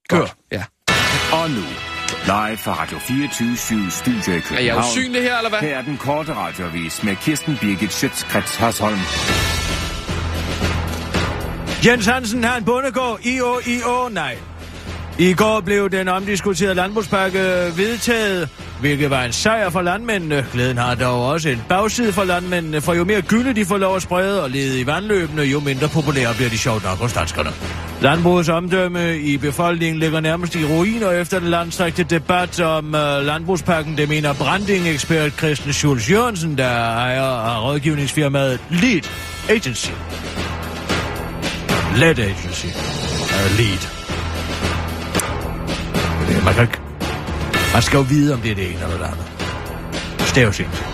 Kør. 0.09 0.17
Godt. 0.19 0.35
Ja. 0.51 0.63
Og 1.33 1.49
nu, 1.49 1.61
live 2.25 2.57
fra 2.57 2.73
Radio 2.73 2.99
24 2.99 3.57
Studio 3.91 4.31
i 4.31 4.31
Er 4.31 4.33
jeg 4.33 4.43
København. 4.43 4.83
usynlig 4.83 5.21
her, 5.21 5.37
eller 5.37 5.49
hvad? 5.49 5.59
Her 5.59 5.77
er 5.77 5.81
den 5.81 5.97
korte 5.97 6.33
radiovis 6.33 7.03
med 7.03 7.15
Kirsten 7.15 7.57
Birgit 7.61 7.93
Schøtzgrads 7.93 8.55
Hasholm. 8.55 8.99
Jens 11.85 12.05
Hansen 12.05 12.43
har 12.43 12.57
en 12.57 12.65
bondegård. 12.65 13.19
I-O, 13.25 13.59
I-O, 13.67 14.09
nej. 14.09 14.37
I 15.19 15.33
går 15.33 15.59
blev 15.61 15.89
den 15.89 16.07
omdiskuterede 16.07 16.75
landbrugspakke 16.75 17.39
vedtaget, 17.77 18.49
hvilket 18.79 19.09
var 19.09 19.23
en 19.23 19.31
sejr 19.31 19.69
for 19.69 19.81
landmændene. 19.81 20.45
Glæden 20.53 20.77
har 20.77 20.95
dog 20.95 21.27
også 21.27 21.49
en 21.49 21.63
bagside 21.69 22.13
for 22.13 22.23
landmændene, 22.23 22.81
for 22.81 22.93
jo 22.93 23.03
mere 23.03 23.21
gylde 23.21 23.53
de 23.55 23.65
får 23.65 23.77
lov 23.77 23.95
at 23.95 24.01
sprede 24.01 24.43
og 24.43 24.49
lede 24.49 24.79
i 24.79 24.87
vandløbene, 24.87 25.41
jo 25.41 25.59
mindre 25.59 25.87
populære 25.87 26.33
bliver 26.33 26.49
de 26.49 26.57
sjovt 26.57 26.83
nok 26.83 26.97
hos 26.97 27.13
danskerne. 27.13 27.49
Landbrugets 28.01 28.49
omdømme 28.49 29.17
i 29.17 29.37
befolkningen 29.37 29.99
ligger 29.99 30.19
nærmest 30.19 30.55
i 30.55 30.65
ruiner 30.65 31.11
efter 31.11 31.39
den 31.39 31.49
landstrækte 31.49 32.03
debat 32.03 32.59
om 32.59 32.85
uh, 32.85 33.25
landbrugspakken. 33.25 33.97
Det 33.97 34.09
mener 34.09 34.33
branding-ekspert 34.33 35.31
Christian 35.31 35.73
Schulz 35.73 36.11
Jørgensen, 36.11 36.57
der 36.57 36.69
ejer 36.69 37.23
af 37.23 37.63
rådgivningsfirmaet 37.63 38.59
Lead 38.69 39.09
Agency. 39.49 39.91
Lead 41.95 42.19
Agency. 42.19 42.65
Uh, 42.65 43.57
lead. 43.57 43.97
Man 46.45 46.53
kan 46.53 46.63
ikke... 46.63 46.86
Man 47.77 47.81
skal 47.81 47.97
jo 47.97 48.03
vide, 48.09 48.33
om 48.33 48.41
det 48.41 48.51
er 48.51 48.55
det 48.55 48.65
ene 48.65 48.83
eller 48.83 48.97
det 48.97 49.05
andet. 49.05 49.25
Stavsigt. 50.19 50.85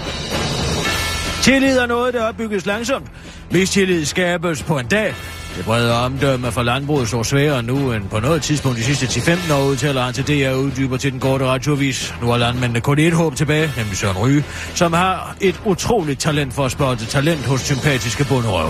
Tillid 1.41 1.77
er 1.77 1.85
noget, 1.85 2.13
der 2.13 2.23
opbygges 2.23 2.65
langsomt. 2.65 3.07
Hvis 3.49 3.69
tillid 3.69 4.05
skabes 4.05 4.63
på 4.63 4.79
en 4.79 4.87
dag, 4.87 5.13
det 5.57 5.65
brede 5.65 6.05
omdømme 6.05 6.51
for 6.51 6.63
landbruget 6.63 7.09
så 7.09 7.23
sværere 7.23 7.63
nu 7.63 7.91
end 7.91 8.09
på 8.09 8.19
noget 8.19 8.41
tidspunkt 8.41 8.77
de 8.77 8.83
sidste 8.83 9.05
10-15 9.05 9.53
år, 9.53 9.65
udtaler 9.65 10.01
han 10.01 10.13
til 10.13 10.27
DR 10.27 10.53
uddyber 10.53 10.97
til 10.97 11.11
den 11.11 11.19
korte 11.19 11.45
radiovis. 11.45 12.13
Nu 12.21 12.27
har 12.27 12.37
landmændene 12.37 12.81
kun 12.81 12.99
et 12.99 13.13
håb 13.13 13.35
tilbage, 13.35 13.71
nemlig 13.77 13.97
Søren 13.97 14.17
Ryge, 14.17 14.43
som 14.75 14.93
har 14.93 15.35
et 15.41 15.61
utroligt 15.65 16.19
talent 16.19 16.53
for 16.53 16.65
at 16.65 16.71
spotte 16.71 17.05
talent 17.05 17.45
hos 17.45 17.61
sympatiske 17.61 18.25
bunderøv. 18.25 18.69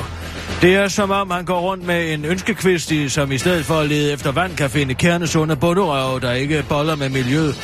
Det 0.62 0.76
er 0.76 0.88
som 0.88 1.12
om, 1.12 1.32
han 1.32 1.46
går 1.46 1.60
rundt 1.60 1.86
med 1.86 2.14
en 2.14 2.26
ønskekvist, 2.26 2.94
som 3.08 3.32
i 3.32 3.38
stedet 3.38 3.66
for 3.66 3.76
at 3.76 3.90
lede 3.90 4.14
efter 4.14 4.32
vand, 4.32 4.56
kan 4.56 4.70
finde 4.70 4.94
kernesunde 4.94 5.56
bunderøv, 5.56 6.22
der 6.22 6.32
ikke 6.32 6.66
boller 6.70 6.96
med 6.96 7.10
miljøet. 7.10 7.56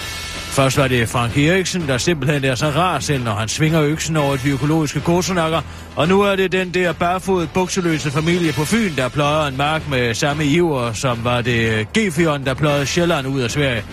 Først 0.49 0.77
var 0.77 0.87
det 0.87 1.09
Frank 1.09 1.37
Eriksen, 1.37 1.87
der 1.87 1.97
simpelthen 1.97 2.45
er 2.45 2.55
så 2.55 2.69
rar 2.69 2.99
selv, 2.99 3.23
når 3.23 3.33
han 3.33 3.47
svinger 3.47 3.81
øksen 3.81 4.17
over 4.17 4.35
de 4.35 4.49
økologiske 4.49 4.99
kosonakker. 4.99 5.61
Og 5.95 6.07
nu 6.07 6.21
er 6.21 6.35
det 6.35 6.51
den 6.51 6.73
der 6.73 6.93
barfodet 6.93 7.49
bukseløse 7.53 8.11
familie 8.11 8.51
på 8.51 8.65
Fyn, 8.65 8.95
der 8.95 9.09
pløjer 9.09 9.47
en 9.47 9.57
mark 9.57 9.89
med 9.89 10.13
samme 10.13 10.45
iver, 10.45 10.93
som 10.93 11.23
var 11.23 11.41
det 11.41 11.87
g 11.97 12.15
der 12.45 12.53
pløjede 12.53 12.85
Sjælland 12.85 13.27
ud 13.27 13.41
af 13.41 13.51
Sverige. 13.51 13.83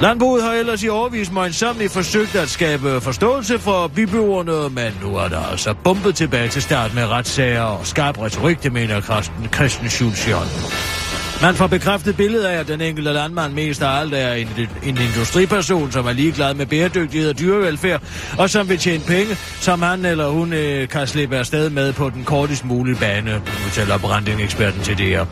Landbruget 0.00 0.42
har 0.42 0.52
ellers 0.52 0.82
i 0.82 0.88
overvis 0.88 1.32
møjnsomligt 1.32 1.92
forsøgt 1.92 2.34
at 2.34 2.48
skabe 2.48 3.00
forståelse 3.00 3.58
for 3.58 3.86
byboerne, 3.86 4.74
men 4.74 4.92
nu 5.02 5.16
er 5.16 5.28
der 5.28 5.50
altså 5.50 5.74
bumpet 5.84 6.14
tilbage 6.14 6.48
til 6.48 6.62
start 6.62 6.94
med 6.94 7.06
retssager 7.06 7.62
og 7.62 7.86
skarp 7.86 8.18
retorik, 8.18 8.62
det 8.62 8.72
mener 8.72 9.00
Christen, 9.00 9.48
Christen 9.54 9.90
Schulz 9.90 10.26
man 11.42 11.54
får 11.54 11.66
bekræftet 11.66 12.16
billedet 12.16 12.44
af, 12.44 12.58
at 12.58 12.68
den 12.68 12.80
enkelte 12.80 13.12
landmand 13.12 13.52
mest 13.52 13.82
af 13.82 14.00
alt 14.00 14.14
er 14.14 14.32
en, 14.32 14.48
en 14.82 14.98
industriperson, 15.00 15.92
som 15.92 16.06
er 16.06 16.12
ligeglad 16.12 16.54
med 16.54 16.66
bæredygtighed 16.66 17.28
og 17.30 17.38
dyrevelfærd, 17.38 18.02
og 18.38 18.50
som 18.50 18.68
vil 18.68 18.78
tjene 18.78 19.04
penge, 19.04 19.36
som 19.60 19.82
han 19.82 20.04
eller 20.04 20.28
hun 20.28 20.52
øh, 20.52 20.88
kan 20.88 21.06
slippe 21.06 21.36
afsted 21.36 21.70
med 21.70 21.92
på 21.92 22.10
den 22.10 22.24
kortest 22.24 22.64
mulige 22.64 22.96
bane, 22.96 23.42
fortæller 23.46 23.98
branding-eksperten 23.98 24.80
til 24.82 24.98
DR. 24.98 25.24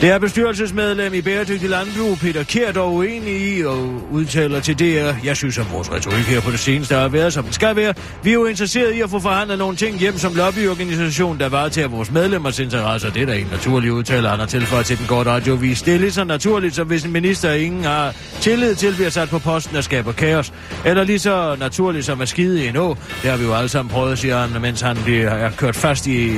Det 0.00 0.10
er 0.10 0.18
bestyrelsesmedlem 0.18 1.14
i 1.14 1.20
Bæredygtig 1.20 1.68
Landbrug, 1.68 2.18
Peter 2.18 2.42
Kjær, 2.42 2.72
dog 2.72 2.94
uenig 2.94 3.58
i, 3.58 3.64
og 3.64 4.02
udtaler 4.10 4.60
til 4.60 4.78
DR, 4.78 5.12
jeg 5.24 5.36
synes, 5.36 5.58
at 5.58 5.72
vores 5.72 5.92
retorik 5.92 6.24
her 6.24 6.40
på 6.40 6.50
det 6.50 6.58
seneste 6.58 6.94
har 6.94 7.08
været, 7.08 7.32
som 7.32 7.44
den 7.44 7.52
skal 7.52 7.76
være. 7.76 7.94
Vi 8.22 8.30
er 8.30 8.34
jo 8.34 8.44
interesseret 8.44 8.94
i 8.94 9.00
at 9.00 9.10
få 9.10 9.20
forhandlet 9.20 9.58
nogle 9.58 9.76
ting 9.76 9.98
hjem 9.98 10.18
som 10.18 10.34
lobbyorganisation, 10.34 11.38
der 11.38 11.48
varetager 11.48 11.88
vores 11.88 12.10
medlemmers 12.10 12.58
interesser. 12.58 13.10
Det 13.10 13.22
er 13.22 13.26
da 13.26 13.36
en 13.36 13.46
naturlig 13.50 13.92
udtaler, 13.92 14.30
han 14.30 14.38
har 14.38 14.46
tilføjet 14.46 14.86
til 14.86 14.98
den 14.98 15.06
gode 15.06 15.24
radiovis. 15.30 15.82
Det 15.82 15.94
er 15.94 15.98
lige 15.98 16.12
så 16.12 16.24
naturligt, 16.24 16.74
som 16.74 16.86
hvis 16.86 17.04
en 17.04 17.12
minister 17.12 17.52
ingen 17.52 17.84
har 17.84 18.14
tillid 18.40 18.74
til, 18.74 18.94
bliver 18.94 19.10
sat 19.10 19.28
på 19.28 19.38
posten 19.38 19.76
og 19.76 19.84
skaber 19.84 20.12
kaos. 20.12 20.52
Eller 20.84 21.04
lige 21.04 21.18
så 21.18 21.56
naturligt 21.58 22.06
som 22.06 22.20
at 22.20 22.28
skide 22.28 22.64
i 22.64 22.68
en 22.68 22.76
å. 22.76 22.96
Det 23.22 23.30
har 23.30 23.36
vi 23.36 23.44
jo 23.44 23.54
alle 23.54 23.68
sammen 23.68 23.92
prøvet, 23.92 24.18
siger 24.18 24.38
han, 24.38 24.62
mens 24.62 24.80
han 24.80 24.96
bliver 25.04 25.50
kørt 25.50 25.76
fast 25.76 26.06
i 26.06 26.30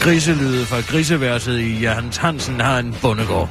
griselydet 0.00 0.66
fra 0.66 0.80
griseværset 0.80 1.60
i 1.60 1.84
Jens 1.84 2.16
Hansen 2.16 2.60
har 2.60 2.78
en 2.78 2.96
Bundegård. 3.08 3.48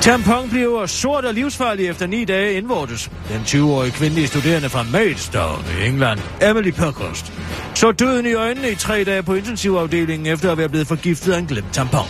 Tampon 0.00 0.50
bliver 0.50 0.86
sort 0.86 1.24
og 1.24 1.34
livsfarlig 1.34 1.88
efter 1.88 2.06
ni 2.06 2.24
dage 2.24 2.52
indvortes. 2.52 3.10
Den 3.28 3.40
20-årige 3.40 3.92
kvindelige 3.92 4.26
studerende 4.26 4.68
fra 4.68 4.84
Maidstone 4.92 5.64
i 5.80 5.86
England, 5.86 6.20
Emily 6.42 6.70
Perkost, 6.70 7.32
så 7.74 7.92
døden 7.92 8.26
i 8.26 8.34
øjnene 8.34 8.70
i 8.70 8.74
tre 8.74 9.04
dage 9.04 9.22
på 9.22 9.34
intensivafdelingen 9.34 10.26
efter 10.26 10.52
at 10.52 10.58
være 10.58 10.68
blevet 10.68 10.86
forgiftet 10.86 11.32
af 11.32 11.38
en 11.38 11.46
glemt 11.46 11.72
tampon. 11.72 12.06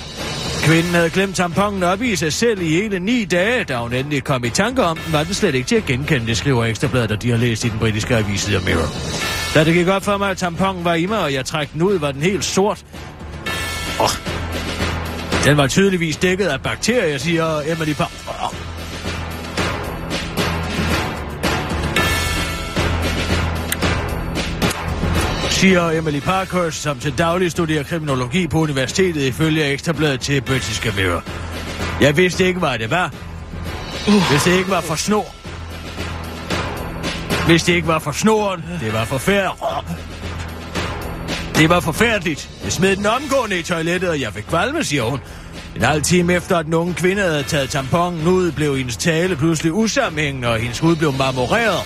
Kvinden 0.62 0.94
havde 0.94 1.10
glemt 1.10 1.36
tamponen 1.36 1.82
op 1.82 2.02
i 2.02 2.16
sig 2.16 2.32
selv 2.32 2.62
i 2.62 2.68
hele 2.68 2.98
ni 2.98 3.24
dage, 3.24 3.64
da 3.64 3.76
hun 3.76 3.92
endelig 3.92 4.24
kom 4.24 4.44
i 4.44 4.50
tanke 4.50 4.82
om 4.82 4.96
den, 4.96 5.12
var 5.12 5.24
den 5.24 5.34
slet 5.34 5.54
ikke 5.54 5.68
til 5.68 5.76
at 5.76 5.86
genkende, 5.86 6.26
det 6.26 6.36
skriver 6.36 6.64
Ekstrabladet, 6.64 7.10
og 7.10 7.22
de 7.22 7.30
har 7.30 7.38
læst 7.38 7.64
i 7.64 7.68
den 7.68 7.78
britiske 7.78 8.16
avis 8.16 8.44
The 8.44 8.58
Mirror. 8.66 8.88
Da 9.54 9.64
det 9.64 9.74
gik 9.74 9.88
op 9.88 10.02
for 10.02 10.16
mig, 10.18 10.30
at 10.30 10.38
tamponen 10.38 10.84
var 10.84 10.94
i 10.94 11.06
mig, 11.06 11.18
og 11.18 11.32
jeg 11.32 11.44
trak 11.44 11.72
den 11.72 11.82
ud, 11.82 11.98
var 11.98 12.12
den 12.12 12.22
helt 12.22 12.44
sort. 12.44 12.84
Oh. 14.00 14.35
Den 15.46 15.56
var 15.56 15.66
tydeligvis 15.66 16.16
dækket 16.16 16.46
af 16.46 16.62
bakterier, 16.62 17.18
siger 17.18 17.60
Emily 17.60 17.94
Pau. 17.94 18.06
Siger 25.50 25.90
Emily 25.90 26.20
Parkhurst, 26.20 26.82
som 26.82 26.98
til 26.98 27.18
daglig 27.18 27.50
studerer 27.50 27.82
kriminologi 27.82 28.46
på 28.46 28.58
universitetet 28.58 29.22
ifølge 29.22 29.64
Ekstrabladet 29.64 30.20
til 30.20 30.40
britiske 30.40 30.92
Mirror. 30.96 31.22
Jeg 32.00 32.16
vidste 32.16 32.46
ikke, 32.46 32.58
hvad 32.58 32.78
det 32.78 32.90
var. 32.90 33.10
Hvis 34.30 34.42
det 34.44 34.58
ikke 34.58 34.70
var 34.70 34.80
for 34.80 34.94
snor. 34.94 35.26
Hvis 37.46 37.62
det 37.62 37.72
ikke 37.72 37.88
var 37.88 37.98
for 37.98 38.12
snoren, 38.12 38.64
det 38.80 38.92
var 38.92 39.04
forfærdeligt. 39.04 40.15
Det 41.56 41.70
var 41.70 41.80
forfærdeligt. 41.80 42.50
Jeg 42.64 42.72
smed 42.72 42.96
den 42.96 43.06
omgående 43.06 43.58
i 43.58 43.62
toilettet, 43.62 44.10
og 44.10 44.20
jeg 44.20 44.32
fik 44.32 44.44
kvalme, 44.48 44.84
siger 44.84 45.02
hun. 45.02 45.20
En 45.76 45.82
halv 45.82 46.02
time 46.02 46.34
efter, 46.34 46.56
at 46.58 46.64
den 46.66 46.74
unge 46.74 46.94
kvinde 46.94 47.22
havde 47.22 47.42
taget 47.42 47.70
tamponen 47.70 48.26
ud, 48.26 48.52
blev 48.52 48.76
hendes 48.76 48.96
tale 48.96 49.36
pludselig 49.36 49.72
usammenhængende, 49.72 50.48
og 50.48 50.58
hendes 50.58 50.78
hud 50.78 50.96
blev 50.96 51.12
marmoreret. 51.12 51.80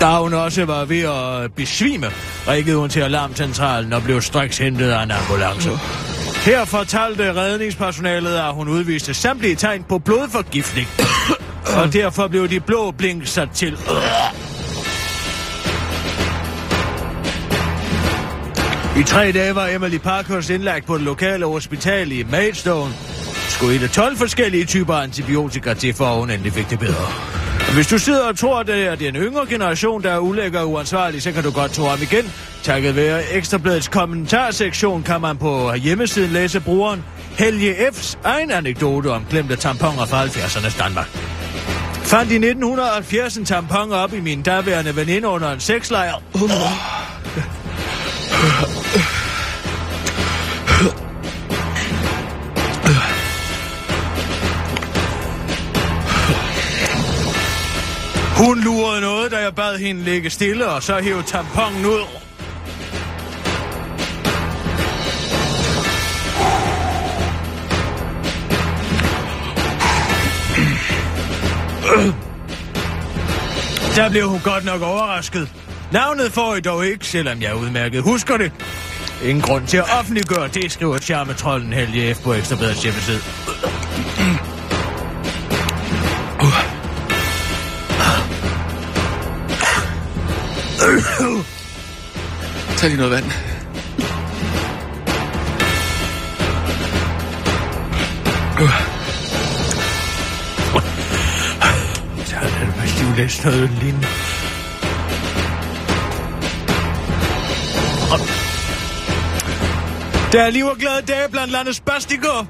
Da 0.00 0.06
hun 0.06 0.34
også 0.34 0.64
var 0.64 0.84
ved 0.84 1.00
at 1.00 1.54
besvime, 1.54 2.06
rækkede 2.48 2.76
hun 2.76 2.88
til 2.88 3.00
alarmcentralen 3.00 3.92
og 3.92 4.02
blev 4.02 4.20
straks 4.22 4.58
hentet 4.58 4.90
af 4.90 5.02
en 5.02 5.10
ambulance. 5.10 5.70
Her 6.44 6.64
fortalte 6.64 7.34
redningspersonalet, 7.34 8.36
at 8.36 8.54
hun 8.54 8.68
udviste 8.68 9.14
samtlige 9.14 9.56
tegn 9.56 9.84
på 9.88 9.98
blodforgiftning. 9.98 10.88
og 11.78 11.92
derfor 11.92 12.28
blev 12.28 12.48
de 12.48 12.60
blå 12.60 12.90
blink 12.90 13.26
sat 13.26 13.50
til. 13.50 13.78
I 18.96 19.02
tre 19.02 19.32
dage 19.32 19.54
var 19.54 19.66
Emily 19.66 19.98
Parkhurst 19.98 20.50
indlagt 20.50 20.86
på 20.86 20.94
det 20.94 21.02
lokale 21.02 21.46
hospital 21.46 22.12
i 22.12 22.22
Maidstone. 22.30 22.92
Skulle 23.48 23.84
et 23.84 23.90
12 23.90 24.16
forskellige 24.16 24.64
typer 24.64 24.94
antibiotika 24.94 25.74
til, 25.74 25.94
for 25.94 26.04
at 26.04 26.18
hun 26.18 26.30
endelig 26.30 26.52
fik 26.52 26.70
det 26.70 26.78
bedre. 26.78 27.06
Hvis 27.74 27.86
du 27.86 27.98
sidder 27.98 28.28
og 28.28 28.38
tror, 28.38 28.60
at 28.60 28.66
det 28.66 28.86
er 28.86 28.94
den 28.94 29.16
yngre 29.16 29.46
generation, 29.46 30.02
der 30.02 30.10
er 30.10 30.18
ulækker 30.18 30.60
og 30.60 30.70
uansvarlig, 30.70 31.22
så 31.22 31.32
kan 31.32 31.42
du 31.42 31.50
godt 31.50 31.72
tro 31.72 31.84
ham 31.84 31.98
igen. 32.02 32.32
Takket 32.62 32.96
være 32.96 33.32
Ekstrabladets 33.32 33.88
kommentarsektion 33.88 35.02
kan 35.02 35.20
man 35.20 35.36
på 35.36 35.72
hjemmesiden 35.72 36.30
læse 36.30 36.60
brugeren 36.60 37.04
Helge 37.38 37.74
F's 37.74 38.18
egen 38.24 38.50
anekdote 38.50 39.06
om 39.06 39.26
glemte 39.30 39.56
tamponer 39.56 40.06
fra 40.06 40.24
70'ernes 40.24 40.82
Danmark. 40.82 41.08
Fandt 42.02 42.32
i 42.32 42.34
1970 42.34 43.36
en 43.36 43.44
tampon 43.44 43.92
op 43.92 44.12
i 44.12 44.20
min 44.20 44.42
daværende 44.42 44.96
veninde 44.96 45.28
under 45.28 45.52
en 45.52 45.60
sexlejr. 45.60 46.22
Hun 58.36 58.60
lurede 58.60 59.00
noget, 59.00 59.32
da 59.32 59.38
jeg 59.38 59.54
bad 59.54 59.78
hende 59.78 60.04
ligge 60.04 60.30
stille, 60.30 60.66
og 60.66 60.82
så 60.82 61.00
hæve 61.00 61.22
tamponen 61.22 61.86
ud. 61.86 62.00
Der 73.96 74.10
blev 74.10 74.28
hun 74.28 74.40
godt 74.40 74.64
nok 74.64 74.82
overrasket. 74.82 75.48
Navnet 75.92 76.32
får 76.32 76.54
I 76.54 76.60
dog 76.60 76.86
ikke, 76.86 77.06
selvom 77.06 77.42
jeg 77.42 77.56
udmærket 77.56 78.02
husker 78.02 78.36
det. 78.36 78.52
Ingen 79.26 79.42
grund 79.42 79.66
til 79.66 79.76
at 79.76 79.84
offentliggøre 79.98 80.48
det, 80.48 80.72
skriver 80.72 80.98
charmetrollen 80.98 81.72
Helge 81.72 82.14
F. 82.14 82.22
på 82.22 82.32
Ekstrabladets 82.34 82.82
hjemmeside. 82.82 83.20
Tag 92.76 92.88
lige 92.88 92.96
noget 92.96 93.12
vand. 93.12 93.24
Så 102.26 102.36
er 102.36 102.40
det 102.40 102.82
vist 102.82 103.02
jo 103.02 103.06
læst 103.16 103.44
noget 103.44 103.70
lignende. 103.70 104.25
Der 110.36 110.42
er 110.42 110.50
liv 110.50 110.64
og 110.64 110.76
glade 110.76 111.02
dage 111.06 111.28
blandt 111.30 111.52
landets 111.52 111.80
bastikere. 111.80 112.46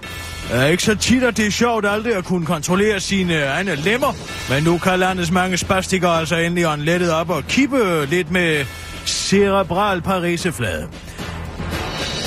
Det 0.49 0.61
er 0.61 0.66
ikke 0.66 0.82
så 0.82 0.95
tit, 0.95 1.22
at 1.22 1.37
det 1.37 1.47
er 1.47 1.51
sjovt 1.51 1.87
aldrig 1.87 2.16
at 2.16 2.24
kunne 2.24 2.47
kontrollere 2.47 3.01
sine 3.01 3.45
egne 3.45 3.74
lemmer. 3.74 4.12
Men 4.51 4.62
nu 4.62 4.78
kan 4.78 4.99
landets 4.99 5.30
mange 5.30 5.57
spastikere 5.57 6.18
altså 6.18 6.37
endelig 6.37 6.68
ånd 6.68 6.80
lettet 6.80 7.12
op 7.12 7.30
og 7.30 7.45
kippe 7.49 8.07
lidt 8.07 8.30
med 8.30 8.64
cerebral 9.05 10.03
pariseflade. 10.03 10.89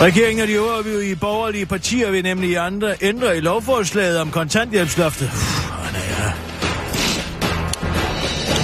Regeringen 0.01 0.41
og 0.41 0.47
de 0.47 0.53
øvrige 0.53 1.15
borgerlige 1.15 1.65
partier 1.65 2.11
vil 2.11 2.23
nemlig 2.23 2.57
andre 2.57 2.95
ændre 3.01 3.37
i 3.37 3.39
lovforslaget 3.39 4.19
om 4.19 4.31
kontanthjælpsloftet. 4.31 5.31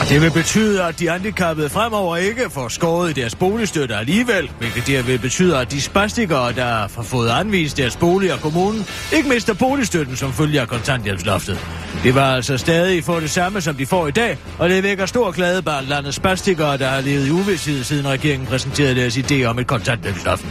Og 0.06 0.12
det 0.12 0.22
vil 0.22 0.32
betyde, 0.32 0.84
at 0.84 1.00
de 1.00 1.10
handicappede 1.10 1.70
fremover 1.70 2.18
ikke 2.18 2.50
får 2.50 2.68
skåret 2.68 3.10
i 3.10 3.22
deres 3.22 3.36
boligstøtte 3.36 3.96
alligevel, 3.96 4.52
hvilket 4.60 4.88
derved 4.88 5.20
betyder, 5.20 5.60
at 5.60 5.72
de 5.72 5.82
spastikere, 5.82 6.54
der 6.54 6.66
har 6.66 6.88
fået 6.88 7.30
anvist 7.30 7.78
deres 7.78 7.98
bolig 7.98 8.32
af 8.32 8.40
kommunen, 8.40 8.86
ikke 9.14 9.30
mister 9.30 9.54
boligstøtten 9.54 10.16
som 10.16 10.34
følge 10.34 10.62
af 10.62 10.68
kontanthjælpsloftet. 10.68 11.60
Det 12.04 12.16
var 12.16 12.36
altså 12.36 12.58
stadig 12.58 13.04
få 13.04 13.20
det 13.20 13.30
samme, 13.30 13.62
som 13.62 13.76
de 13.76 13.86
får 13.86 14.08
i 14.08 14.12
dag, 14.12 14.38
og 14.60 14.70
det 14.70 14.84
vækker 14.84 15.06
stor 15.06 15.32
glæde 15.32 15.62
blandt 15.62 15.90
landets 15.90 16.16
spastikere, 16.16 16.78
der 16.78 16.88
har 16.88 17.02
levet 17.02 17.28
i 17.28 17.32
uvidshed, 17.32 17.84
siden 17.84 18.08
regeringen 18.08 18.48
præsenterede 18.48 18.96
deres 18.96 19.18
idé 19.18 19.44
om 19.44 19.60
et 19.60 19.68
kontanthjælpsloft. 19.68 20.46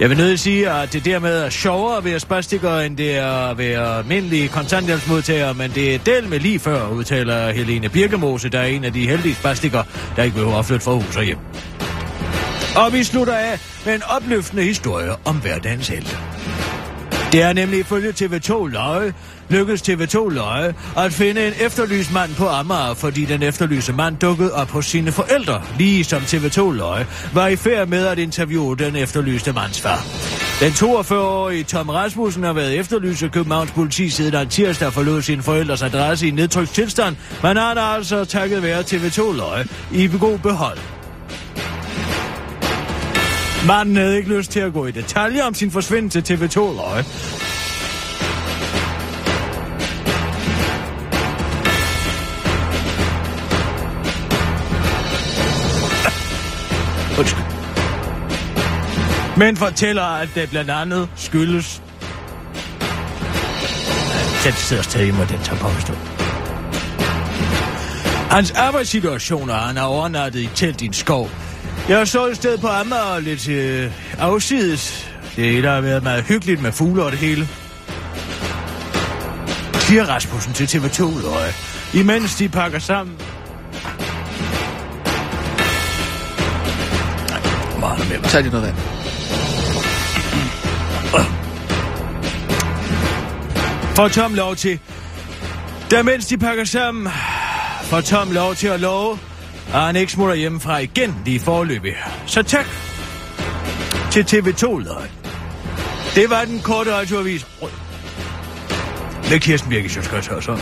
Jeg 0.00 0.10
vil 0.10 0.18
nødt 0.18 0.40
sige, 0.40 0.70
at 0.70 0.92
det 0.92 1.04
dermed 1.04 1.44
er 1.44 1.50
sjovere 1.50 1.96
at 1.96 2.04
være 2.04 2.20
spastikere, 2.20 2.86
end 2.86 2.96
det 2.96 3.16
er 3.16 3.50
at 3.50 3.58
være 3.58 3.98
almindelige 3.98 4.48
kontanthjælpsmodtagere, 4.48 5.54
men 5.54 5.70
det 5.70 5.94
er 5.94 5.98
del 5.98 6.28
med 6.28 6.40
lige 6.40 6.58
før, 6.58 6.88
udtaler 6.88 7.50
Helene 7.50 7.88
Birkemose, 7.88 8.48
der 8.48 8.58
er 8.60 8.66
en 8.66 8.84
af 8.84 8.92
de 8.92 9.08
heldige 9.08 9.34
spastikere, 9.34 9.84
der 10.16 10.22
ikke 10.22 10.34
behøver 10.34 10.58
at 10.58 10.64
flytte 10.64 10.84
fra 10.84 10.92
hus 10.92 11.16
og 11.16 11.24
hjem. 11.24 11.38
Og 12.76 12.92
vi 12.92 13.04
slutter 13.04 13.34
af 13.34 13.58
med 13.86 13.94
en 13.94 14.02
opløftende 14.02 14.62
historie 14.62 15.10
om 15.24 15.36
hverdagens 15.36 15.88
helte. 15.88 16.16
Det 17.32 17.42
er 17.42 17.52
nemlig 17.52 17.80
ifølge 17.80 18.08
TV2 18.08 18.66
Løje, 18.66 19.14
lykkedes 19.48 19.82
TV2 19.82 20.28
Løje 20.28 20.74
at 20.96 21.12
finde 21.12 21.46
en 21.46 21.52
efterlyst 21.60 22.12
mand 22.12 22.34
på 22.34 22.46
Amager, 22.46 22.94
fordi 22.94 23.24
den 23.24 23.42
efterlyste 23.42 23.92
mand 23.92 24.16
dukkede 24.16 24.52
op 24.52 24.70
hos 24.70 24.86
sine 24.86 25.12
forældre, 25.12 25.62
lige 25.78 26.04
som 26.04 26.22
TV2 26.22 26.70
Løje 26.70 27.06
var 27.34 27.48
i 27.48 27.56
færd 27.56 27.88
med 27.88 28.06
at 28.06 28.18
interviewe 28.18 28.76
den 28.76 28.96
efterlyste 28.96 29.52
mands 29.52 29.80
far. 29.80 30.04
Den 30.60 30.72
42-årige 30.72 31.64
Tom 31.64 31.88
Rasmussen 31.88 32.42
har 32.42 32.52
været 32.52 32.78
efterlyst 32.78 33.22
af 33.22 33.30
Københavns 33.30 33.70
politi 33.70 34.10
siden 34.10 34.34
han 34.34 34.48
tirsdag 34.48 34.92
forlod 34.92 35.22
sin 35.22 35.42
forældres 35.42 35.82
adresse 35.82 36.28
i 36.28 36.30
nedtrykt 36.30 36.70
tilstand, 36.70 37.16
men 37.42 37.56
han 37.56 37.76
har 37.76 37.94
altså 37.94 38.24
takket 38.24 38.62
være 38.62 38.80
TV2 38.80 39.36
Løje 39.36 39.64
i 39.92 40.10
god 40.20 40.38
behold. 40.38 40.97
Manden 43.66 43.96
havde 43.96 44.16
ikke 44.16 44.36
lyst 44.36 44.50
til 44.50 44.60
at 44.60 44.72
gå 44.72 44.86
i 44.86 44.90
detaljer 44.90 45.44
om 45.44 45.54
sin 45.54 45.70
forsvinden 45.70 46.10
til 46.10 46.34
TV2 46.34 46.58
Løje. 46.58 47.04
Undskyld. 57.18 57.44
Men 59.36 59.56
fortæller, 59.56 60.02
at 60.02 60.28
det 60.34 60.50
blandt 60.50 60.70
andet 60.70 61.08
skyldes... 61.16 61.82
Den 64.44 64.52
sidder 64.52 64.82
stadig 64.82 65.14
med 65.14 65.26
den 65.26 65.38
tager 65.38 65.58
på. 65.58 65.68
Hans 68.30 68.50
arbejdssituation 68.50 69.50
er, 69.50 69.54
han 69.54 69.76
har 69.76 69.84
overnattet 69.84 70.40
i 70.40 70.48
telt 70.54 70.82
i 70.82 70.86
en 70.86 70.92
skov. 70.92 71.30
Jeg 71.88 72.08
så 72.08 72.26
et 72.26 72.36
sted 72.36 72.58
på 72.58 72.66
Amager 72.66 73.20
lidt 73.20 73.48
øh, 73.48 73.92
afsides. 74.18 75.10
Det 75.36 75.44
hele 75.44 75.68
har 75.68 75.80
været 75.80 76.02
meget 76.02 76.24
hyggeligt 76.24 76.62
med 76.62 76.72
fugle 76.72 77.04
og 77.04 77.10
det 77.10 77.18
hele. 77.18 77.48
Siger 79.74 80.04
Rasmussen 80.04 80.52
til 80.52 80.64
TV2 80.64 81.22
Løje, 81.22 81.52
imens 81.94 82.34
de 82.34 82.48
pakker 82.48 82.78
sammen. 82.78 83.16
Nej, 87.28 87.80
meget 87.80 88.08
med 88.08 88.18
mig. 88.18 88.30
Tag 88.30 88.42
lige 88.42 88.52
noget 88.52 88.66
vand. 88.66 88.76
Får 93.96 94.08
Tom 94.08 94.34
lov 94.34 94.56
til, 94.56 94.78
der 95.90 96.02
mens 96.02 96.26
de 96.26 96.38
pakker 96.38 96.64
sammen, 96.64 97.08
får 97.82 98.00
Tom 98.00 98.30
lov 98.32 98.54
til 98.54 98.66
at 98.66 98.80
love, 98.80 99.18
at 99.74 99.80
han 99.80 99.96
ikke 99.96 100.12
smutter 100.12 100.34
hjemmefra 100.34 100.78
igen 100.78 101.14
lige 101.24 101.40
forløbig. 101.40 101.94
Så 102.26 102.42
tak 102.42 102.66
til 104.10 104.22
TV2 104.22 104.78
Løg. 104.78 105.08
Det 106.14 106.30
var 106.30 106.44
den 106.44 106.60
korte 106.60 106.94
radioavis. 106.94 107.46
Med 109.30 109.40
Kirsten 109.40 109.70
Birgit 109.70 110.28
og 110.30 110.42
så. 110.42 110.58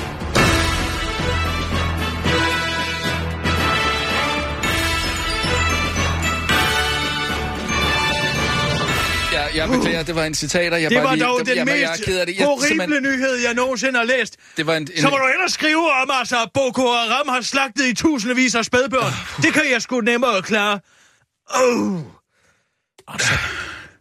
Jeg, 9.71 9.79
beklager, 9.79 10.03
det 10.03 10.15
var 10.15 10.25
en 10.25 10.35
citat, 10.35 10.73
og 10.73 10.83
jeg 10.83 10.91
Det 10.91 10.97
bare 10.97 11.05
var 11.05 11.15
lige, 11.15 11.25
dog 11.25 11.39
den 11.47 11.55
jamen, 11.55 11.75
mest 11.75 12.09
jeg 12.09 12.27
det. 12.27 12.37
Jeg, 12.39 12.47
horrible 12.47 12.69
simpelthen- 12.69 13.03
nyhed, 13.03 13.35
jeg 13.37 13.55
nogensinde 13.55 13.99
har 13.99 14.05
læst. 14.07 14.37
Det 14.57 14.67
var 14.67 14.77
en, 14.77 14.83
en, 14.83 15.01
Så 15.03 15.11
må 15.11 15.17
du 15.17 15.27
ellers 15.35 15.53
skrive 15.53 15.91
om, 15.93 16.11
altså, 16.13 16.43
at 16.43 16.49
Boko 16.55 16.83
Haram 16.83 17.29
har 17.29 17.41
slagtet 17.41 17.87
i 17.87 17.95
tusindvis 17.95 18.55
af 18.55 18.65
spædbørn. 18.65 19.13
Det 19.43 19.53
kan 19.55 19.63
jeg 19.73 19.83
sgu 19.83 20.01
nemmere 20.01 20.43
klare. 20.43 20.81
Oh. 21.55 22.01
Altså, 23.09 23.33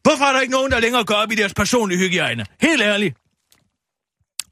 hvorfor 0.04 0.26
er 0.26 0.34
der 0.34 0.42
ikke 0.42 0.52
nogen, 0.54 0.72
der 0.72 0.80
længere 0.80 1.06
går 1.06 1.16
op 1.16 1.32
i 1.32 1.36
deres 1.36 1.54
personlige 1.54 1.98
hygiejne? 2.00 2.46
Helt 2.62 2.82
ærligt. 2.82 3.16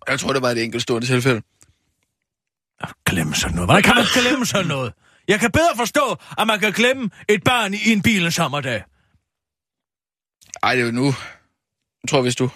Jeg 0.07 0.19
tror, 0.19 0.33
det 0.33 0.41
var 0.41 0.49
et 0.49 0.63
enkeltstående 0.63 1.07
tilfælde. 1.07 1.41
Glemme 3.05 3.35
sådan 3.35 3.55
noget. 3.55 3.67
Hvordan 3.67 3.83
kan 3.83 3.95
man 3.95 4.05
glemme 4.13 4.45
sådan 4.45 4.67
noget? 4.67 4.93
Jeg 5.27 5.39
kan 5.39 5.51
bedre 5.51 5.75
forstå, 5.77 6.15
at 6.37 6.47
man 6.47 6.59
kan 6.59 6.71
glemme 6.71 7.09
et 7.29 7.43
barn 7.43 7.73
i 7.73 7.91
en 7.91 8.01
bil 8.01 8.25
en 8.25 8.31
sommerdag. 8.31 8.83
Ej, 10.63 10.75
det 10.75 10.81
er 10.81 10.85
jo 10.85 10.91
nu. 10.91 11.05
Jeg 11.05 12.09
tror, 12.09 12.21
hvis 12.21 12.35
du... 12.35 12.49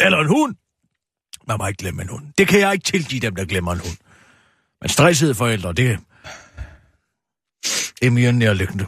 Eller 0.00 0.18
en 0.18 0.28
hund. 0.28 0.56
Man 1.48 1.58
må 1.58 1.66
ikke 1.66 1.78
glemme 1.78 2.02
en 2.02 2.08
hund. 2.08 2.32
Det 2.38 2.48
kan 2.48 2.60
jeg 2.60 2.72
ikke 2.72 2.84
tilgive 2.84 3.20
dem, 3.20 3.36
der 3.36 3.44
glemmer 3.44 3.72
en 3.72 3.80
hund. 3.80 3.96
Men 4.80 4.88
stressede 4.88 5.34
forældre, 5.34 5.72
det 5.72 6.00
det 8.00 8.06
er 8.06 8.10
mere 8.10 8.32
nærliggende. 8.32 8.86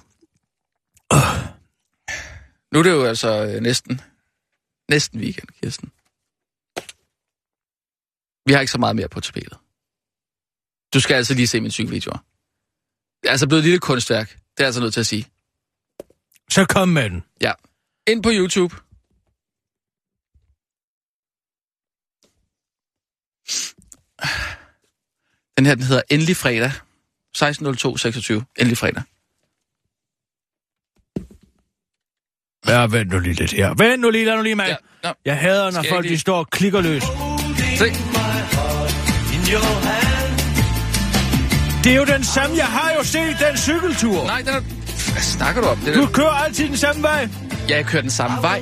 Nu 2.72 2.78
er 2.78 2.82
det 2.82 2.90
jo 2.90 3.04
altså 3.04 3.46
øh, 3.46 3.62
næsten... 3.62 4.00
Næsten 4.90 5.20
weekend, 5.20 5.48
Kirsten. 5.48 5.92
Vi 8.46 8.52
har 8.52 8.60
ikke 8.60 8.72
så 8.72 8.78
meget 8.78 8.96
mere 8.96 9.08
på 9.08 9.20
tapetet. 9.20 9.58
Du 10.94 11.00
skal 11.00 11.14
altså 11.14 11.34
lige 11.34 11.46
se 11.46 11.60
min 11.60 11.70
cykelvideoer. 11.70 12.18
Det 13.22 13.28
er 13.28 13.30
altså 13.30 13.48
blevet 13.48 13.60
et 13.60 13.64
lille 13.64 13.78
kunstværk. 13.78 14.28
Det 14.28 14.36
er 14.36 14.40
jeg 14.58 14.66
altså 14.66 14.80
nødt 14.80 14.94
til 14.94 15.00
at 15.00 15.06
sige. 15.06 15.26
Så 16.50 16.66
kom 16.68 16.88
med 16.88 17.10
den. 17.10 17.24
Ja. 17.40 17.52
Ind 18.08 18.22
på 18.22 18.30
YouTube. 18.32 18.74
Den 25.58 25.66
her, 25.66 25.74
den 25.74 25.84
hedder 25.84 26.02
Endelig 26.10 26.36
Fredag. 26.36 26.70
16.02.26. 27.36 28.52
Endelig 28.58 28.78
Fredag. 28.78 29.02
Ja, 32.66 32.86
vent 32.86 33.12
nu 33.12 33.18
lige 33.18 33.34
lidt 33.34 33.52
her. 33.52 33.74
Vent 33.74 34.00
nu 34.00 34.10
lige, 34.10 34.24
lad 34.24 34.36
nu 34.36 34.42
lige, 34.42 34.54
mand. 34.54 34.68
Ja, 34.68 34.76
nå. 35.08 35.14
jeg 35.24 35.38
hader, 35.38 35.70
når 35.70 35.82
Skal 35.82 35.92
folk 35.94 36.04
lige- 36.04 36.14
de 36.14 36.20
står 36.20 36.38
og 36.38 36.50
klikker 36.50 36.80
løs. 36.80 37.02
Se. 37.78 37.84
Det 41.84 41.92
er 41.92 41.96
jo 41.96 42.04
den 42.04 42.24
samme, 42.24 42.56
jeg 42.56 42.66
har 42.66 42.92
jo 42.92 43.04
set 43.04 43.36
den 43.48 43.56
cykeltur. 43.56 44.24
Nej, 44.26 44.38
den 44.38 44.48
er... 44.48 44.60
Hvad 45.12 45.22
snakker 45.22 45.60
du 45.62 45.66
om? 45.68 45.78
Det 45.78 45.96
er 45.96 46.00
Du 46.00 46.06
kører 46.12 46.30
altid 46.30 46.68
den 46.68 46.76
samme 46.76 47.02
vej. 47.02 47.28
Ja, 47.68 47.76
jeg 47.76 47.86
kører 47.86 48.02
den 48.02 48.10
samme 48.10 48.42
vej. 48.42 48.60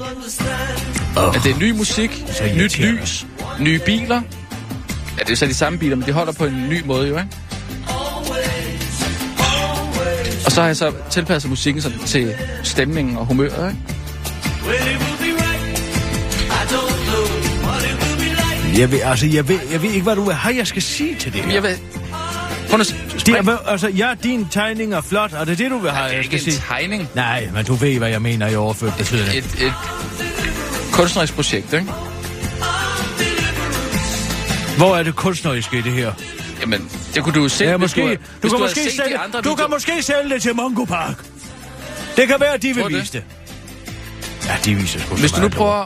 Oh. 1.17 1.33
Men 1.33 1.43
det 1.43 1.53
er 1.53 1.59
ny 1.59 1.71
musik, 1.71 2.25
Så 2.33 2.43
nyt 2.57 2.79
lys, 2.79 3.27
nye 3.61 3.79
biler. 3.87 4.23
Ja, 5.19 5.23
det 5.23 5.31
er 5.31 5.37
så 5.37 5.47
de 5.47 5.55
samme 5.55 5.79
biler, 5.79 5.97
men 5.97 6.07
de 6.07 6.13
holder 6.13 6.33
på 6.33 6.45
en 6.45 6.69
ny 6.69 6.83
måde 6.85 7.09
jo, 7.09 7.19
ikke? 7.19 7.31
Og 10.47 10.53
så 10.53 10.61
har 10.61 10.67
jeg 10.67 10.77
så 10.77 10.93
tilpasset 11.11 11.51
musikken 11.51 11.83
sådan 11.83 11.99
til 11.99 12.35
stemningen 12.63 13.17
og 13.17 13.27
humøret, 13.27 13.69
ikke? 13.69 13.97
Jeg 18.79 18.93
ved, 18.93 19.01
altså, 19.01 19.27
jeg 19.27 19.49
ved, 19.49 19.59
jeg 19.73 19.83
ved 19.83 19.91
ikke, 19.91 20.03
hvad 20.03 20.17
du 20.17 20.31
have, 20.31 20.57
jeg 20.57 20.67
skal 20.67 20.83
sige 20.83 21.17
til 21.17 21.33
det 21.33 21.41
her. 21.41 21.53
Jeg 21.53 21.63
vil... 21.63 21.79
Nu 22.77 22.81
at 22.81 22.97
Det 23.13 23.21
spring. 23.21 23.37
er, 23.39 23.43
hvad- 23.43 23.57
altså, 23.67 23.89
ja, 23.89 24.15
din 24.23 24.47
tegning 24.51 24.95
er 24.95 25.01
flot, 25.01 25.33
og 25.33 25.47
det 25.47 25.53
er 25.53 25.57
det, 25.57 25.71
du 25.71 25.79
vil 25.79 25.91
have, 25.91 26.09
Det 26.09 26.17
er 26.17 26.21
ikke 26.23 26.35
en 26.37 26.41
sige. 26.43 26.63
tegning. 26.69 27.09
Nej, 27.15 27.49
men 27.55 27.65
du 27.65 27.75
ved, 27.75 27.99
hvad 27.99 28.09
jeg 28.09 28.23
mener 28.23 28.49
i 28.49 28.57
overført 28.57 28.95
betydning. 28.99 29.29
Et, 29.29 29.45
et 29.61 29.73
kunstnerisk 30.93 31.35
projekt, 31.35 31.73
ikke? 31.73 31.87
Hvor 34.77 34.97
er 34.97 35.03
det 35.03 35.17
kunstneriske 35.17 35.79
i 35.79 35.83
det 35.83 35.93
her? 35.93 36.13
Jamen, 36.61 36.89
det 37.15 37.23
kunne 37.23 37.35
du 37.35 37.43
jo 37.43 37.49
se, 37.49 37.65
Ja, 37.65 37.77
måske, 37.77 38.01
du, 38.01 38.07
du, 38.09 38.15
hvis 38.15 38.19
du, 38.43 38.49
kan 38.49 38.51
havde 38.51 38.63
måske 38.63 38.91
sælge, 39.05 39.19
andre 39.19 39.41
du 39.41 39.55
kan 39.55 39.65
måske 39.71 40.03
sælge 40.03 40.31
det 40.35 40.43
til 40.43 40.55
Mongo 40.55 40.85
Park. 40.85 41.25
Det 42.17 42.29
kan 42.29 42.37
være, 42.41 42.55
at 42.55 42.63
de 42.63 42.75
vil 42.75 42.85
du 42.85 42.89
det? 42.89 43.01
vise 43.01 43.13
det. 43.13 43.25
Ja, 44.47 44.57
de 44.65 44.75
viser 44.75 45.01
sgu 45.01 45.17
Hvis 45.17 45.33
du 45.33 45.37
nu 45.37 45.41
meget 45.41 45.53
dog. 45.53 45.59
prøver... 45.59 45.85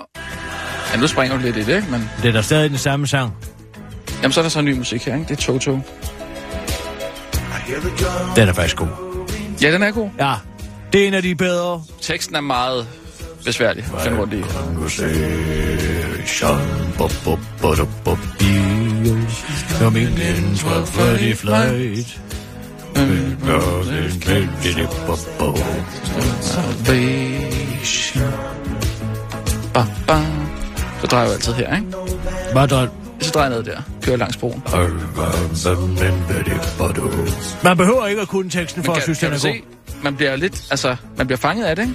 Ja, 0.93 0.97
nu 1.01 1.07
springer 1.07 1.37
du 1.37 1.43
lidt 1.43 1.57
i 1.57 1.63
det, 1.63 1.77
ikke? 1.77 1.89
Men, 1.91 2.11
Det 2.23 2.29
er 2.29 2.33
da 2.33 2.43
stadig 2.43 2.71
den 2.71 2.79
samme 2.79 3.07
sang. 3.07 3.33
jamen, 4.23 4.33
så 4.33 4.41
er 4.41 4.43
der 4.43 4.49
så 4.49 4.61
ny 4.61 4.73
musik 4.79 5.05
her, 5.05 5.15
ikke? 5.15 5.27
Det 5.29 5.39
er 5.39 5.43
Toto. 5.43 5.79
Den 8.37 8.49
er 8.49 8.53
faktisk 8.53 8.77
god. 8.77 8.89
Ja, 9.63 9.73
den 9.73 9.83
er 9.83 9.91
god. 9.91 10.11
Ja, 10.19 10.35
det 10.93 11.03
er 11.03 11.07
en 11.07 11.15
af 11.15 11.23
de 11.23 11.35
bedre. 11.35 11.83
Teksten 12.01 12.37
er 12.37 12.41
meget 12.41 12.87
besværlig 13.45 13.85
at 13.97 14.03
finde 14.03 14.19
rundt 14.19 14.35
i. 14.35 14.43
Conversation, 14.43 16.61
bo, 16.99 17.09
bo, 17.25 17.39
bo, 17.61 17.75
do, 17.75 17.87
bo, 18.05 18.17
bio. 18.39 19.17
Coming 19.79 20.09
in 20.09 20.55
12.30 20.55 21.35
flight. 21.35 22.21
Så 31.01 31.07
drejer 31.07 31.25
jeg 31.25 31.35
altid 31.35 31.53
her, 31.53 31.77
ikke? 31.77 31.87
Hvad? 32.53 32.89
Så 33.21 33.41
jeg 33.41 33.51
ned 33.51 33.63
der. 33.63 33.83
Kører 34.03 34.17
langs 34.17 34.37
broen. 34.37 34.63
Man 37.65 37.77
behøver 37.77 38.07
ikke 38.07 38.23
at 38.23 38.29
kunne 38.29 38.51
teksten 38.51 38.85
for 38.85 38.93
Men 38.93 38.97
at 38.97 39.03
synes, 39.03 39.19
den 39.19 39.31
kan 39.31 39.39
er 39.49 39.53
god. 39.53 40.03
man 40.03 40.17
bliver 40.17 40.37
lidt, 40.37 40.67
altså, 40.71 40.97
man 41.17 41.27
bliver 41.27 41.39
fanget 41.39 41.65
af 41.65 41.77
det, 41.77 41.83
ikke? 41.83 41.95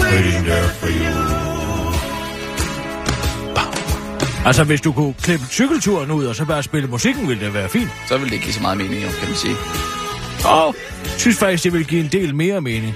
Waiting 0.00 0.44
there 0.44 0.68
for 0.68 0.86
you. 0.86 1.40
Altså, 4.46 4.64
hvis 4.64 4.80
du 4.80 4.92
kunne 4.92 5.14
klippe 5.22 5.44
cykelturen 5.50 6.10
ud 6.10 6.24
og 6.24 6.36
så 6.36 6.44
bare 6.44 6.62
spille 6.62 6.88
musikken, 6.88 7.28
ville 7.28 7.44
det 7.44 7.54
være 7.54 7.68
fint. 7.68 7.90
Så 8.08 8.18
vil 8.18 8.26
det 8.26 8.32
ikke 8.32 8.44
give 8.44 8.54
så 8.54 8.60
meget 8.62 8.78
mening, 8.78 9.02
kan 9.02 9.28
man 9.28 9.36
sige. 9.36 9.54
Og 10.44 10.74
synes 11.18 11.38
faktisk, 11.38 11.64
det 11.64 11.72
vil 11.72 11.86
give 11.86 12.00
en 12.00 12.08
del 12.12 12.34
mere 12.34 12.60
mening. 12.60 12.94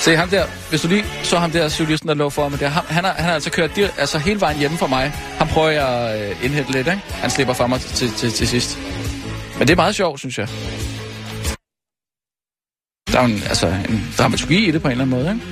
Se 0.00 0.16
ham 0.16 0.28
der, 0.28 0.46
hvis 0.70 0.80
du 0.80 0.88
lige 0.88 1.04
så 1.22 1.38
ham 1.38 1.50
der, 1.50 1.68
solisten, 1.68 2.08
der 2.08 2.14
lå 2.14 2.30
for 2.30 2.48
mig 2.48 2.60
der, 2.60 2.68
ham, 2.68 2.84
han, 2.88 3.04
har, 3.04 3.12
han 3.12 3.24
har 3.24 3.32
altså 3.34 3.50
kørt 3.50 3.76
dir, 3.76 3.88
altså 3.98 4.18
hele 4.18 4.40
vejen 4.40 4.58
hjemme 4.58 4.78
for 4.78 4.86
mig. 4.86 5.08
Han 5.10 5.48
prøver 5.48 5.68
jeg 5.70 5.88
at 5.88 6.30
øh, 6.30 6.44
indhente 6.44 6.72
lidt, 6.72 6.86
ikke? 6.86 7.00
Han 7.12 7.30
slipper 7.30 7.54
fra 7.54 7.66
mig 7.66 7.80
til, 7.80 8.10
til, 8.12 8.32
til 8.32 8.48
sidst. 8.48 8.78
Men 9.58 9.66
det 9.68 9.72
er 9.72 9.76
meget 9.76 9.94
sjovt, 9.94 10.18
synes 10.20 10.38
jeg. 10.38 10.48
Der 13.12 13.20
er 13.20 13.24
en, 13.24 13.32
altså, 13.48 13.66
en 13.66 14.14
dramaturgi 14.18 14.68
i 14.68 14.70
det 14.70 14.82
på 14.82 14.88
en 14.88 14.92
eller 14.92 15.04
anden 15.04 15.18
måde, 15.18 15.30
ikke? 15.34 15.44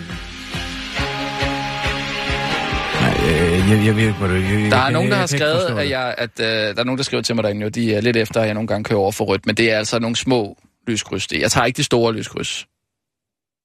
Øh, 3.26 3.86
jeg, 3.86 3.96
jeg 3.96 4.12
hvad 4.12 4.28
du... 4.28 4.34
Jeg, 4.34 4.70
Der 4.70 4.76
er 4.76 4.82
jeg, 4.82 4.92
nogen, 4.92 5.08
der 5.10 5.16
jeg 5.16 5.20
har 5.22 5.26
skrevet, 5.26 5.78
at, 5.80 5.90
jeg, 5.90 6.14
at 6.18 6.40
øh, 6.40 6.46
der 6.46 6.80
er 6.80 6.84
nogen, 6.84 6.98
der 6.98 7.04
skriver 7.04 7.22
til 7.22 7.34
mig 7.34 7.44
derinde, 7.44 7.62
jo, 7.62 7.68
de 7.68 7.94
er 7.94 8.00
lidt 8.00 8.16
efter, 8.16 8.40
at 8.40 8.46
jeg 8.46 8.54
nogle 8.54 8.66
gange 8.66 8.84
kører 8.84 8.98
over 9.00 9.12
for 9.12 9.24
rødt, 9.24 9.46
men 9.46 9.54
det 9.54 9.72
er 9.72 9.78
altså 9.78 9.98
nogle 9.98 10.16
små 10.16 10.58
lyskryds. 10.86 11.26
Det- 11.26 11.40
Jeg 11.40 11.50
tager 11.50 11.64
ikke 11.64 11.76
de 11.76 11.84
store 11.84 12.12
lyskryds. 12.14 12.66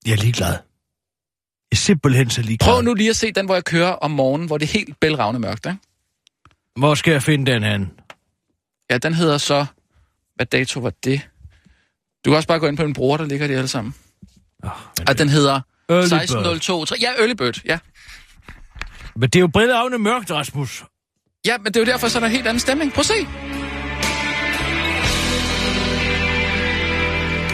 Jeg 0.06 0.12
er 0.12 0.16
ligeglad. 0.18 0.54
Er 1.72 1.76
simpelthen 1.76 2.30
så 2.30 2.42
ligeglad. 2.42 2.74
Prøv 2.74 2.82
nu 2.82 2.94
lige 2.94 3.10
at 3.10 3.16
se 3.16 3.32
den, 3.32 3.46
hvor 3.46 3.56
jeg 3.56 3.64
kører 3.64 3.92
om 3.92 4.12
morgenen, 4.12 4.48
hvor 4.48 4.58
det 4.58 4.66
er 4.66 4.74
helt 4.74 5.00
bælragende 5.00 5.40
mørkt, 5.40 5.66
ikke? 5.66 5.78
Hvor 6.76 6.96
skal 6.96 7.12
jeg 7.12 7.24
finde 7.24 7.52
den 7.52 7.64
hen? 7.64 7.92
Ja, 8.90 8.98
den 8.98 9.14
hedder 9.14 9.38
så... 9.38 9.66
Hvad 10.36 10.46
dato 10.46 10.80
var 10.80 10.94
det? 11.04 11.22
Du 12.26 12.30
kan 12.30 12.36
også 12.36 12.48
bare 12.48 12.60
gå 12.60 12.68
ind 12.68 12.78
på 12.78 12.84
min 12.84 12.94
bror, 12.94 13.18
der 13.18 13.26
ligger 13.26 13.48
de 13.48 13.54
alle 13.54 13.68
sammen. 13.68 13.96
Oh, 14.64 14.70
Og 15.08 15.18
den 15.18 15.30
hedder 15.30 15.62
Early 15.90 16.04
1602. 16.04 16.96
Ja, 17.02 17.34
Bird, 17.38 17.62
ja. 17.66 17.80
Men 19.16 19.30
det 19.30 19.36
er 19.36 19.40
jo 19.40 19.48
brillavne 19.48 19.98
mørkt, 19.98 20.32
Rasmus. 20.32 20.84
Ja, 21.46 21.58
men 21.58 21.66
det 21.66 21.76
er 21.76 21.80
jo 21.80 21.86
derfor, 21.86 22.08
så 22.08 22.18
er 22.18 22.20
der 22.20 22.28
en 22.28 22.34
helt 22.34 22.48
anden 22.48 22.60
stemning. 22.60 22.94
Prøv 22.94 23.00
at 23.00 23.06
se. 23.06 23.26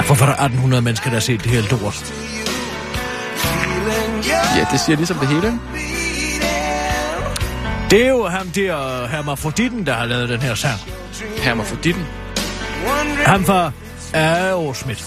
Hvorfor 0.06 0.26
er 0.26 0.30
der 0.30 0.44
1800 0.44 0.82
mennesker, 0.82 1.06
der 1.10 1.16
har 1.16 1.20
set 1.20 1.44
det 1.44 1.52
her 1.52 1.62
lort? 1.82 2.37
Ja, 4.58 4.66
det 4.72 4.80
siger 4.80 4.96
ligesom 4.96 5.18
det 5.18 5.28
hele. 5.28 5.48
ikke? 5.48 5.60
Det 7.90 8.06
er 8.06 8.10
jo 8.10 8.28
ham 8.28 8.48
der, 8.50 9.08
Hermafroditten, 9.08 9.86
der 9.86 9.94
har 9.94 10.06
lavet 10.06 10.30
den 10.30 10.42
her 10.42 10.56
sang. 10.56 10.80
Hermafroditten. 11.38 12.06
Ham 13.26 13.46
fra 13.46 13.72
Aerosmith. 14.14 15.02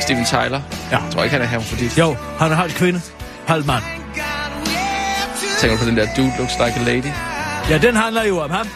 Steven 0.00 0.24
Tyler. 0.24 0.60
Ja. 0.90 0.98
Jeg 0.98 1.12
tror 1.12 1.22
ikke, 1.22 1.32
han 1.32 1.42
er 1.42 1.46
hermafrodit. 1.46 1.98
Jo, 1.98 2.16
han 2.38 2.52
er 2.52 2.56
halv 2.56 2.72
kvinde, 2.72 3.00
halv 3.46 3.66
mand. 3.66 3.82
Tænker 5.58 5.76
du 5.76 5.82
på 5.82 5.88
den 5.88 5.96
der 5.96 6.06
Dude 6.16 6.32
Looks 6.38 6.52
Like 6.52 6.80
a 6.80 6.82
Lady? 6.82 7.12
Ja, 7.70 7.78
den 7.78 7.96
handler 7.96 8.24
jo 8.24 8.38
om 8.38 8.50
ham. 8.50 8.68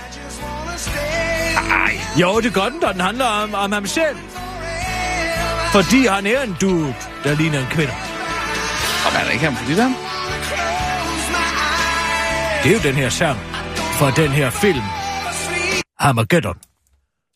Ej. 1.70 2.00
Jo, 2.20 2.40
det 2.40 2.54
gør 2.54 2.68
den 2.68 2.80
da. 2.80 2.92
Den 2.92 3.00
handler 3.00 3.24
om, 3.24 3.54
om 3.54 3.72
ham 3.72 3.86
selv. 3.86 4.16
Fordi 5.72 6.06
han 6.06 6.26
er 6.26 6.42
en 6.42 6.56
dude, 6.60 6.94
der 7.24 7.34
ligner 7.34 7.58
en 7.58 7.66
kvinde. 7.70 7.92
Og 9.08 9.14
han 9.14 9.26
er 9.26 9.30
ikke 9.30 9.44
hermafrodit, 9.44 9.78
ham. 9.82 9.94
Det 12.62 12.68
er 12.72 12.76
jo 12.76 12.82
den 12.88 12.94
her 13.02 13.08
sang 13.10 13.38
fra 13.98 14.10
den 14.10 14.30
her 14.30 14.50
film. 14.50 14.84
Armageddon. 15.98 16.56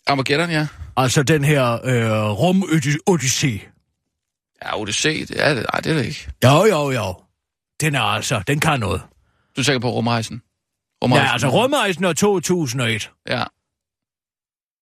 Armageddon, 0.06 0.50
ja. 0.50 0.66
Altså 0.96 1.22
den 1.22 1.44
her 1.44 1.72
øh, 1.72 2.30
rum-odyssé. 2.32 3.68
Ja, 4.64 4.78
Odyssey, 4.80 5.20
det 5.20 5.46
er 5.46 5.54
det. 5.54 5.66
Nej, 5.72 5.80
det 5.80 5.92
er 5.92 5.96
det 5.96 6.04
ikke. 6.06 6.28
Jo, 6.44 6.64
jo, 6.64 6.90
jo. 6.90 7.14
Den 7.80 7.94
er 7.94 8.00
altså, 8.02 8.42
den 8.46 8.60
kan 8.60 8.80
noget. 8.80 9.02
Du 9.56 9.62
tænker 9.64 9.80
på 9.80 9.90
rumrejsen. 9.90 10.42
rumrejsen. 11.02 11.26
Ja, 11.26 11.32
altså 11.32 11.48
rumrejsen 11.48 12.04
er 12.04 12.12
2001. 12.12 13.10
Ja, 13.28 13.44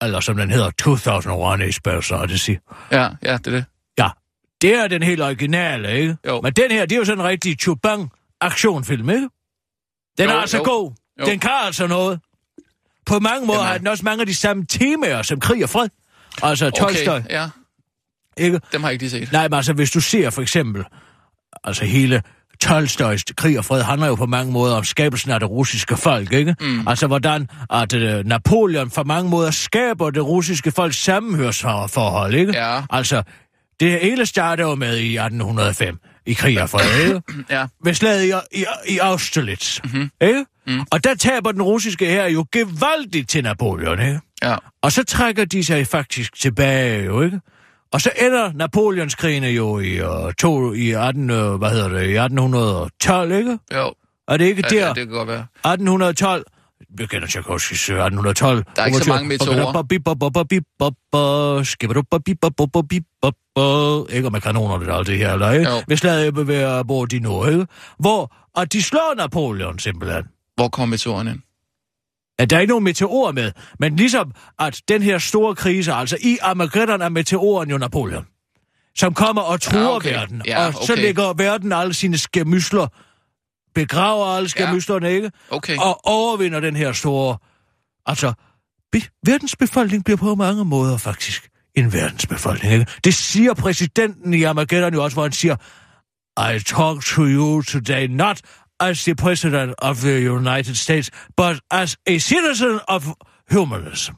Eller 0.03 0.21
som 0.21 0.37
den 0.37 0.51
hedder, 0.51 0.71
2001 0.71 1.61
A 1.63 1.71
Space 1.71 2.15
Odyssey. 2.17 2.59
ja, 2.91 3.09
ja, 3.23 3.37
det 3.37 3.47
er 3.47 3.51
det. 3.51 3.65
Det 4.63 4.75
er 4.75 4.89
den 4.89 5.03
helt 5.03 5.23
originale, 5.23 5.99
ikke? 5.99 6.17
Jo. 6.27 6.41
Men 6.41 6.53
den 6.53 6.71
her, 6.71 6.87
det 6.87 6.93
er 6.93 6.99
jo 6.99 7.05
sådan 7.05 7.21
en 7.21 7.27
rigtig 7.27 7.57
chubang 7.61 8.11
aktionfilm, 8.41 9.11
ikke? 9.11 9.29
Den 10.19 10.27
Jo, 10.29 10.31
er 10.31 10.41
altså 10.41 10.57
jo. 10.57 10.63
god. 10.65 10.93
Jo. 11.21 11.25
Den 11.27 11.39
kan 11.39 11.51
altså 11.65 11.87
noget. 11.87 12.21
På 13.07 13.19
mange 13.19 13.47
måder 13.47 13.59
Jamen. 13.59 13.71
har 13.71 13.79
den 13.79 13.87
også 13.87 14.05
mange 14.05 14.21
af 14.21 14.27
de 14.27 14.35
samme 14.35 14.67
temaer 14.67 15.23
som 15.23 15.41
krig 15.41 15.63
og 15.65 15.71
fred. 15.71 15.89
Altså 16.43 16.71
Tolstoy, 16.71 17.15
Okay, 17.15 17.31
ja. 17.31 17.49
ikke? 18.37 18.61
Dem 18.73 18.81
har 18.83 18.89
jeg 18.89 18.93
ikke 18.93 19.03
lige 19.03 19.11
set. 19.11 19.33
Nej, 19.33 19.49
men 19.49 19.55
altså 19.55 19.73
hvis 19.73 19.91
du 19.91 20.01
ser 20.01 20.31
for 20.31 20.43
eksempel, 20.43 20.85
altså 21.65 21.85
hele 21.85 22.23
Tolstoys 22.61 23.25
krig 23.37 23.59
og 23.59 23.65
fred 23.65 23.83
handler 23.83 24.07
jo 24.07 24.15
på 24.15 24.27
mange 24.27 24.53
måder 24.53 24.77
om 24.77 24.85
skabelsen 24.85 25.31
af 25.31 25.41
det 25.41 25.51
russiske 25.51 25.97
folk, 25.97 26.33
ikke? 26.33 26.57
Mm. 26.61 26.89
Altså 26.89 27.07
hvordan 27.07 27.49
at 27.71 27.93
uh, 27.93 28.01
Napoleon 28.27 28.91
på 28.91 29.03
mange 29.05 29.31
måder 29.31 29.51
skaber 29.51 30.11
det 30.11 30.25
russiske 30.27 30.71
folks 30.73 30.97
sammenhørsforhold, 30.97 32.35
ikke? 32.35 32.53
Ja. 32.57 32.83
Altså, 32.91 33.23
det 33.81 34.01
hele 34.01 34.27
starter 34.27 34.65
jo 34.65 34.75
med 34.75 34.97
i 34.99 35.17
1805 35.17 35.99
i 36.27 36.33
krig 36.33 36.63
og 36.63 36.71
fred? 36.71 37.21
Ja. 37.51 37.67
Ved 37.85 37.95
slaget 37.95 38.25
i, 38.53 38.59
i, 38.61 38.65
i 38.89 38.99
Austerlitz, 38.99 39.81
mm-hmm. 39.85 40.11
ikke? 40.21 40.45
Mm. 40.67 40.81
Og 40.93 41.05
der 41.05 41.15
taber 41.15 41.53
den 41.53 41.63
russiske 41.63 42.07
her 42.07 42.27
jo 42.27 42.47
gevaldigt 42.53 43.29
til 43.29 43.43
Napoleon, 43.43 44.01
ikke? 44.01 44.21
Ja. 44.43 44.57
Og 44.83 44.93
så 44.93 45.05
trækker 45.05 45.45
de 45.45 45.65
sig 45.65 45.87
faktisk 45.87 46.41
tilbage, 46.41 47.05
jo 47.05 47.23
ikke? 47.23 47.41
Og 47.93 48.01
så 48.01 48.11
ender 48.21 48.53
Napoleonskrigene 48.55 49.47
jo 49.47 49.79
i, 49.79 50.01
uh, 50.03 50.33
to, 50.39 50.73
i 50.73 50.91
18, 50.91 51.31
uh, 51.31 51.55
hvad 51.55 51.71
hedder 51.71 51.89
det, 51.89 52.07
i 52.07 52.17
1812, 52.17 53.33
ikke? 53.33 53.59
Jo. 53.75 53.95
Er 54.29 54.37
det 54.37 54.45
ikke 54.45 54.63
Ja, 54.71 54.77
der? 54.77 54.83
ja, 54.83 54.89
det 54.89 54.97
kan 54.97 55.09
godt 55.09 55.29
være. 55.29 55.47
1812. 55.75 56.45
Vi 56.97 57.07
kender 57.07 57.27
Tchaikovskis 57.29 57.89
øh, 57.91 57.97
1812. 57.97 58.65
Der 58.77 58.83
er 58.83 58.87
ikke 58.87 58.99
så 58.99 59.11
mange 59.11 59.29
meteorer. 59.29 59.57
Ikke 64.13 64.31
med 64.31 64.41
kanonerne 64.41 64.93
og 64.93 64.99
alt 64.99 65.07
det 65.07 65.19
her, 65.19 65.33
eller 65.33 65.51
ikke? 65.53 65.71
Ved 65.89 65.97
slaget 65.97 66.37
ved 66.49 66.85
Borodino, 66.85 67.47
ikke? 67.47 67.67
Hvor, 67.99 68.35
og 68.57 68.73
de 68.73 68.83
slår 68.83 69.15
Napoleon 69.17 69.79
simpelthen. 69.79 70.25
Hvor 70.57 70.69
kommer 70.69 70.91
meteoren 70.91 71.29
ind? 71.29 71.39
Ja, 72.41 72.45
der 72.45 72.57
er 72.57 72.61
ikke 72.61 72.71
nogen 72.71 72.85
meteor 72.85 73.33
med, 73.33 73.53
men 73.79 73.97
ligesom 73.97 74.33
at 74.59 74.81
den 74.89 75.03
her 75.03 75.19
store 75.19 75.55
krise, 75.55 75.93
altså 75.93 76.17
i 76.21 76.39
Armageddon 76.43 77.03
er 77.03 77.09
meteoren 77.09 77.71
jo 77.71 77.79
Napoleon, 77.79 78.27
som 78.97 79.15
kommer 79.15 79.43
og 79.43 79.61
truer 79.61 79.83
Ja, 79.83 79.97
okay. 79.97 80.13
verden, 80.13 80.43
Ja, 80.47 80.67
og 80.67 80.73
så 80.73 80.93
okay. 80.93 81.03
lægger 81.03 81.33
verden 81.33 81.73
alle 81.73 81.95
sine 81.95 82.19
skærmysler, 82.19 82.87
begraver 83.75 84.27
alle 84.27 84.49
skærmyslerne, 84.49 85.13
ikke? 85.13 85.31
Okay. 85.51 85.77
Og 85.79 86.01
overvinder 86.07 86.61
den 86.61 86.77
her 86.77 86.93
store, 86.93 87.37
altså 88.07 88.33
Be- 88.93 89.09
verdens 89.27 89.57
befolkning 89.57 90.05
bliver 90.05 90.17
på 90.17 90.35
mange 90.35 90.65
måder 90.65 90.99
faktisk 90.99 91.49
en 91.75 91.93
verdensbefolkning, 91.93 92.73
ikke? 92.73 92.87
Det 93.05 93.15
siger 93.15 93.55
præsidenten 93.55 94.35
i 94.35 94.43
Armageddon 94.43 94.95
jo 94.95 95.05
også, 95.05 95.15
hvor 95.15 95.23
han 95.23 95.33
siger, 95.33 95.57
I 96.55 96.59
talk 96.59 97.05
to 97.05 97.23
you 97.23 97.63
today 97.63 98.07
not 98.07 98.41
as 98.81 99.05
the 99.05 99.15
president 99.15 99.75
of 99.79 99.97
the 99.97 100.31
United 100.33 100.75
States, 100.75 101.11
but 101.37 101.61
as 101.71 101.97
a 102.07 102.19
citizen 102.19 102.81
of 102.89 103.07
humanism. 103.53 104.13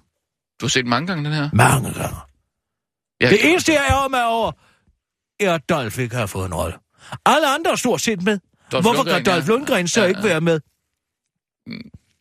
Du 0.60 0.66
har 0.66 0.68
set 0.68 0.86
mange 0.86 1.06
gange 1.06 1.24
den 1.24 1.32
her. 1.32 1.50
Mange 1.52 1.92
gange. 1.94 2.16
Ja, 3.20 3.30
Det 3.30 3.50
eneste, 3.50 3.72
jeg 3.72 3.86
er 3.88 4.08
med 4.08 4.22
over, 4.22 4.52
er, 5.40 5.54
at 5.54 5.68
Dolph 5.68 5.98
ikke 5.98 6.16
har 6.16 6.26
fået 6.26 6.46
en 6.46 6.54
rolle. 6.54 6.74
Alle 7.26 7.54
andre 7.54 7.70
er 7.70 7.76
stort 7.76 8.00
set 8.00 8.22
med. 8.22 8.38
Dolph 8.72 8.84
Hvorfor 8.84 9.04
kan 9.04 9.12
Lundgren, 9.12 9.24
Dolph 9.34 9.48
ja. 9.48 9.52
Lundgren 9.54 9.88
så 9.88 10.00
Ja, 10.00 10.06
ikke 10.06 10.20
ja. 10.20 10.26
være 10.26 10.40
med? 10.40 10.60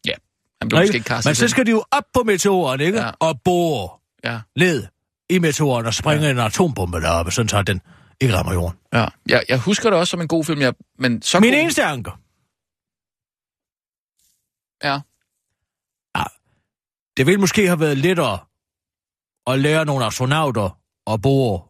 Ja, 0.06 0.14
han 0.62 0.70
blev 0.70 0.82
måske 0.82 0.96
ikke 0.96 1.08
kastet 1.08 1.30
Men 1.30 1.36
så 1.36 1.48
skal 1.48 1.66
de 1.66 1.72
jo 1.72 1.84
op 1.92 2.04
på 2.14 2.24
meteoren, 2.24 2.82
ikke? 2.82 3.00
Ja. 3.00 3.12
Og 3.20 3.42
bore 3.46 3.90
Ja, 4.24 4.40
led 4.56 4.88
i 5.30 5.40
meteoren 5.40 5.86
og 5.86 5.94
springe 5.94 6.26
ja. 6.26 6.32
en 6.32 6.40
atombombe 6.40 7.02
deroppe, 7.02 7.32
sådan 7.32 7.50
så 7.50 7.62
den 7.62 7.82
ikke 8.22 8.36
rammer 8.36 8.54
jorden. 8.54 8.78
ja. 8.94 9.06
Jeg, 9.28 9.44
jeg 9.50 9.60
husker 9.60 9.90
det 9.90 10.00
også 10.00 10.12
som 10.12 10.22
en 10.22 10.28
god 10.28 10.44
film, 10.44 10.62
jeg, 10.62 10.74
men 11.00 11.22
så 11.22 11.40
Min 11.40 11.52
god... 11.54 11.60
eneste 11.60 11.84
anker. 11.84 12.12
Ja. 14.84 15.00
Det 17.18 17.26
ville 17.26 17.40
måske 17.40 17.68
have 17.68 17.80
været 17.80 17.98
lettere 17.98 18.40
at 19.48 19.60
lære 19.60 19.86
nogle 19.86 20.06
astronauter 20.06 20.80
at 21.08 21.22
bore, 21.22 21.62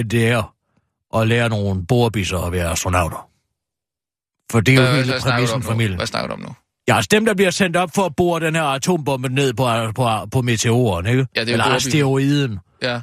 end 0.00 0.10
det 0.10 0.28
er 0.28 0.54
at 1.16 1.28
lære 1.28 1.48
nogle 1.48 1.86
borebisser 1.86 2.38
at 2.38 2.52
være 2.52 2.70
astronauter. 2.70 3.30
For 4.52 4.60
det 4.60 4.74
er 4.74 4.82
jo 4.82 4.88
Øh, 4.88 4.94
hele 4.94 5.06
hvad 5.12 5.20
præmissen 5.20 5.62
for 5.62 5.70
familien. 5.70 5.96
Hvad 5.96 6.06
snakker 6.06 6.28
du 6.28 6.32
om 6.34 6.40
nu? 6.40 6.48
Ja, 6.88 6.96
altså 6.96 7.08
dem, 7.10 7.24
der 7.24 7.34
bliver 7.34 7.50
sendt 7.50 7.76
op 7.76 7.90
for 7.94 8.02
at 8.04 8.16
bore 8.16 8.40
den 8.40 8.54
her 8.54 8.62
atombombe 8.62 9.28
ned 9.28 9.52
på, 9.54 9.66
på, 9.94 10.08
på 10.32 10.42
meteoren, 10.42 11.06
ikke? 11.06 11.26
Ja, 11.36 11.40
det 11.40 11.48
er 11.48 11.52
Eller 11.52 11.64
borebisser. 11.64 11.88
asteroiden. 11.90 12.58
Ja, 12.82 12.94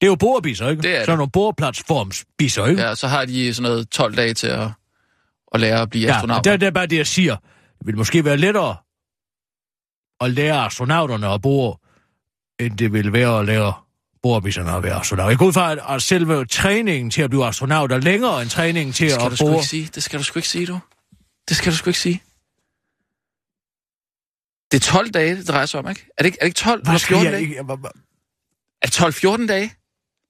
Det 0.00 0.06
er 0.06 0.06
jo 0.06 0.14
borebisser, 0.14 0.68
ikke? 0.68 0.82
Det 0.82 0.90
er 0.90 0.96
det. 0.96 1.06
Sådan 1.06 1.18
nogle 1.18 1.30
boreplatsformsbisser, 1.30 2.66
ikke? 2.66 2.82
ja, 2.82 2.94
så 2.94 3.06
har 3.08 3.24
de 3.24 3.54
sådan 3.54 3.70
noget 3.70 3.90
12 3.90 4.16
dage 4.16 4.34
til 4.34 4.46
at, 4.46 4.68
at 5.54 5.60
lære 5.60 5.80
at 5.80 5.90
blive 5.90 6.06
Ja, 6.08 6.14
astronaut. 6.16 6.38
og 6.38 6.44
det, 6.60 6.62
er 6.62 6.70
bare 6.70 6.86
det, 6.86 6.96
jeg 6.96 7.06
siger. 7.06 7.36
Det 7.78 7.86
vil 7.86 7.96
måske 7.96 8.24
være 8.24 8.36
lettere 8.36 8.76
at 10.20 10.30
lære 10.30 10.64
astronauterne 10.66 11.28
at 11.28 11.42
bore, 11.42 11.76
end 12.66 12.78
det 12.78 12.92
vil 12.92 13.12
være 13.12 13.38
at 13.38 13.46
lære 13.46 13.72
borebisserne 14.22 14.72
at 14.72 14.82
være 14.82 15.00
astronauter. 15.00 15.30
Jeg 15.30 15.38
går 15.38 15.46
ud 15.46 15.52
fra, 15.52 15.72
at- 15.72 15.78
at 15.88 16.02
selve 16.02 16.44
træningen 16.46 17.10
til 17.10 17.22
at 17.22 17.30
blive 17.30 17.46
astronaut 17.46 17.92
er 17.92 17.98
længere 17.98 18.42
end 18.42 18.50
træningen 18.50 18.92
til 18.92 19.06
Det 19.06 19.14
skal 19.14 19.32
at 19.32 19.38
du 19.40 19.44
bore. 19.46 19.64
sige. 19.64 19.90
Det 19.94 20.02
skal 20.02 20.18
du 20.18 20.24
sgu 20.24 20.38
ikke 20.38 20.48
sige, 20.48 20.66
du. 20.66 20.78
Det 21.48 21.56
skal 21.56 21.72
du 21.72 21.76
sgu 21.76 21.90
ikke 21.90 22.00
sige. 22.00 22.22
Det 24.72 24.76
er 24.86 24.92
12 24.92 25.10
dage, 25.10 25.36
det 25.36 25.48
drejer 25.48 25.66
sig 25.66 25.80
om, 25.80 25.88
ikke? 25.88 26.06
Er 26.18 26.22
det 26.22 26.26
ikke, 26.26 26.38
er 26.40 26.44
det 26.44 26.48
ikke 26.48 26.56
12 26.58 26.82
Hvad 26.82 26.90
eller 26.92 26.98
skal 26.98 27.14
14 27.14 27.24
jeg 27.24 27.32
dage? 27.32 27.42
ikke? 27.42 27.56
Er 28.82 28.86
det 28.86 28.94
12-14 29.42 29.46
dage? 29.46 29.72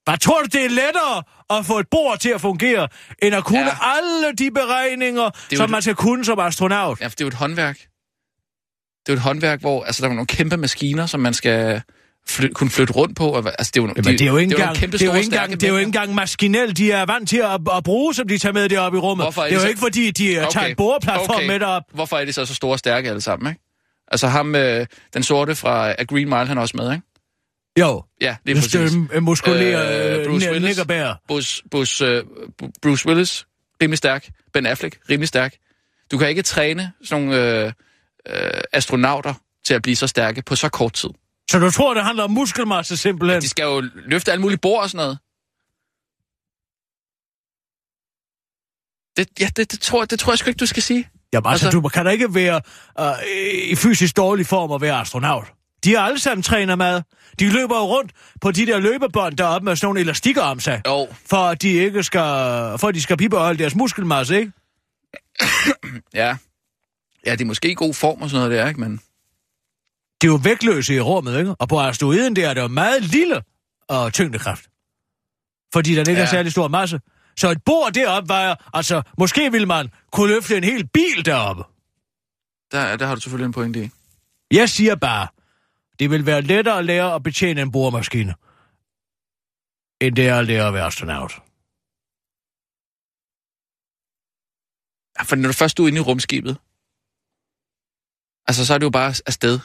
Hvad 0.04 0.18
tror 0.18 0.40
du, 0.42 0.46
det 0.52 0.64
er 0.64 0.68
lettere 0.68 1.22
at 1.50 1.66
få 1.66 1.78
et 1.78 1.86
bord 1.90 2.18
til 2.18 2.28
at 2.28 2.40
fungere, 2.40 2.88
end 3.22 3.34
at 3.34 3.44
kunne 3.44 3.60
Ja. 3.60 3.76
alle 3.96 4.32
de 4.38 4.50
beregninger, 4.50 5.30
som 5.56 5.64
et- 5.64 5.70
man 5.70 5.82
skal 5.82 5.94
kunne 5.94 6.24
som 6.24 6.38
astronaut? 6.38 7.00
Ja, 7.00 7.06
for 7.06 7.10
det 7.10 7.20
er 7.20 7.24
jo 7.24 7.28
et 7.28 7.34
håndværk. 7.34 7.76
Det 7.78 9.08
er 9.08 9.12
jo 9.12 9.14
et 9.14 9.20
håndværk, 9.22 9.60
hvor 9.60 9.84
altså, 9.84 10.02
der 10.02 10.08
er 10.08 10.12
nogle 10.14 10.26
kæmpe 10.26 10.56
maskiner, 10.56 11.06
som 11.06 11.20
man 11.20 11.34
skal 11.34 11.82
fly, 12.28 12.46
kunne 12.54 12.70
flytte 12.70 12.92
rundt 12.92 13.16
på. 13.16 13.28
Og, 13.28 13.46
altså, 13.58 13.70
det 13.74 13.80
er 13.80 13.82
jo, 13.82 13.88
Jamen, 13.96 14.04
det 14.04 14.20
er 14.20 14.26
jo 14.26 14.36
ikke 14.36 14.50
det 14.50 14.58
er 14.58 14.62
engang, 14.62 14.76
kæmpe 14.76 14.98
det 14.98 15.02
er 15.02 15.06
jo 15.06 15.14
ikke 15.14 15.24
engang, 15.26 15.50
det 15.52 15.62
er 15.62 15.68
jo 15.68 15.76
ikke 15.76 15.86
engang 15.86 16.14
maskinelt, 16.14 16.76
de 16.76 16.92
er 16.92 17.06
vant 17.06 17.28
til 17.28 17.36
at, 17.38 17.60
at 17.76 17.84
bruge, 17.84 18.14
som 18.14 18.28
de 18.28 18.38
tager 18.38 18.52
med 18.52 18.68
deroppe 18.68 18.98
i 18.98 19.00
rummet. 19.00 19.24
Hvorfor 19.24 19.42
er 19.42 19.46
det 19.46 19.54
er 19.54 19.58
det 19.58 19.62
jo 19.62 19.66
så- 19.66 19.68
ikke, 19.68 19.80
fordi 19.80 20.10
de 20.10 20.38
okay. 20.38 20.50
tager 20.52 20.66
en 20.66 20.76
boreplatform 20.76 21.34
okay. 21.36 21.46
med 21.46 21.60
derop. 21.60 21.82
Hvorfor 21.94 22.16
er 22.16 22.24
de 22.24 22.32
så 22.32 22.44
så 22.46 22.54
store 22.54 22.72
og 22.72 22.78
stærke 22.78 23.08
alle 23.08 23.20
sammen, 23.20 23.50
ikke? 23.52 23.62
Altså 24.08 24.26
ham, 24.28 24.54
øh, 24.54 24.86
den 25.14 25.22
sorte 25.22 25.54
fra 25.54 25.90
A 25.98 26.04
Green 26.04 26.28
Mile, 26.28 26.46
han 26.46 26.58
er 26.58 26.62
også 26.62 26.76
med, 26.76 26.92
ikke? 26.92 27.02
Jo, 27.78 28.02
Ja, 28.20 28.36
det 28.46 28.50
er 28.50 28.54
det 28.54 28.62
præcis. 28.62 28.94
er 29.12 29.20
muskulere 29.20 30.10
Øh, 30.14 30.20
øh, 30.20 30.26
Bruce 30.26 30.50
Willis. 30.50 30.80
Bruce, 31.28 31.62
Bruce, 31.70 32.04
øh, 32.04 32.24
Bruce 32.82 33.08
Willis, 33.08 33.46
rimelig 33.82 33.98
stærk. 33.98 34.28
Ben 34.52 34.66
Affleck, 34.66 34.98
rimelig 35.10 35.28
stærk. 35.28 35.54
Du 36.10 36.18
kan 36.18 36.28
ikke 36.28 36.42
træne 36.42 36.92
sådan 37.04 37.24
nogle 37.24 37.64
øh, 37.64 37.72
øh, 38.28 38.50
astronauter 38.72 39.34
til 39.66 39.74
at 39.74 39.82
blive 39.82 39.96
så 39.96 40.06
stærke 40.06 40.42
på 40.42 40.56
så 40.56 40.68
kort 40.68 40.92
tid. 40.92 41.10
Så 41.50 41.58
du 41.58 41.70
tror, 41.70 41.94
det 41.94 42.04
handler 42.04 42.24
om 42.24 42.30
muskelmasse 42.30 42.96
simpelthen? 42.96 43.42
De 43.42 43.48
skal 43.48 43.62
jo 43.62 43.82
løfte 43.94 44.32
alle 44.32 44.42
mulige 44.42 44.58
bord 44.58 44.82
og 44.82 44.90
sådan 44.90 45.04
noget. 45.04 45.18
Det, 49.16 49.40
ja, 49.40 49.48
det, 49.56 49.72
det, 49.72 49.80
tror, 49.80 50.04
det 50.04 50.20
tror 50.20 50.32
jeg 50.32 50.38
sgu 50.38 50.48
ikke, 50.48 50.58
du 50.58 50.66
skal 50.66 50.82
sige. 50.82 51.08
Jamen 51.32 51.50
altså, 51.50 51.66
altså- 51.66 51.80
du 51.80 51.88
kan 51.88 52.04
da 52.04 52.10
ikke 52.10 52.34
være 52.34 52.60
øh, 53.00 53.70
i 53.70 53.76
fysisk 53.76 54.16
dårlig 54.16 54.46
form 54.46 54.72
at 54.72 54.80
være 54.80 55.00
astronaut. 55.00 55.52
De 55.84 55.94
er 55.94 56.00
alle 56.00 56.18
sammen 56.18 56.42
træner 56.42 56.76
mad. 56.76 57.02
De 57.38 57.52
løber 57.52 57.76
jo 57.76 57.82
rundt 57.84 58.12
på 58.40 58.50
de 58.52 58.66
der 58.66 58.78
løbebånd 58.78 59.36
deroppe 59.36 59.64
med 59.64 59.76
sådan 59.76 59.86
nogle 59.86 60.00
elastikker 60.00 60.42
om 60.42 60.60
sig. 60.60 60.82
Jo, 60.86 61.08
For 61.26 61.36
at 61.36 61.62
de 61.62 61.68
ikke 61.68 62.02
skal, 62.02 62.20
for 62.78 62.84
at 62.88 62.94
de 62.94 63.02
skal 63.02 63.16
bibeholde 63.16 63.58
deres 63.58 63.74
muskelmasse, 63.74 64.38
ikke? 64.38 64.52
ja. 66.14 66.36
Ja, 67.26 67.32
det 67.32 67.40
er 67.40 67.44
måske 67.44 67.70
i 67.70 67.74
god 67.74 67.94
form 67.94 68.22
og 68.22 68.30
sådan 68.30 68.46
noget 68.46 68.58
der, 68.58 68.68
ikke? 68.68 68.80
Men 68.80 69.00
De 70.22 70.26
er 70.26 70.30
jo 70.30 70.40
vægtløse 70.42 70.94
i 70.94 71.00
rummet, 71.00 71.38
ikke? 71.38 71.54
Og 71.58 71.68
på 71.68 71.80
asteroiden 71.80 72.36
der 72.36 72.48
er 72.48 72.54
det 72.54 72.60
jo 72.60 72.68
meget 72.68 73.02
lille 73.04 73.42
uh, 73.92 74.10
tyngdekraft. 74.10 74.64
Fordi 75.72 75.94
der 75.94 76.00
ikke 76.00 76.12
er 76.12 76.18
Ja. 76.18 76.26
særlig 76.30 76.52
stor 76.52 76.68
masse. 76.68 77.00
Så 77.36 77.50
et 77.50 77.64
bord 77.64 77.92
deroppe 77.92 78.28
vejer, 78.28 78.54
altså 78.74 79.02
måske 79.18 79.52
ville 79.52 79.66
man 79.66 79.88
kunne 80.12 80.34
løfte 80.34 80.56
en 80.56 80.64
hel 80.64 80.88
bil 80.88 81.24
deroppe. 81.24 81.62
der, 82.72 82.96
der 82.96 83.06
har 83.06 83.14
du 83.14 83.20
selvfølgelig 83.20 83.46
en 83.46 83.52
pointe 83.52 83.84
i. 83.84 83.90
Jeg 84.50 84.68
siger 84.70 84.94
bare, 84.94 85.28
det 85.98 86.10
vil 86.10 86.26
være 86.26 86.42
lettere 86.42 86.78
at 86.78 86.84
lære 86.84 87.14
at 87.14 87.22
betjene 87.22 87.60
en 87.62 87.72
boremaskine, 87.72 88.34
end 90.00 90.16
det 90.16 90.28
er 90.28 90.38
at 90.38 90.46
lære 90.46 90.66
at 90.68 90.74
være 90.74 90.86
astronaut. 90.86 91.32
Ja, 95.18 95.22
for 95.22 95.36
når 95.36 95.48
du 95.48 95.52
først 95.52 95.80
er 95.80 95.86
inde 95.86 95.98
i 95.98 96.00
rumskibet, 96.00 96.56
altså 98.48 98.66
så 98.66 98.74
er 98.74 98.78
det 98.78 98.84
jo 98.84 98.90
bare 98.90 99.14
afsted. 99.26 99.60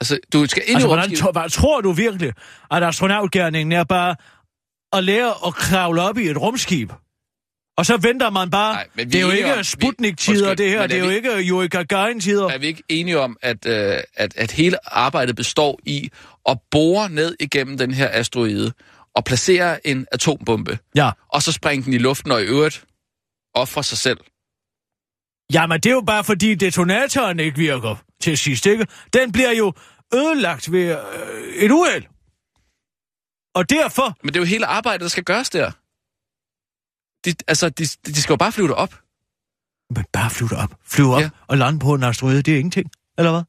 Altså, 0.00 0.18
du 0.32 0.46
skal 0.46 0.62
ind 0.66 0.76
Altså, 0.76 0.86
i 0.86 0.88
hvordan, 0.88 1.02
rumskibet. 1.04 1.20
tror, 1.22 1.32
hvad, 1.32 1.50
tror 1.50 1.80
du 1.80 1.92
virkelig, 1.92 2.32
at 2.70 2.82
astronautgærningen 2.84 3.72
er 3.72 3.84
bare 3.84 4.16
at 4.92 5.04
lære 5.04 5.34
at 5.46 5.54
kravle 5.54 6.02
op 6.02 6.18
i 6.18 6.28
et 6.28 6.36
rumskib? 6.40 6.92
Og 7.78 7.86
så 7.86 7.96
venter 7.96 8.30
man 8.30 8.50
bare. 8.50 8.74
Nej, 8.74 9.04
det 9.04 9.14
er 9.14 9.20
jo 9.20 9.30
ikke 9.30 9.64
Sputnik-tider, 9.64 10.54
det 10.54 10.68
her. 10.70 10.80
er 10.80 10.86
Det 10.86 10.96
er 10.96 11.00
jo 11.00 11.08
vi- 11.08 11.14
ikke 11.14 11.30
Yuri 11.50 11.68
Gagarin-tider. 11.68 12.48
Er 12.48 12.58
vi 12.58 12.66
ikke 12.66 12.82
enige 12.88 13.18
om, 13.20 13.36
at, 13.42 13.66
øh, 13.66 13.98
at, 14.16 14.36
at 14.36 14.50
hele 14.52 14.94
arbejdet 14.96 15.36
består 15.36 15.78
i 15.86 16.10
at 16.48 16.58
bore 16.70 17.08
ned 17.10 17.36
igennem 17.40 17.78
den 17.78 17.94
her 17.94 18.08
asteroide 18.12 18.72
og 19.14 19.24
placere 19.24 19.86
en 19.86 20.06
atombombe, 20.12 20.78
Ja. 20.94 21.10
og 21.28 21.42
så 21.42 21.52
springe 21.52 21.84
den 21.84 21.92
i 21.92 21.98
luften 21.98 22.32
og 22.32 22.42
i 22.42 22.44
øvrigt 22.44 22.84
ofre 23.54 23.84
sig 23.84 23.98
selv? 23.98 24.18
Jamen, 25.52 25.80
det 25.80 25.86
er 25.86 25.94
jo 25.94 26.02
bare 26.06 26.24
fordi 26.24 26.54
detonatoren 26.54 27.40
ikke 27.40 27.56
virker 27.58 27.96
til 28.26 28.38
sidst, 28.38 28.66
ikke? 28.66 28.86
Den 29.12 29.32
bliver 29.32 29.50
jo 29.52 29.72
ødelagt 30.14 30.72
ved 30.72 30.98
øh, 30.98 31.54
et 31.54 31.70
uheld. 31.70 32.04
Og 33.54 33.70
derfor... 33.70 34.16
Men 34.22 34.34
det 34.34 34.36
er 34.36 34.40
jo 34.40 34.46
hele 34.46 34.66
arbejdet, 34.66 35.00
der 35.00 35.08
skal 35.08 35.24
gøres 35.24 35.50
der. 35.50 35.70
De, 37.24 37.34
altså, 37.48 37.68
de, 37.68 37.84
de 38.06 38.22
skal 38.22 38.32
jo 38.32 38.36
bare 38.36 38.52
flyve 38.52 38.74
op. 38.74 38.94
Men 39.94 40.04
bare 40.12 40.30
flyve 40.30 40.56
op. 40.56 40.70
Flyve 40.84 41.14
op 41.14 41.20
Ja. 41.20 41.30
og 41.46 41.58
lande 41.58 41.78
på 41.78 41.94
en 41.94 42.02
asteroide, 42.02 42.42
det 42.42 42.54
er 42.54 42.58
ingenting. 42.58 42.90
Eller 43.18 43.30
hvad? 43.30 43.42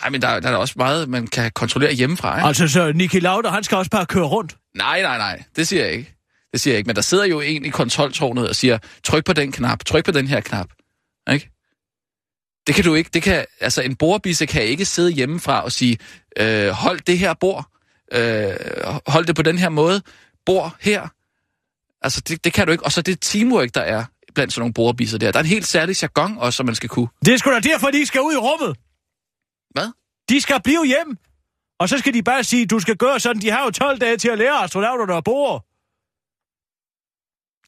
Nej, 0.00 0.10
men 0.10 0.22
der, 0.22 0.40
der 0.40 0.50
er 0.50 0.56
også 0.56 0.74
meget, 0.76 1.08
man 1.08 1.26
kan 1.26 1.50
kontrollere 1.54 1.92
hjemmefra, 1.92 2.36
ikke? 2.36 2.46
Altså, 2.46 2.68
så 2.68 2.92
Niki 2.92 3.20
Lauda, 3.20 3.48
han 3.48 3.64
skal 3.64 3.76
også 3.78 3.90
bare 3.90 4.06
køre 4.06 4.24
rundt. 4.24 4.56
Nej, 4.76 5.02
nej, 5.02 5.18
nej. 5.18 5.42
Det 5.56 5.68
siger 5.68 5.84
jeg 5.84 5.92
ikke. 5.92 6.14
Det 6.52 6.60
siger 6.60 6.74
jeg 6.74 6.78
ikke. 6.78 6.86
Men 6.88 6.96
der 6.96 7.02
sidder 7.02 7.24
jo 7.24 7.40
en 7.40 7.64
i 7.64 7.68
kontroltårnet 7.70 8.48
og 8.48 8.56
siger, 8.56 8.78
tryk 9.04 9.24
på 9.24 9.32
den 9.32 9.52
knap, 9.52 9.84
tryk 9.84 10.04
på 10.04 10.10
den 10.10 10.26
her 10.28 10.40
knap. 10.40 10.66
Ikke? 11.32 11.51
Det 12.66 12.74
kan 12.74 12.84
du 12.84 12.94
ikke. 12.94 13.10
Det 13.14 13.22
kan, 13.22 13.46
altså, 13.60 13.82
en 13.82 13.96
bordbisse 13.96 14.46
kan 14.46 14.62
ikke 14.62 14.84
sidde 14.84 15.10
hjemmefra 15.10 15.64
og 15.64 15.72
sige, 15.72 15.98
øh, 16.36 16.68
hold 16.68 17.00
det 17.00 17.18
her 17.18 17.34
bord. 17.34 17.66
Øh, 18.12 18.56
hold 19.06 19.26
det 19.26 19.36
på 19.36 19.42
den 19.42 19.58
her 19.58 19.68
måde. 19.68 20.02
Bord 20.46 20.76
her. 20.80 21.08
Altså, 22.02 22.20
det, 22.20 22.44
det 22.44 22.52
kan 22.52 22.66
du 22.66 22.72
ikke. 22.72 22.84
Og 22.84 22.92
så 22.92 23.02
det 23.02 23.18
teamwork, 23.20 23.74
der 23.74 23.80
er 23.80 24.04
blandt 24.34 24.52
sådan 24.52 24.60
nogle 24.60 24.74
bordbisser 24.74 25.18
der. 25.18 25.32
Der 25.32 25.38
er 25.38 25.42
en 25.42 25.48
helt 25.48 25.66
særlig 25.66 26.02
jargon 26.02 26.38
også, 26.38 26.56
som 26.56 26.66
man 26.66 26.74
skal 26.74 26.88
kunne. 26.88 27.08
Det 27.24 27.34
er 27.34 27.38
sgu 27.38 27.50
da 27.50 27.60
derfor, 27.60 27.90
de 27.90 28.06
skal 28.06 28.20
ud 28.20 28.32
i 28.32 28.36
rummet. 28.36 28.76
Hvad? 29.70 29.88
De 30.28 30.40
skal 30.40 30.62
blive 30.62 30.86
hjem. 30.86 31.18
Og 31.78 31.88
så 31.88 31.98
skal 31.98 32.14
de 32.14 32.22
bare 32.22 32.44
sige, 32.44 32.66
du 32.66 32.80
skal 32.80 32.96
gøre 32.96 33.20
sådan. 33.20 33.42
De 33.42 33.50
har 33.50 33.64
jo 33.64 33.70
12 33.70 33.98
dage 33.98 34.16
til 34.16 34.28
at 34.28 34.38
lære 34.38 34.64
astronauterne 34.64 35.14
at 35.14 35.24
bore. 35.24 35.60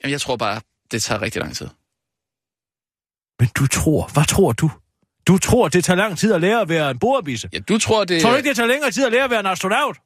Jamen, 0.02 0.12
jeg 0.12 0.20
tror 0.20 0.36
bare, 0.36 0.60
det 0.90 1.02
tager 1.02 1.22
rigtig 1.22 1.42
lang 1.42 1.56
tid. 1.56 1.68
Men 3.40 3.48
du 3.58 3.66
tror, 3.66 4.08
hvad 4.12 4.24
tror 4.24 4.52
du? 4.52 4.70
Du 5.28 5.38
tror, 5.38 5.68
det 5.68 5.84
tager 5.84 5.96
lang 5.96 6.18
tid 6.18 6.32
at 6.32 6.40
lære 6.40 6.60
at 6.60 6.68
være 6.68 6.90
en 6.90 6.98
borebisse. 6.98 7.48
Ja, 7.52 7.58
du 7.58 7.78
tror, 7.78 8.04
det... 8.04 8.22
Tror 8.22 8.30
du 8.30 8.36
ikke, 8.36 8.48
det 8.48 8.56
tager 8.56 8.66
længere 8.66 8.90
tid 8.90 9.04
at 9.06 9.12
lære 9.12 9.24
at 9.24 9.30
være 9.30 9.40
en 9.40 9.46
astronaut? 9.46 9.96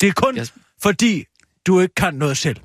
Det 0.00 0.08
er 0.08 0.12
kun 0.12 0.36
Jeg- 0.36 0.48
fordi, 0.82 1.24
du 1.66 1.80
ikke 1.80 1.94
kan 1.94 2.14
noget 2.14 2.36
selv. 2.38 2.56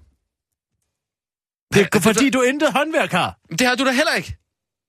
Det 1.73 1.81
er 1.81 1.85
det- 1.93 2.03
fordi, 2.03 2.29
du 2.29 2.41
intet 2.41 2.73
håndværk 2.73 3.11
har. 3.11 3.39
Det 3.49 3.67
har 3.67 3.75
du 3.75 3.85
da 3.85 3.91
heller 3.91 4.13
ikke. 4.13 4.37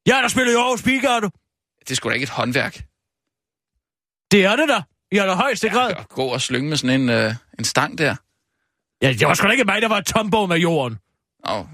Jeg 0.07 0.15
har 0.15 0.23
da 0.23 0.29
spillet 0.29 0.53
i 0.53 0.57
Aarhus 0.57 0.83
du. 0.83 1.31
Det 1.81 1.91
er 1.91 1.95
sgu 1.95 2.09
da 2.09 2.15
ikke 2.15 2.25
et 2.25 2.31
håndværk. 2.31 2.75
Det 4.31 4.45
er 4.45 4.57
det 4.57 4.69
da. 4.69 4.83
I 5.13 5.19
allerhøjeste 5.19 5.69
grad. 5.69 5.91
At 5.97 6.09
gå 6.09 6.23
og 6.25 6.41
slynge 6.41 6.69
med 6.69 6.77
sådan 6.77 7.01
en, 7.01 7.09
øh, 7.09 7.35
en 7.59 7.65
stang 7.65 7.99
der. 7.99 8.17
Ja, 9.03 9.13
det 9.13 9.27
var 9.29 9.35
sgu 9.35 9.47
da 9.47 9.53
ikke 9.53 9.65
mig, 9.65 9.83
der 9.83 9.89
var 9.89 10.01
tombo 10.01 10.47
med 10.47 10.57
jorden. 10.57 10.99
Åh, 11.49 11.59
oh, 11.59 11.67